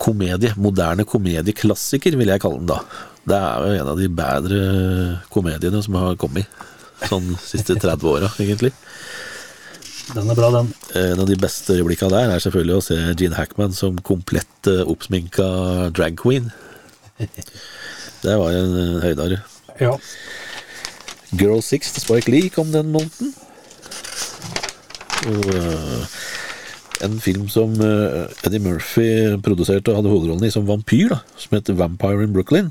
komedie, 0.00 0.54
moderne 0.56 1.04
komedieklassiker, 1.08 2.16
vil 2.16 2.32
jeg 2.32 2.42
kalle 2.42 2.62
den 2.62 2.70
da. 2.70 2.80
Det 3.30 3.36
er 3.36 3.64
jo 3.64 3.80
en 3.80 3.90
av 3.92 4.00
de 4.00 4.08
bedre 4.20 4.60
komediene 5.32 5.82
som 5.84 5.98
har 6.00 6.16
kommet. 6.20 6.48
Sånn 7.08 7.34
siste 7.40 7.76
30 7.80 8.08
åra, 8.08 8.30
egentlig. 8.40 8.72
Den 10.10 10.32
er 10.32 10.38
bra, 10.38 10.50
den. 10.54 10.72
En 10.98 11.22
av 11.22 11.28
de 11.28 11.36
beste 11.38 11.76
øyeblikka 11.76 12.08
der 12.10 12.32
er 12.32 12.42
selvfølgelig 12.42 12.78
å 12.78 12.84
se 12.84 12.98
Gene 13.20 13.38
Hackman 13.38 13.76
som 13.76 14.00
komplett 14.06 14.70
eh, 14.70 14.82
oppsminka 14.88 15.46
drag 15.94 16.18
queen. 16.18 16.50
Det 17.20 18.34
var 18.40 18.56
en 18.56 18.74
eh, 18.80 18.98
høydare. 19.04 19.42
Ja. 19.80 19.94
Girl 21.30 21.62
Six 21.62 21.94
til 21.94 22.02
Spike 22.02 22.32
Lee 22.32 22.50
kom 22.52 22.72
den 22.74 22.90
måneden. 22.92 23.34
Eh, 25.26 26.04
en 27.04 27.20
film 27.20 27.48
som 27.52 27.74
eh, 27.80 28.46
Eddie 28.46 28.62
Murphy 28.62 29.08
produserte 29.44 29.92
og 29.92 30.00
hadde 30.00 30.12
hovedrollen 30.12 30.46
i 30.46 30.52
som 30.52 30.68
vampyr, 30.68 31.12
da, 31.12 31.20
som 31.40 31.56
heter 31.56 31.76
Vampire 31.78 32.24
in 32.24 32.34
Brooklyn. 32.36 32.70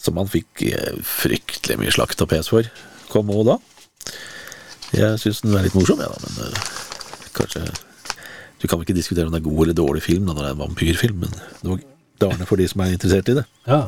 Som 0.00 0.20
han 0.20 0.30
fikk 0.30 0.64
eh, 0.70 0.96
fryktelig 1.04 1.78
mye 1.80 1.92
slakt 1.94 2.22
og 2.24 2.30
pes 2.32 2.48
for. 2.52 2.68
Kom 3.12 3.32
òg 3.34 3.46
da. 3.50 3.58
Jeg 4.96 5.20
syns 5.22 5.42
den 5.44 5.54
er 5.54 5.66
litt 5.66 5.76
morsom, 5.76 6.00
jeg, 6.02 6.10
da, 6.10 6.30
men 6.34 7.28
kanskje 7.36 7.60
Du 8.58 8.64
kan 8.66 8.80
vel 8.80 8.88
ikke 8.88 8.96
diskutere 8.96 9.28
om 9.28 9.32
det 9.32 9.38
er 9.38 9.46
god 9.46 9.60
eller 9.62 9.76
dårlig 9.76 10.02
film 10.04 10.26
da, 10.26 10.34
når 10.34 10.42
det 10.42 10.48
er 10.48 10.56
en 10.56 10.64
vampyrfilm, 10.64 11.22
men 11.22 11.36
dog, 11.62 11.84
darne 12.20 12.48
for 12.48 12.60
de 12.60 12.66
som 12.68 12.82
er 12.84 12.96
interessert 12.96 13.30
i 13.32 13.36
det. 13.40 13.46
ja. 13.68 13.84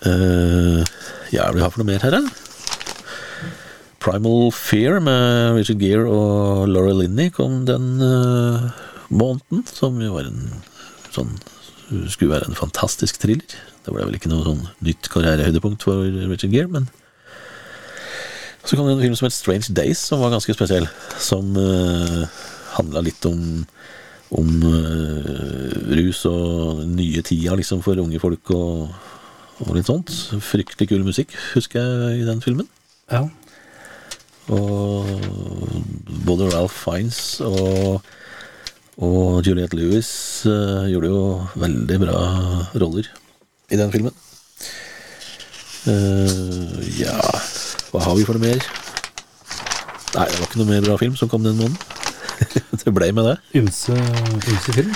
Uh, 0.00 0.80
ja, 1.28 1.44
hva 1.44 1.50
har 1.50 1.56
vi 1.58 1.60
har 1.60 1.72
for 1.74 1.82
noe 1.82 1.90
mer 1.90 2.00
her, 2.00 2.14
da? 2.16 2.49
Primal 4.00 4.48
Fear 4.56 4.96
med 5.04 5.58
Richard 5.58 5.80
Gere 5.82 6.08
og 6.08 6.68
Laura 6.72 6.94
Linney 6.96 7.28
kom 7.34 7.66
den 7.68 7.98
uh, 8.00 8.70
måneden, 9.12 9.66
som 9.68 9.98
jo 10.00 10.14
var 10.16 10.30
en 10.30 10.46
sånn 11.12 11.34
Skulle 12.08 12.36
være 12.36 12.46
en 12.46 12.54
fantastisk 12.56 13.18
thriller. 13.18 13.56
Det 13.82 13.92
ble 13.92 14.04
vel 14.06 14.14
ikke 14.16 14.30
noe 14.30 14.44
sånn 14.46 14.62
nytt 14.86 15.08
karrierehøydepunkt 15.10 15.82
for 15.84 16.06
Richard 16.30 16.54
Gere, 16.54 16.70
men 16.70 16.86
Så 18.62 18.76
kom 18.76 18.86
det 18.86 18.94
en 18.94 19.02
film 19.02 19.16
som 19.18 19.26
het 19.26 19.34
Strange 19.34 19.74
Days, 19.74 19.98
som 19.98 20.22
var 20.22 20.30
ganske 20.32 20.54
spesiell. 20.54 20.86
Som 21.18 21.56
uh, 21.58 22.24
handla 22.78 23.04
litt 23.04 23.26
om 23.28 23.66
om 24.30 24.46
uh, 24.62 25.90
rus 25.98 26.22
og 26.30 26.84
nye 26.86 27.18
tida 27.26 27.56
liksom 27.58 27.80
for 27.82 27.98
unge 27.98 28.20
folk 28.22 28.52
og, 28.54 28.92
og 29.66 29.74
litt 29.74 29.90
sånt. 29.90 30.14
Fryktelig 30.46 30.86
kul 30.92 31.02
musikk, 31.02 31.34
husker 31.56 31.82
jeg, 31.82 32.20
i 32.22 32.28
den 32.28 32.40
filmen. 32.44 32.70
ja. 33.10 33.26
Og 34.48 35.06
både 36.26 36.48
Ralph 36.54 36.74
Fiennes 36.74 37.40
og, 37.44 38.00
og 38.98 39.46
Juliette 39.46 39.76
Lewis 39.78 40.10
uh, 40.48 40.88
gjorde 40.90 41.10
jo 41.12 41.20
veldig 41.60 42.00
bra 42.02 42.22
roller 42.80 43.10
i 43.70 43.78
den 43.78 43.92
filmen. 43.92 44.16
Uh, 45.86 46.76
ja 47.00 47.14
Hva 47.90 48.02
har 48.04 48.16
vi 48.18 48.26
for 48.26 48.36
noe 48.36 48.44
mer? 48.50 48.58
Nei, 50.10 50.26
det 50.26 50.40
var 50.40 50.48
ikke 50.48 50.60
noe 50.60 50.72
mer 50.72 50.84
bra 50.84 50.98
film 51.00 51.14
som 51.16 51.30
kom 51.30 51.44
den 51.46 51.56
måneden. 51.60 51.78
det 52.82 52.92
ble 52.96 53.12
med 53.14 53.30
det. 53.30 53.36
Ymse, 53.60 53.94
ymse 53.94 54.74
film. 54.74 54.92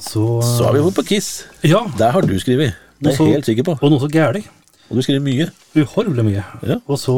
Så, 0.00 0.22
Så 0.42 0.66
har 0.66 0.74
vi 0.74 0.82
jo 0.82 0.90
på 0.92 1.04
Kiss. 1.06 1.46
Ja, 1.64 1.84
Der 1.98 2.10
har 2.12 2.26
du 2.26 2.34
skrevet. 2.42 2.74
Det 3.00 3.14
er 3.14 3.24
jeg 3.24 3.38
helt 3.38 3.48
sikker 3.48 3.64
på. 3.64 3.78
og 3.80 3.92
noe 3.92 4.02
så 4.02 4.10
gærlig. 4.12 4.44
Og 4.90 4.98
du 4.98 5.02
skriver 5.06 5.22
mye. 5.22 5.46
Uhorvelig 5.78 6.24
mye. 6.26 6.44
Ja. 6.66 6.76
Og 6.90 6.98
så 6.98 7.14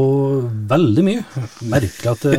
veldig 0.68 1.04
mye. 1.06 1.22
Merkelig 1.72 2.10
at 2.12 2.24
det, 2.28 2.38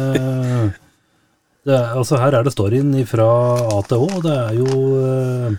det 1.66 1.74
er, 1.78 1.94
Altså, 1.98 2.20
her 2.22 2.38
er 2.38 2.46
det 2.46 2.54
storyen 2.54 2.94
fra 3.10 3.28
A 3.74 3.80
til 3.90 4.04
Å. 4.06 4.22
Det 4.24 4.34
er 4.38 4.58
jo 4.60 4.82
eh, 5.02 5.56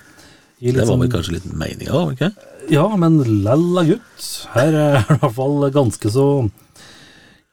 i 0.62 0.70
litt 0.70 0.78
Det 0.78 0.86
var 0.86 0.94
vel 0.94 1.08
sånn- 1.08 1.14
kanskje 1.16 1.34
litt 1.38 1.48
meninga, 1.50 1.92
var 1.96 2.12
det 2.12 2.18
ikke? 2.20 2.50
Ja, 2.72 2.86
men 2.96 3.18
lalla 3.44 3.82
gutt. 3.90 4.28
Her 4.54 4.70
er 4.70 4.76
det 4.94 5.00
i 5.02 5.18
hvert 5.20 5.34
fall 5.36 5.66
ganske 5.74 6.12
så 6.14 6.28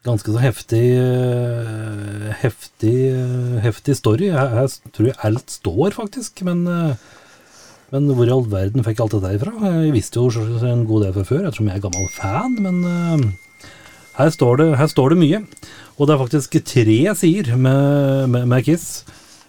ganske 0.06 0.34
så 0.34 0.40
heftig 0.42 0.86
eh, 0.98 2.30
heftig, 2.42 2.94
eh, 3.14 3.58
heftig 3.66 3.98
story. 4.00 4.30
Her, 4.34 4.54
her 4.62 4.70
tror 4.96 5.10
jeg 5.12 5.18
alt 5.28 5.52
står, 5.54 5.92
faktisk. 5.98 6.42
Men, 6.48 6.64
eh, 6.70 6.96
men 7.92 8.08
hvor 8.16 8.28
i 8.28 8.32
all 8.32 8.46
verden 8.48 8.86
fikk 8.86 9.00
jeg 9.00 9.06
alt 9.06 9.16
dette 9.18 9.32
ifra? 9.36 9.52
Jeg 9.84 9.96
visste 9.96 10.22
jo 10.22 10.44
en 10.64 10.86
god 10.88 11.06
del 11.06 11.16
fra 11.18 11.26
før, 11.28 11.42
ettersom 11.48 11.68
jeg 11.68 11.80
er 11.80 11.84
gammel 11.84 12.06
fan. 12.16 12.54
Men 12.64 12.78
uh, 12.88 13.66
her, 14.16 14.32
står 14.32 14.62
det, 14.62 14.68
her 14.80 14.92
står 14.92 15.12
det 15.12 15.18
mye. 15.20 15.42
Og 15.98 16.08
det 16.08 16.16
er 16.16 16.22
faktisk 16.22 16.56
tre 16.70 17.00
sider 17.20 17.58
med, 17.60 18.30
med, 18.32 18.48
med 18.48 18.64
Kiss. 18.68 19.04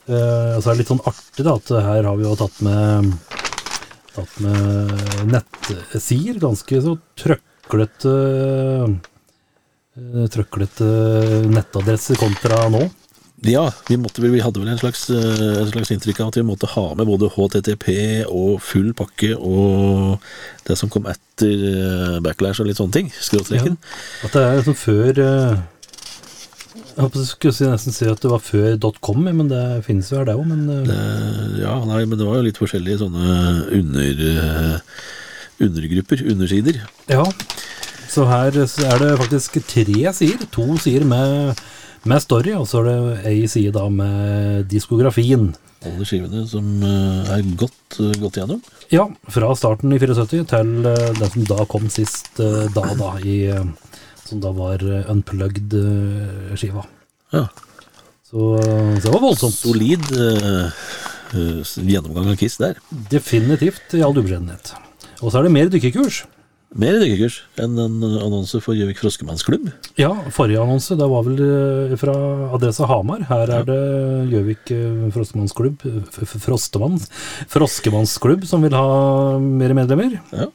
Uh, 0.08 0.56
og 0.56 0.64
så 0.64 0.72
er 0.72 0.74
det 0.74 0.80
litt 0.82 0.90
sånn 0.90 1.06
artig 1.06 1.46
da, 1.46 1.54
at 1.54 1.70
her 1.86 2.10
har 2.10 2.18
vi 2.18 2.26
jo 2.26 2.34
tatt 2.40 2.58
med 2.66 3.14
tatt 4.12 4.34
med 4.44 5.30
nettsider. 5.30 6.42
Ganske 6.42 6.82
så 6.84 6.98
trøklete 7.22 8.16
uh, 8.90 8.98
Trøklete 10.32 10.86
nettadresser 11.52 12.16
kontra 12.16 12.64
nå. 12.72 12.86
Ja, 13.42 13.64
vi, 13.88 13.96
måtte, 13.98 14.22
vi 14.22 14.38
hadde 14.38 14.60
vel 14.62 14.68
en 14.70 14.78
slags, 14.78 15.08
eh, 15.10 15.58
en 15.62 15.70
slags 15.72 15.90
inntrykk 15.90 16.20
av 16.22 16.28
at 16.30 16.36
vi 16.38 16.44
måtte 16.46 16.68
ha 16.76 16.84
med 16.94 17.08
både 17.08 17.26
HTTP 17.34 17.88
og 18.30 18.60
full 18.62 18.92
pakke 18.94 19.32
og 19.34 20.22
det 20.68 20.76
som 20.78 20.92
kom 20.92 21.08
etter 21.10 21.64
eh, 21.72 22.16
backlash 22.22 22.62
og 22.62 22.68
litt 22.70 22.78
sånne 22.78 22.94
ting. 23.00 23.10
Skråstreken. 23.18 23.74
At 24.22 24.36
det 24.36 24.44
er 24.46 24.60
liksom 24.60 24.78
før 24.78 25.18
eh, 25.24 25.56
Jeg 26.92 27.00
håper 27.00 27.18
jeg 27.22 27.30
skulle 27.32 27.72
nesten 27.72 27.96
si 27.96 28.06
at 28.12 28.22
det 28.22 28.30
var 28.30 28.44
før 28.46 28.78
.com, 29.02 29.26
men 29.26 29.50
det 29.50 29.64
finnes 29.88 30.12
jo 30.12 30.20
her 30.20 30.28
det 30.30 30.38
òg. 30.38 30.46
Men 30.46 30.62
Eh, 30.92 31.58
ja, 31.64 31.74
nei, 31.88 32.04
men 32.06 32.18
det 32.20 32.28
var 32.28 32.38
jo 32.38 32.46
litt 32.46 32.62
forskjellige 32.62 33.02
sånne 33.02 33.36
under, 33.80 34.24
undergrupper, 35.66 36.22
undersider. 36.30 36.82
ja. 37.10 37.26
Så 38.12 38.26
her 38.28 38.52
er 38.52 38.98
det 39.00 39.12
faktisk 39.22 39.54
tre 39.70 40.10
sider. 40.12 40.44
To 40.52 40.74
sider 40.76 41.06
med, 41.08 41.56
med 42.08 42.22
story, 42.22 42.54
og 42.58 42.66
så 42.68 42.82
er 42.82 42.88
det 42.88 43.30
ei 43.30 43.44
side 43.50 43.74
da 43.74 43.84
med 43.92 44.66
diskografien. 44.70 45.52
Alle 45.82 46.06
skivene 46.06 46.44
som 46.46 46.66
eh, 46.86 47.30
er 47.34 47.46
godt, 47.58 47.98
eh, 47.98 48.14
gått 48.22 48.38
gjennom. 48.38 48.60
Ja, 48.94 49.08
fra 49.34 49.50
starten 49.58 49.94
i 49.94 49.98
74 49.98 50.44
til 50.50 50.86
eh, 50.86 51.08
den 51.18 51.32
som 51.34 51.46
da 51.50 51.66
kom 51.70 51.88
sist 51.90 52.38
da, 52.38 52.84
da, 52.98 53.12
i 53.26 53.38
Som 54.22 54.40
da 54.40 54.52
var 54.54 54.82
unplugged-skiva. 55.12 56.84
Ja. 57.34 57.46
Så, 58.22 58.52
så 58.62 59.02
det 59.02 59.12
var 59.12 59.24
voldsomt. 59.26 59.58
Solid 59.58 60.06
eh, 60.14 60.84
gjennomgang 61.82 62.30
av 62.32 62.38
Kiss 62.40 62.56
der. 62.62 62.78
Definitivt, 63.10 63.90
i 63.98 64.04
all 64.06 64.14
ubeskjedenhet. 64.16 64.72
Og 65.20 65.30
så 65.30 65.40
er 65.40 65.48
det 65.48 65.54
mer 65.54 65.72
dykkekurs. 65.72 66.22
Mer 66.72 66.96
dykkekurs 67.02 67.34
enn 67.60 67.76
en 67.76 67.98
annonse 68.24 68.56
for 68.64 68.72
Gjøvik 68.78 68.96
Froskemannsklubb. 69.02 69.66
Ja, 70.00 70.08
forrige 70.32 70.62
annonse, 70.62 70.96
det 70.96 71.08
var 71.10 71.26
vel 71.26 71.36
eh, 71.44 71.92
fra 72.00 72.14
adressa 72.56 72.86
Hamar. 72.88 73.26
Her 73.28 73.52
er 73.58 73.66
det 73.68 73.76
Gjøvik 74.32 74.72
Froskemannsklubb 75.12 75.84
Frostemann, 76.16 76.96
Froskemannsklubb, 77.52 78.46
som 78.48 78.64
vil 78.64 78.72
ha 78.78 79.38
mer 79.42 79.74
medlemmer. 79.76 80.16
Ja. 80.32 80.48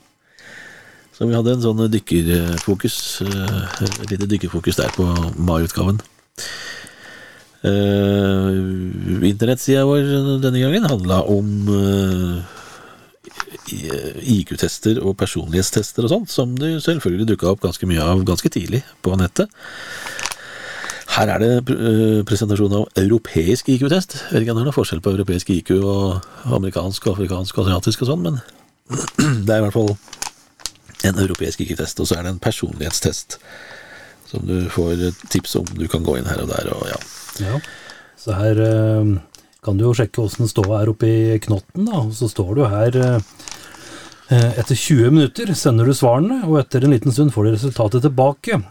Så 1.17 1.25
vi 1.29 1.33
hadde 1.37 1.53
en 1.57 1.63
sånn 1.65 1.85
dykkerfokus, 1.93 2.97
eh, 3.25 3.61
et 3.83 4.11
lite 4.15 4.27
dykkerfokus 4.33 4.81
der 4.81 4.89
på 4.97 5.05
mai-utgaven. 5.37 6.01
Uh, 7.65 8.53
Internettsida 9.25 9.81
vår 9.89 10.03
denne 10.43 10.59
gangen 10.61 10.85
handla 10.87 11.23
om 11.33 11.47
eh, 11.73 12.35
i- 12.37 12.56
IQ-tester 13.67 14.99
og 15.03 15.17
personlighetstester 15.19 16.07
og 16.07 16.13
sånt, 16.13 16.31
som 16.33 16.55
det 16.59 16.77
selvfølgelig 16.85 17.29
dukka 17.31 17.51
opp 17.51 17.63
ganske 17.65 17.89
mye 17.89 18.03
av 18.03 18.23
ganske 18.27 18.51
tidlig 18.53 18.83
på 19.05 19.15
nettet. 19.19 19.51
Her 21.17 21.31
er 21.33 21.41
det 21.41 21.51
eh, 21.73 22.19
presentasjon 22.27 22.75
av 22.77 22.99
europeisk 22.99 23.71
IQ-test. 23.73 24.17
Jeg 24.19 24.35
vet 24.35 24.43
ikke 24.43 24.53
om 24.53 24.59
det 24.59 24.65
er 24.65 24.69
noen 24.69 24.75
forskjell 24.75 25.01
på 25.01 25.15
europeisk 25.15 25.49
IQ 25.55 25.71
og 25.79 26.51
amerikansk, 26.57 27.07
afrikansk 27.13 27.57
og 27.57 27.69
asiatisk 27.69 28.03
og 28.03 28.11
sånn, 28.11 28.27
men 28.27 28.41
det 29.47 29.55
er 29.55 29.61
i 29.61 29.65
hvert 29.65 29.75
fall 29.75 29.95
en 31.07 31.23
europeisk 31.23 31.63
IQ-test, 31.63 32.03
og 32.03 32.09
så 32.09 32.19
er 32.19 32.27
det 32.27 32.35
en 32.35 32.43
personlighetstest 32.43 33.39
som 34.27 34.43
du 34.43 34.67
får 34.73 35.07
tips 35.31 35.55
om. 35.55 35.67
Du 35.79 35.87
kan 35.87 36.03
gå 36.03 36.17
inn 36.19 36.27
her 36.27 36.43
og 36.43 36.51
der 36.51 36.69
og 36.75 36.83
ja. 36.89 36.99
Ja. 37.47 37.59
Så 38.19 38.35
her 38.35 38.59
eh, 38.59 39.11
kan 39.67 39.77
du 39.77 39.83
jo 39.89 39.93
sjekke 39.97 40.23
åssen 40.23 40.47
ståa 40.47 40.81
er 40.81 40.93
oppe 40.93 41.09
i 41.11 41.37
knotten, 41.43 41.89
da. 41.89 41.99
Og 42.05 42.15
så 42.15 42.29
står 42.31 42.55
du 42.55 42.63
her 42.71 42.97
eh, 43.01 43.19
eh, 44.31 44.59
Etter 44.61 44.77
20 44.79 45.11
minutter 45.11 45.51
sender 45.59 45.89
du 45.89 45.95
svarene, 45.97 46.39
og 46.47 46.61
etter 46.61 46.87
en 46.87 46.95
liten 46.95 47.15
stund 47.15 47.35
får 47.35 47.47
du 47.47 47.53
resultatet 47.57 48.05
tilbake. 48.07 48.61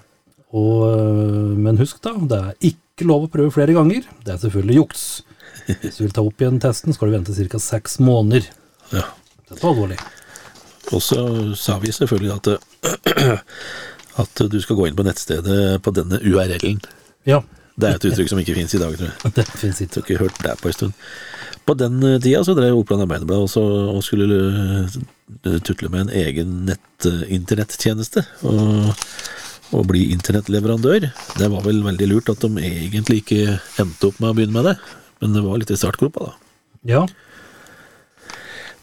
Og, 0.57 0.75
eh, 0.89 1.53
men 1.67 1.81
husk, 1.83 2.01
da, 2.07 2.15
det 2.17 2.41
er 2.41 2.71
ikke 2.73 3.09
lov 3.11 3.27
å 3.27 3.33
prøve 3.33 3.53
flere 3.53 3.77
ganger. 3.77 4.09
Det 4.25 4.35
er 4.35 4.43
selvfølgelig 4.47 4.81
juks. 4.81 5.07
Hvis 5.67 5.99
du 5.99 6.07
vil 6.07 6.15
ta 6.17 6.25
opp 6.25 6.41
igjen 6.41 6.61
testen, 6.63 6.97
skal 6.97 7.11
du 7.11 7.19
vente 7.19 7.37
ca. 7.37 7.61
seks 7.61 8.01
måneder. 8.01 8.49
ja. 8.95 9.07
Dette 9.47 9.63
er 9.63 9.69
alvorlig. 9.71 9.97
Og 10.95 11.03
så 11.03 11.21
sa 11.59 11.77
vi 11.83 11.93
selvfølgelig 11.95 12.33
at, 12.35 12.49
at 14.23 14.41
du 14.51 14.57
skal 14.63 14.79
gå 14.79 14.89
inn 14.89 14.97
på 14.99 15.05
nettstedet 15.07 15.77
på 15.83 15.93
denne 15.95 16.19
URL-en. 16.19 16.81
Ja, 17.31 17.45
Det 17.77 17.89
er 17.89 17.99
et 17.99 18.07
uttrykk 18.09 18.31
som 18.33 18.39
ikke 18.41 18.55
fins 18.57 18.75
i 18.77 18.81
dag, 18.81 18.95
tror 18.97 19.11
jeg. 19.11 19.33
det 19.37 19.45
fins 19.53 19.81
Jeg 19.83 19.89
ikke. 19.91 20.01
har 20.01 20.07
ikke 20.07 20.23
hørt 20.25 20.39
det 20.47 20.55
på 20.63 20.71
en 20.71 20.77
stund. 20.79 20.95
På 21.67 21.75
den 21.77 21.99
eh, 22.07 22.19
tida 22.23 22.41
så 22.47 22.55
drev 22.57 22.79
Oppland 22.79 23.05
Arbeiderblad 23.05 23.43
også 23.49 23.65
og 23.93 23.99
skulle 24.07 24.39
eh, 25.45 25.59
tutle 25.67 25.91
med 25.93 26.07
en 26.07 26.15
egen 26.23 26.55
nett-internettjeneste. 26.71 28.25
Og, 28.49 28.95
og 29.75 29.85
bli 29.91 30.07
internettleverandør. 30.15 31.09
Det 31.37 31.51
var 31.53 31.67
vel 31.67 31.83
veldig 31.85 32.09
lurt 32.13 32.33
at 32.33 32.47
de 32.47 32.65
egentlig 32.65 33.21
ikke 33.25 33.59
endte 33.83 34.09
opp 34.09 34.21
med 34.23 34.31
å 34.33 34.39
begynne 34.39 34.57
med 34.57 34.71
det. 34.71 34.77
Men 35.21 35.37
det 35.37 35.45
var 35.45 35.61
litt 35.61 35.73
i 35.75 35.79
startgropa, 35.81 36.31
da. 36.31 36.37
Ja. 36.87 37.07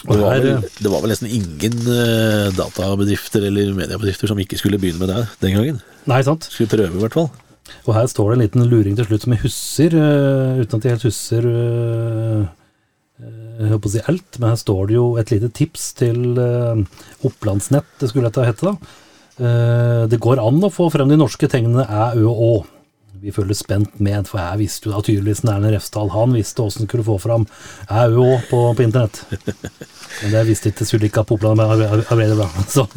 Det 0.03 0.17
var, 0.19 0.41
vel, 0.43 0.65
det 0.83 0.89
var 0.91 0.99
vel 1.05 1.13
nesten 1.13 1.29
ingen 1.31 1.77
eh, 1.87 2.49
databedrifter 2.57 3.45
eller 3.47 3.69
mediebedrifter 3.77 4.27
som 4.27 4.41
ikke 4.43 4.59
skulle 4.59 4.75
begynne 4.81 4.99
med 4.99 5.13
det 5.13 5.21
den 5.45 5.55
gangen. 5.55 5.77
nei, 6.11 6.19
sant. 6.27 6.49
Skulle 6.51 6.73
prøve, 6.73 6.91
i 6.91 7.03
hvert 7.05 7.15
fall. 7.15 7.29
Og 7.85 7.93
her 7.95 8.09
står 8.11 8.31
det 8.31 8.35
en 8.35 8.43
liten 8.43 8.67
luring 8.71 8.97
til 8.97 9.07
slutt 9.07 9.25
som 9.25 9.35
jeg 9.35 9.43
husker, 9.45 9.95
uh, 9.95 10.59
uten 10.59 10.79
at 10.79 10.87
jeg 10.87 10.95
helt 10.95 11.07
husker 11.07 11.47
uh, 11.47 12.43
eh, 13.21 13.53
jeg 13.59 13.71
holdt 13.71 13.85
på 13.85 13.91
å 13.91 13.93
si 13.93 14.03
alt, 14.09 14.39
men 14.39 14.51
her 14.51 14.59
står 14.59 14.89
det 14.89 14.97
jo 14.97 15.07
et 15.21 15.31
lite 15.33 15.49
tips 15.53 15.87
til 15.99 16.39
eh, 16.41 17.03
Opplandsnett, 17.27 17.89
det 18.01 18.09
skulle 18.09 18.29
dette 18.31 18.47
hete 18.47 18.71
da. 18.71 18.73
Eh, 19.37 20.03
det 20.09 20.21
går 20.21 20.41
an 20.41 20.63
å 20.65 20.71
få 20.73 20.89
frem 20.93 21.11
de 21.11 21.19
norske 21.19 21.49
tegnene 21.49 21.85
æ, 21.85 22.07
ø 22.17 22.25
og 22.31 22.41
å. 22.47 22.53
Vi 23.23 23.31
følger 23.31 23.55
spent 23.55 24.01
med, 24.03 24.27
for 24.27 24.41
jeg 24.41 24.59
visste 24.65 24.89
jo 24.89 24.95
da 24.95 25.03
tydeligvis 25.05 25.45
Erlend 25.45 25.71
Refsdal, 25.71 26.11
han 26.11 26.33
visste 26.35 26.59
hvordan 26.59 26.81
han 26.81 26.89
skulle 26.89 27.07
få 27.07 27.19
fram 27.23 27.47
æ, 27.87 28.03
ø 28.09 28.17
og 28.17 28.33
å 28.33 28.41
på, 28.49 28.63
på 28.79 28.87
internett. 28.87 29.23
Men 30.23 30.33
det 30.33 30.43
visste 30.49 30.73
ikke 30.73 30.89
Sulika 30.89 31.23
på 31.23 31.37
Oppland 31.37 31.63
Arbeiderblad. 31.63 32.67
Så 32.73 32.89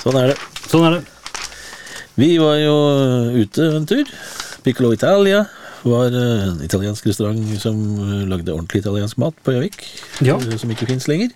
Sånn 0.00 0.16
er 0.16 0.30
det. 0.32 0.36
sånn 0.64 0.86
er 0.88 0.94
det. 0.96 1.19
Vi 2.20 2.30
var 2.40 2.58
jo 2.60 2.74
ute 3.40 3.66
en 3.78 3.86
tur. 3.88 4.08
Piccolo 4.64 4.92
Italia 4.92 5.44
var 5.86 6.12
eh, 6.12 6.42
en 6.50 6.58
italiensk 6.66 7.06
restaurant 7.08 7.40
som 7.62 7.76
eh, 8.04 8.24
lagde 8.28 8.52
ordentlig 8.52 8.82
italiensk 8.82 9.16
mat 9.22 9.36
på 9.46 9.54
Gjøvik. 9.54 9.78
Ja. 10.26 10.36
eh, 10.36 10.56
Som 10.60 10.72
ikke 10.74 10.88
fins 10.90 11.06
lenger. 11.08 11.32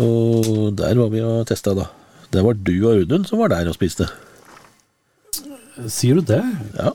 Og 0.00 0.72
der 0.78 0.96
var 1.00 1.10
vi 1.12 1.20
og 1.24 1.44
testa, 1.48 1.74
da. 1.76 1.90
Det 2.32 2.42
var 2.44 2.56
du 2.58 2.72
og 2.86 2.94
Audun 3.02 3.26
som 3.28 3.40
var 3.42 3.52
der 3.52 3.68
og 3.70 3.76
spiste. 3.76 4.08
Sier 5.92 6.16
du 6.18 6.24
det? 6.32 6.40
Ja. 6.78 6.94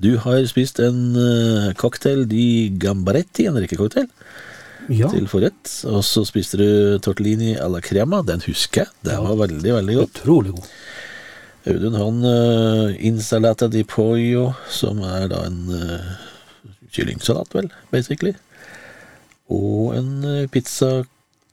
Du 0.00 0.14
har 0.24 0.40
spist 0.50 0.80
en 0.82 1.02
eh, 1.20 1.68
cocktail 1.78 2.24
di 2.30 2.70
gambaretti, 2.82 3.46
en 3.50 3.60
rekkecocktail, 3.62 4.08
Ja. 4.92 5.08
til 5.12 5.28
forrett. 5.30 5.70
Og 5.88 6.02
så 6.04 6.24
spiste 6.28 6.58
du 6.60 6.66
tortellini 7.04 7.54
alla 7.60 7.80
crema. 7.84 8.22
Den 8.26 8.42
husker 8.48 8.82
jeg. 8.84 8.90
Den 9.06 9.22
var 9.28 9.38
veldig, 9.46 9.70
veldig 9.78 9.94
godt. 10.00 10.18
Utrolig 10.24 10.56
god. 10.56 10.66
Audun 11.64 11.96
han 11.96 12.24
uh, 12.28 12.92
insalata 13.00 13.70
di 13.72 13.84
pollo, 13.88 14.50
som 14.68 15.00
er 15.00 15.30
da 15.32 15.44
en 15.48 15.60
uh, 15.72 16.10
kyllingsalat, 16.92 17.54
vel, 17.56 17.70
basically. 17.92 18.34
Og 19.52 19.94
en 19.98 20.24
eh, 20.24 20.46
pizza 20.48 21.04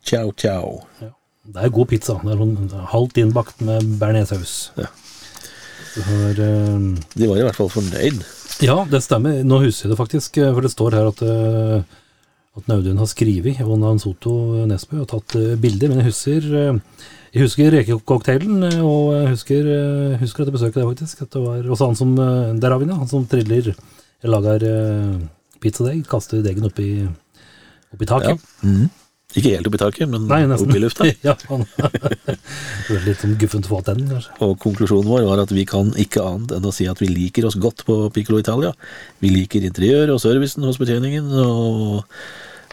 ciao 0.07 0.31
ciao. 0.31 0.81
Ja. 1.01 1.11
Det 1.51 1.63
er 1.63 1.73
god 1.73 1.89
pizza. 1.89 2.19
Det 2.21 2.31
er 2.31 2.39
sånn 2.39 2.85
halvt 2.93 3.17
innbakt 3.19 3.63
med 3.65 3.87
bearnéssaus. 3.99 4.71
Ja. 4.77 4.87
Har 6.07 6.39
eh, 6.39 6.77
De 7.17 7.27
var 7.27 7.39
i 7.39 7.47
hvert 7.47 7.57
fall 7.57 7.71
fornøyd. 7.73 8.21
Ja, 8.61 8.83
det 8.87 9.01
stemmer. 9.03 9.41
Nå 9.43 9.59
husker 9.63 9.89
jeg 9.89 9.95
det 9.95 9.99
faktisk, 9.99 10.37
eh, 10.37 10.53
for 10.53 10.63
det 10.63 10.71
står 10.71 10.97
her 10.99 11.09
at, 11.09 11.23
uh, 11.25 11.81
at 12.59 12.69
Naudun 12.69 13.01
har 13.01 13.09
skrevet, 13.09 13.63
og 13.65 13.79
Nan 13.81 13.99
Soto 13.99 14.35
Nesbø 14.69 15.01
har 15.01 15.09
tatt 15.09 15.35
eh, 15.39 15.57
bilder, 15.59 15.89
men 15.89 16.03
jeg 16.03 16.11
husker 16.11 16.47
eh, 16.61 16.79
jeg 17.31 17.45
husker 17.45 17.71
rekecocktailen, 17.71 18.63
eh, 18.67 18.79
og 18.83 19.13
jeg 19.15 19.29
husker, 19.35 19.67
eh, 19.75 20.15
husker 20.21 20.43
dette 20.43 20.55
besøket 20.57 20.81
der 20.81 20.89
faktisk. 20.89 21.21
At 21.23 21.31
det 21.31 21.43
var 21.43 21.69
også 21.71 21.87
han 21.91 21.95
som 21.99 22.15
eh, 22.19 22.53
Der 22.59 22.71
har 22.73 22.79
vi 22.81 22.85
den, 22.89 22.97
han 22.97 23.07
som 23.07 23.27
triller 23.27 23.73
Lager 24.23 24.61
pizzadeig, 25.61 26.03
kaster 26.09 26.43
deggen 26.45 26.67
oppi, 26.67 27.07
oppi 27.93 28.05
Ja. 28.05 28.19
taket. 28.19 28.43
Mhm. 28.61 28.89
Ikke 29.31 29.53
helt 29.55 29.67
opp 29.69 29.75
i 29.77 29.79
taket, 29.79 30.09
men 30.11 30.27
Nei, 30.27 30.41
nesten. 30.45 30.67
opp 30.67 30.75
i 30.75 30.79
lufta. 30.83 31.05
ja, 31.23 31.35
han 31.47 31.63
litt 33.05 33.21
sånn 33.23 33.37
guffent 33.39 33.65
å 33.69 33.71
få 33.71 33.79
den, 33.87 34.03
kanskje. 34.09 34.33
Og 34.43 34.57
konklusjonen 34.59 35.07
vår 35.07 35.23
var 35.29 35.41
at 35.45 35.53
vi 35.55 35.63
kan 35.69 35.93
ikke 35.95 36.21
annet 36.27 36.51
enn 36.57 36.67
å 36.67 36.73
si 36.75 36.87
at 36.91 36.99
vi 36.99 37.07
liker 37.07 37.47
oss 37.47 37.55
godt 37.55 37.85
på 37.87 37.95
Piccolo 38.13 38.41
Italia. 38.43 38.73
Vi 39.23 39.31
liker 39.31 39.63
interiør 39.63 40.11
og 40.17 40.19
servicen 40.23 40.67
hos 40.67 40.77
betjeningen, 40.81 41.31
og, 41.31 42.03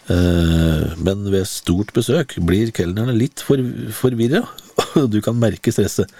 men 0.08 1.26
ved 1.28 1.44
stort 1.48 1.92
besøk 1.96 2.36
blir 2.48 2.72
kelnerne 2.72 3.12
litt 3.16 3.42
for, 3.44 3.60
forvirra. 3.92 4.44
Du 5.12 5.18
kan 5.24 5.36
merke 5.38 5.72
stresset. 5.74 6.10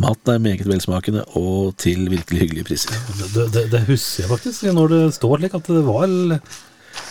Maten 0.00 0.34
er 0.34 0.42
meget 0.42 0.68
velsmakende 0.68 1.24
og 1.38 1.76
til 1.80 2.08
virkelig 2.10 2.42
hyggelige 2.44 2.66
priser. 2.66 2.96
Det, 3.34 3.46
det, 3.54 3.66
det 3.72 3.84
husker 3.88 4.24
jeg 4.24 4.32
faktisk, 4.32 4.66
når 4.74 4.94
det 4.94 5.02
står 5.16 5.38
slik 5.42 5.54
at 5.58 5.70
det 5.70 5.84
var 5.86 6.08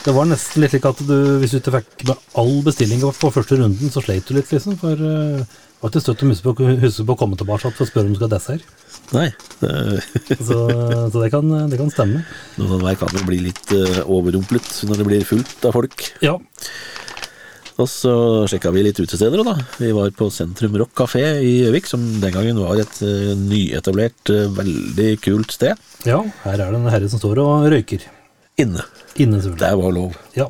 Det 0.06 0.14
var 0.16 0.28
nesten 0.28 0.62
litt 0.62 0.74
slik 0.76 0.88
at 0.88 1.00
du, 1.08 1.16
hvis 1.42 1.56
du 1.56 1.62
ikke 1.62 1.78
fikk 1.80 2.10
med 2.10 2.28
all 2.44 2.58
bestillinga 2.66 3.12
på 3.16 3.32
første 3.34 3.60
runden, 3.60 3.92
så 3.92 4.04
sleit 4.04 4.28
du 4.28 4.36
litt, 4.38 4.52
liksom. 4.52 4.76
For 4.82 5.00
uh, 5.00 5.40
det 5.42 5.84
var 5.84 5.94
ikke 5.94 6.04
støtt 6.04 6.24
å 6.26 6.54
huske 6.84 7.06
på 7.06 7.16
å 7.16 7.20
komme 7.20 7.40
tilbake 7.40 7.70
for 7.70 7.86
å 7.86 7.90
spørre 7.90 8.10
om 8.10 8.14
du 8.16 8.20
skal 8.20 8.30
ha 8.30 8.36
dessert. 8.36 8.64
Nei, 9.16 9.30
Så, 10.48 10.58
så 11.12 11.22
det, 11.22 11.30
kan, 11.32 11.48
det 11.72 11.78
kan 11.80 11.90
stemme. 11.94 12.22
noen 12.60 12.82
hver 12.84 12.98
kan 13.00 13.14
jo 13.16 13.24
bli 13.28 13.40
litt 13.48 13.72
eh, 13.74 14.02
overrumplet 14.04 14.68
når 14.90 15.00
det 15.00 15.08
blir 15.08 15.24
fullt 15.28 15.64
av 15.70 15.78
folk. 15.78 16.04
Ja. 16.26 16.36
Og 17.78 17.86
så 17.90 18.12
sjekka 18.50 18.72
vi 18.74 18.84
litt 18.88 18.98
utesteder 19.00 19.44
da. 19.46 19.54
Vi 19.78 19.92
var 19.94 20.10
på 20.18 20.28
Sentrum 20.34 20.76
Rock 20.82 20.96
Café 20.98 21.24
i 21.46 21.52
Gjøvik, 21.62 21.86
som 21.90 22.04
den 22.22 22.34
gangen 22.34 22.60
var 22.60 22.80
et 22.82 23.00
eh, 23.06 23.34
nyetablert, 23.38 24.32
eh, 24.34 24.48
veldig 24.58 25.10
kult 25.24 25.54
sted. 25.54 25.78
ja, 26.08 26.22
her 26.44 26.58
er 26.58 26.72
det 26.74 26.80
en 26.82 26.90
herre 26.92 27.10
som 27.12 27.22
står 27.22 27.42
og 27.44 27.68
røyker. 27.74 28.04
Inne. 28.58 28.82
Inne, 29.22 29.40
selvfølgelig. 29.40 29.62
Der 29.62 29.78
var 29.78 29.94
lov. 29.94 30.18
Ja. 30.38 30.50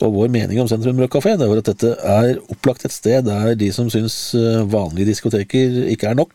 Og 0.00 0.14
vår 0.14 0.30
mening 0.32 0.56
om 0.62 0.68
Sentrum 0.68 0.96
Rød 1.00 1.10
Café 1.12 1.34
det 1.36 1.46
var 1.50 1.58
at 1.60 1.68
dette 1.68 1.90
er 2.08 2.38
opplagt 2.52 2.86
et 2.88 2.94
sted 2.94 3.26
der 3.26 3.52
de 3.58 3.68
som 3.74 3.90
syns 3.92 4.16
eh, 4.38 4.62
vanlige 4.72 5.10
diskoteker 5.10 5.76
ikke 5.92 6.08
er 6.08 6.16
nok. 6.16 6.32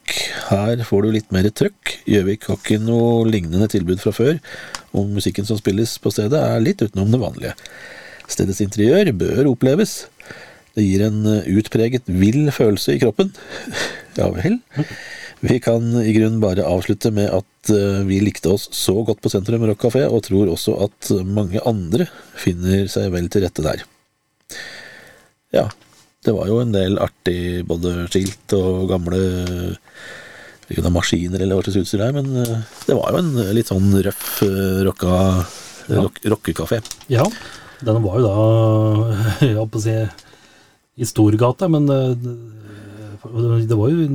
Her 0.52 0.84
får 0.86 1.06
du 1.06 1.16
litt 1.16 1.34
mer 1.34 1.50
trøkk. 1.50 1.96
Gjøvik 2.06 2.46
har 2.52 2.60
ikke 2.60 2.78
noe 2.84 3.26
lignende 3.26 3.70
tilbud 3.72 4.04
fra 4.04 4.14
før, 4.14 4.38
og 4.94 5.16
musikken 5.18 5.50
som 5.50 5.58
spilles 5.58 5.98
på 6.02 6.14
stedet 6.14 6.38
er 6.38 6.62
litt 6.62 6.84
utenom 6.86 7.10
det 7.14 7.22
vanlige. 7.24 7.56
Stedets 8.30 8.62
interiør 8.62 9.10
bør 9.18 9.50
oppleves. 9.56 10.04
Det 10.78 10.86
gir 10.86 11.08
en 11.08 11.22
eh, 11.32 11.52
utpreget 11.58 12.06
vill 12.06 12.52
følelse 12.54 12.98
i 12.98 13.02
kroppen. 13.02 13.34
Ja 14.16 14.30
vel. 14.32 14.62
Vi 15.44 15.60
kan 15.60 15.84
i 16.02 16.14
grunnen 16.16 16.40
bare 16.42 16.66
avslutte 16.66 17.12
med 17.14 17.30
at 17.34 17.72
eh, 17.74 18.04
vi 18.08 18.22
likte 18.24 18.54
oss 18.56 18.70
så 18.74 19.02
godt 19.06 19.22
på 19.22 19.32
Sentrum 19.34 19.66
Rock 19.68 19.84
Café, 19.84 20.06
og 20.08 20.24
tror 20.28 20.52
også 20.54 20.78
at 20.88 21.12
mange 21.28 21.62
andre 21.68 22.08
finner 22.40 22.88
seg 22.92 23.12
vel 23.14 23.28
til 23.30 23.46
rette 23.46 23.66
der. 23.66 23.84
Ja, 25.56 25.68
det 26.26 26.34
var 26.34 26.50
jo 26.50 26.62
en 26.62 26.74
del 26.74 26.98
artig 27.02 27.66
både 27.68 28.08
skilt 28.10 28.56
og 28.58 28.88
gamle 28.90 29.20
ikke 30.66 30.82
er 30.82 30.94
maskiner 30.94 31.44
eller 31.44 31.60
hva 31.60 31.66
slags 31.68 31.84
utstyr 31.84 32.02
det 32.02 32.08
er, 32.08 32.16
men 32.16 32.42
eh, 32.42 32.64
det 32.88 32.96
var 32.98 33.14
jo 33.14 33.22
en 33.22 33.32
litt 33.54 33.70
sånn 33.70 33.92
røff 34.08 34.42
eh, 34.48 34.82
rocka 34.88 35.20
rock, 35.92 36.24
rockekafé. 36.26 36.82
ja. 37.14 37.28
Den 37.86 38.00
var 38.02 38.18
jo 38.18 38.24
da, 38.24 38.36
jeg 39.46 39.58
holdt 39.60 39.74
på 39.74 39.82
å 39.82 39.84
si, 39.84 39.94
i 40.96 41.06
Storgata, 41.06 41.68
men 41.70 41.86
det 41.92 43.76
var 43.76 43.92
jo 43.92 44.08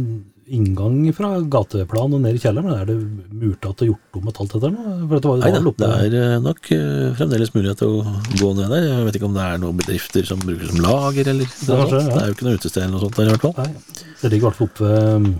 inngang 0.50 0.98
fra 1.14 1.30
gateplan 1.52 2.16
og 2.16 2.22
ned 2.24 2.36
i 2.36 2.40
kjelleren. 2.42 2.72
Er 2.74 2.88
det 2.88 2.96
murt 3.30 3.66
at 3.68 3.80
det 3.80 3.86
er 3.86 3.90
gjort 3.92 4.18
om 4.20 4.30
et 4.30 4.40
halvt 4.40 4.56
etter 4.58 4.74
jo 4.74 5.34
Nei 5.40 5.52
da, 5.54 5.60
det 5.80 5.90
er 5.90 6.16
eh, 6.20 6.36
nok 6.42 6.70
eh, 6.74 7.06
fremdeles 7.18 7.52
mulighet 7.54 7.80
til 7.82 8.00
å 8.00 8.14
gå 8.40 8.50
ned 8.58 8.72
der. 8.72 8.88
Jeg 8.88 9.06
vet 9.08 9.18
ikke 9.20 9.28
om 9.30 9.36
det 9.36 9.46
er 9.46 9.62
noen 9.62 9.80
bedrifter 9.80 10.26
som 10.28 10.42
bruker 10.42 10.72
som 10.72 10.82
lager, 10.84 11.32
eller 11.32 11.46
noe 11.46 11.86
sånt. 11.86 11.94
ja. 11.94 12.02
Det 12.10 12.22
er 12.22 12.30
jo 12.30 12.36
ikke 12.36 12.48
noe 12.48 12.60
utested 12.60 12.82
eller 12.82 12.94
noe 12.96 13.04
sånt 13.04 13.20
der 13.20 13.30
i 13.30 13.34
hvert 13.34 13.46
fall. 13.46 13.56
Nei, 13.60 14.06
det 14.22 14.32
ligger 14.32 14.42
i 14.42 14.48
hvert 14.48 14.60
fall 14.60 14.70
oppe 14.70 14.90
ved 14.90 15.30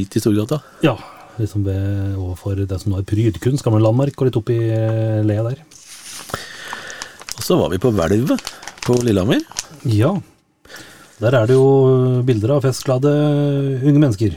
Midt 0.00 0.16
i 0.16 0.24
Storgata. 0.24 0.58
Ja, 0.84 0.96
liksom 1.38 1.66
ved, 1.68 1.86
overfor 2.16 2.58
det 2.58 2.80
som 2.80 2.92
nå 2.92 3.00
er 3.02 3.06
Prydkunst, 3.08 3.64
gamle 3.64 3.82
landmark, 3.84 4.16
og 4.18 4.28
litt 4.30 4.40
oppi 4.40 4.58
eh, 4.72 5.22
lea 5.26 5.46
der. 5.46 5.62
Og 7.36 7.46
så 7.46 7.58
var 7.60 7.72
vi 7.72 7.80
på 7.82 7.92
Hvelvet 7.94 8.52
på 8.82 8.98
Lillehammer. 9.06 9.42
Ja. 9.90 10.16
Der 11.22 11.36
er 11.38 11.46
det 11.46 11.54
jo 11.54 12.22
bilder 12.26 12.56
av 12.56 12.64
festglade 12.66 13.10
unge 13.78 14.00
mennesker. 14.00 14.34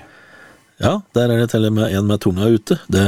Ja, 0.78 1.00
der 1.18 1.32
er 1.32 1.42
det 1.42 1.52
til 1.54 1.66
og 1.66 1.74
med 1.74 1.94
en 1.96 2.06
med 2.06 2.22
tunga 2.22 2.50
ute. 2.52 2.78
Det 2.92 3.06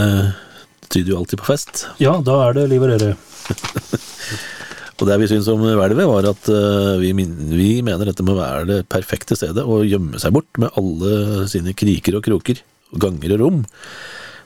tyder 0.89 1.13
jo 1.13 1.19
alltid 1.21 1.41
på 1.43 1.49
fest. 1.51 1.84
Ja, 2.01 2.15
da 2.25 2.39
er 2.47 2.57
det 2.57 2.69
liv 2.71 2.86
og 2.86 2.93
røre. 2.95 3.13
Og 4.97 5.05
det 5.05 5.17
vi 5.21 5.28
syns 5.30 5.45
om 5.51 5.61
hvelvet, 5.61 6.07
var 6.09 6.25
at 6.25 6.47
eh, 6.49 6.95
vi, 6.97 7.11
vi 7.13 7.67
mener 7.86 8.09
dette 8.09 8.25
må 8.25 8.34
være 8.34 8.63
det 8.65 8.78
perfekte 8.89 9.38
stedet 9.38 9.61
å 9.61 9.84
gjemme 9.86 10.17
seg 10.17 10.34
bort 10.34 10.57
med 10.57 10.73
alle 10.80 11.45
sine 11.51 11.75
kriker 11.78 12.17
og 12.17 12.25
kroker, 12.25 12.63
ganger 12.97 13.36
og 13.36 13.43
rom. 13.43 13.59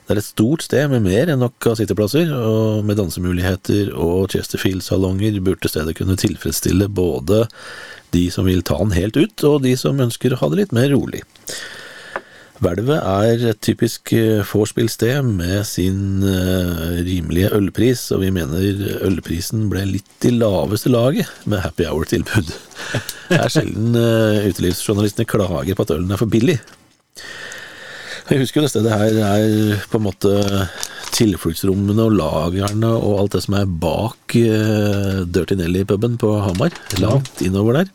Det 0.02 0.16
er 0.16 0.18
et 0.18 0.26
stort 0.26 0.64
sted 0.66 0.90
med 0.90 1.04
mer 1.04 1.30
enn 1.30 1.42
nok 1.44 1.68
av 1.70 1.76
sitteplasser, 1.78 2.32
og 2.34 2.82
med 2.86 2.98
dansemuligheter 2.98 3.92
og 3.94 4.32
Chesterfield-salonger 4.34 5.38
burde 5.44 5.70
stedet 5.70 5.94
kunne 5.98 6.18
tilfredsstille 6.18 6.88
både 6.90 7.44
de 8.12 8.26
som 8.34 8.48
vil 8.48 8.64
ta 8.66 8.80
den 8.82 8.96
helt 8.96 9.16
ut, 9.16 9.44
og 9.46 9.62
de 9.64 9.76
som 9.78 10.02
ønsker 10.02 10.34
å 10.34 10.40
ha 10.42 10.50
det 10.52 10.64
litt 10.64 10.74
mer 10.76 10.90
rolig. 10.92 11.22
Hvelvet 12.62 12.98
er 13.00 13.44
et 13.50 13.60
typisk 13.64 14.12
eh, 14.14 14.42
vorspiel-sted 14.46 15.24
med 15.26 15.64
sin 15.66 16.22
eh, 16.22 17.00
rimelige 17.02 17.50
ølpris, 17.56 18.04
og 18.14 18.22
vi 18.22 18.30
mener 18.34 19.00
ølprisen 19.02 19.64
ble 19.72 19.82
litt 19.96 20.26
i 20.28 20.30
laveste 20.34 20.92
laget 20.92 21.30
med 21.50 21.64
happy 21.64 21.88
hour-tilbud. 21.88 22.52
Det 23.32 23.40
er 23.40 23.50
sjelden 23.50 23.96
uh, 23.96 24.44
utelivsjournalistene 24.44 25.24
klager 25.24 25.74
på 25.74 25.86
at 25.86 25.94
ølen 25.94 26.12
er 26.12 26.20
for 26.20 26.30
billig. 26.30 26.58
Jeg 28.32 28.40
husker 28.40 28.62
jo 28.62 28.64
det 28.64 28.72
stedet 28.72 28.92
her 28.96 29.16
er 29.26 29.80
på 29.92 29.98
en 30.00 30.06
måte 30.06 30.30
tilfluktsrommene 31.12 32.06
og 32.06 32.14
lagrene 32.16 32.88
og 32.96 33.18
alt 33.20 33.34
det 33.36 33.42
som 33.44 33.56
er 33.58 33.68
bak 33.68 34.36
uh, 34.40 35.18
Dirty 35.28 35.58
Nelly-puben 35.60 36.14
på 36.20 36.30
Hamar, 36.40 36.72
langt 37.02 37.42
innover 37.44 37.82
der. 37.82 37.90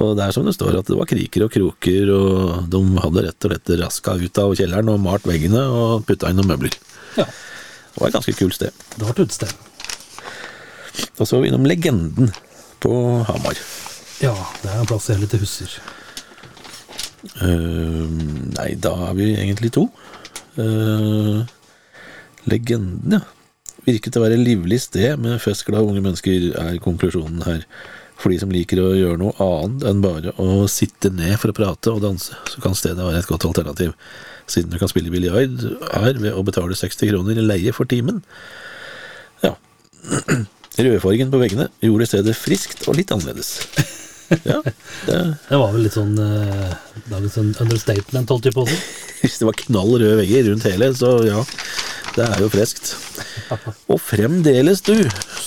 Og 0.00 0.14
det 0.16 0.24
er 0.24 0.32
som 0.32 0.48
det 0.48 0.54
står, 0.56 0.78
at 0.80 0.88
det 0.88 0.96
var 0.96 1.08
kriker 1.08 1.44
og 1.44 1.52
kroker, 1.52 2.08
og 2.12 2.70
de 2.72 2.80
hadde 3.04 3.26
rett 3.26 3.48
og 3.48 3.52
slett 3.52 3.74
raska 3.82 4.16
ut 4.20 4.40
av 4.40 4.54
kjelleren 4.56 4.90
og 4.92 5.02
malt 5.04 5.28
veggene 5.28 5.60
og 5.68 6.06
putta 6.08 6.32
inn 6.32 6.40
noen 6.40 6.54
møbler. 6.54 6.76
Ja, 7.16 7.28
Det 7.28 8.00
var 8.00 8.08
et 8.10 8.16
ganske 8.16 8.36
kult 8.36 8.56
sted. 8.56 8.72
det 8.96 9.04
var 9.04 9.12
et 9.12 9.22
utested. 9.24 9.52
Og 11.20 11.28
så 11.28 11.40
vi 11.40 11.48
innom 11.52 11.68
Legenden 11.68 12.32
på 12.80 12.96
Hamar. 13.28 13.60
Ja, 14.24 14.32
det 14.62 14.72
er 14.72 14.80
en 14.80 14.88
plass 14.88 15.08
jeg 15.12 15.20
litt 15.20 15.36
husker. 15.36 15.76
Eh, 17.42 18.04
nei, 18.56 18.70
da 18.80 18.92
er 19.08 19.16
vi 19.18 19.32
egentlig 19.34 19.72
to. 19.76 19.88
Uh, 20.56 21.42
legenden, 22.48 23.18
ja. 23.18 23.24
Virket 23.86 24.16
å 24.18 24.24
være 24.24 24.38
livlig 24.40 24.80
sted 24.82 25.20
med 25.22 25.38
festglade 25.42 25.86
unge 25.86 26.02
mennesker, 26.02 26.50
er 26.58 26.80
konklusjonen 26.82 27.44
her. 27.46 27.62
For 28.16 28.32
de 28.32 28.38
som 28.40 28.52
liker 28.52 28.80
å 28.80 28.94
gjøre 28.96 29.20
noe 29.20 29.34
annet 29.44 29.84
enn 29.90 30.00
bare 30.02 30.32
å 30.40 30.64
sitte 30.72 31.10
ned 31.12 31.36
for 31.38 31.52
å 31.52 31.56
prate 31.56 31.92
og 31.92 32.00
danse, 32.02 32.34
så 32.48 32.62
kan 32.64 32.74
stedet 32.74 33.04
være 33.04 33.20
et 33.20 33.28
godt 33.28 33.44
alternativ, 33.46 33.92
siden 34.50 34.72
du 34.72 34.80
kan 34.80 34.90
spille 34.90 35.12
biljard 35.12 35.60
her 35.92 36.16
ved 36.16 36.32
å 36.32 36.44
betale 36.46 36.78
60 36.78 37.12
kroner 37.12 37.38
i 37.38 37.44
leie 37.44 37.76
for 37.76 37.88
timen. 37.90 38.22
Ja. 39.44 39.52
Rødfargen 40.76 41.30
på 41.32 41.40
veggene 41.40 41.68
gjorde 41.84 42.08
stedet 42.08 42.36
friskt 42.36 42.88
og 42.88 42.98
litt 42.98 43.12
annerledes. 43.14 43.54
Ja, 44.46 44.60
det 45.06 45.18
Det 45.48 45.58
var 45.60 45.72
vel 45.74 45.84
litt 45.86 45.96
sånn 45.96 46.16
uh, 46.18 46.72
dagens 47.10 47.36
sånn 47.38 47.52
understatement, 47.62 48.30
holdt 48.32 48.48
jeg 48.48 48.56
på 48.56 48.64
å 48.64 48.70
si. 48.70 48.78
Hvis 49.22 49.38
det 49.40 49.48
var 49.48 49.58
knall 49.60 49.92
røde 49.96 50.16
vegger 50.20 50.50
rundt 50.50 50.66
hele, 50.68 50.90
så 50.98 51.12
ja, 51.26 51.42
det 52.16 52.26
er 52.26 52.42
jo 52.42 52.50
freskt. 52.52 52.94
Og 53.92 54.00
fremdeles, 54.02 54.82
du, 54.86 54.94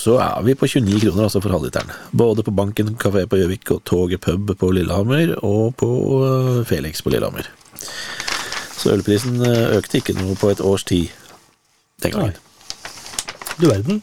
så 0.00 0.16
er 0.24 0.46
vi 0.46 0.56
på 0.58 0.68
29 0.70 1.02
kroner 1.04 1.26
altså 1.26 1.42
for 1.44 1.54
halvliteren. 1.54 1.92
Både 2.16 2.44
på 2.46 2.54
Banken 2.56 2.94
kafé 3.00 3.26
på 3.28 3.40
Gjøvik 3.40 3.74
og 3.76 3.82
Toget 3.88 4.24
pub 4.24 4.54
på 4.58 4.72
Lillehammer 4.76 5.36
og 5.44 5.74
på 5.80 5.90
uh, 6.24 6.60
Felix 6.68 7.04
på 7.04 7.12
Lillehammer. 7.12 7.48
Så 8.80 8.94
ølprisen 8.94 9.42
øh, 9.44 9.74
økte 9.76 9.98
ikke 9.98 10.14
noe 10.16 10.32
på 10.40 10.48
et 10.48 10.62
års 10.64 10.86
tid 10.88 11.10
den 12.00 12.14
gangen. 12.14 12.38
Du 13.60 13.66
verden. 13.68 14.00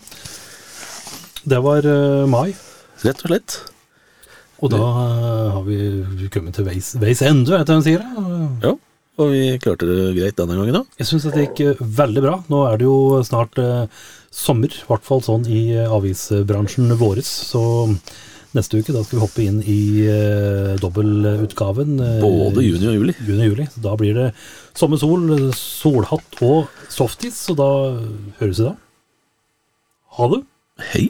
Det 1.49 1.57
var 1.65 1.87
uh, 1.87 2.29
mai, 2.29 2.53
Rett 3.01 3.23
og 3.25 3.31
slett. 3.31 3.57
Og 4.61 4.71
da 4.73 4.77
eh, 4.81 5.47
har 5.55 5.63
vi 5.67 6.29
kommet 6.33 6.55
til 6.57 6.65
veis, 6.67 6.93
veis 7.01 7.21
ende, 7.25 7.51
vet 7.53 7.67
du 7.67 7.73
hva 7.73 7.81
de 7.81 7.87
sier. 7.87 8.05
Ja, 8.63 8.71
og 9.17 9.31
vi 9.33 9.43
klarte 9.61 9.87
det 9.89 10.11
greit 10.17 10.37
denne 10.37 10.57
gangen 10.59 10.75
da. 10.79 10.83
Jeg 10.99 11.09
syns 11.09 11.27
det 11.29 11.43
gikk 11.47 11.61
eh, 11.71 11.83
veldig 12.01 12.23
bra. 12.25 12.35
Nå 12.53 12.63
er 12.69 12.77
det 12.81 12.85
jo 12.89 12.97
snart 13.25 13.57
eh, 13.61 13.85
sommer, 14.33 14.69
i 14.73 14.87
hvert 14.89 15.05
fall 15.07 15.21
sånn 15.25 15.45
i 15.49 15.61
eh, 15.75 15.89
avisbransjen 15.93 16.89
våres. 17.01 17.29
Så 17.51 17.61
neste 18.57 18.79
uke 18.81 18.93
da 18.95 19.01
skal 19.05 19.17
vi 19.19 19.23
hoppe 19.25 19.43
inn 19.45 19.59
i 19.69 19.79
eh, 20.09 20.73
dobbeltutgaven. 20.81 21.97
eh, 22.01 22.21
Både 22.25 22.63
juni 22.65 22.89
og 22.89 22.97
juli. 22.99 23.15
juni 23.27 23.45
og 23.45 23.51
juli. 23.55 23.67
Så 23.73 23.83
da 23.85 23.93
blir 23.99 24.17
det 24.17 24.27
sommersol, 24.77 25.27
solhatt 25.57 26.41
og 26.45 26.69
softis. 26.93 27.37
Så 27.49 27.57
da 27.57 27.69
høres 28.41 28.61
vi 28.61 28.69
da. 28.69 28.75
Ha 30.17 30.29
det. 30.33 30.43
Hei. 30.93 31.07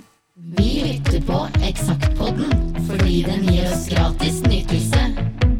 Vi 0.58 0.70
lytter 0.84 1.22
på 1.28 1.44
Eksaktpodden, 1.66 2.52
fordi 3.18 3.32
den 3.32 3.54
gir 3.54 3.64
oss 3.72 3.90
gratis 3.90 4.42
nytelse 4.42 5.00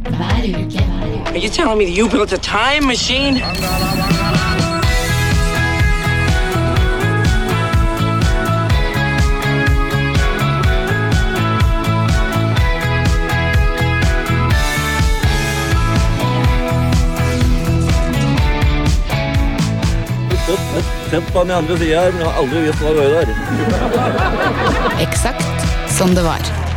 hver 0.04 0.44
uke. 0.46 0.84
Are 1.28 1.38
you 1.38 1.50
telling 1.50 1.78
me 1.78 1.86
that 1.86 1.98
you 1.98 2.10
built 2.10 2.34
a 2.34 2.38
time 2.38 2.86
machine? 2.86 3.42
Sett 21.10 21.34
på 21.34 21.44
den 21.44 21.52
andre 21.52 21.78
sida 21.78 22.02
her, 22.02 22.12
men 22.12 22.20
jeg 22.20 22.30
har 22.30 22.42
aldri 22.42 22.62
visst 22.62 22.82
hva 22.82 22.90
det 22.90 22.98
var 22.98 23.10
der. 23.16 23.28
Eksakt 25.02 25.70
som 25.98 26.16
det 26.16 26.24
var. 26.24 26.68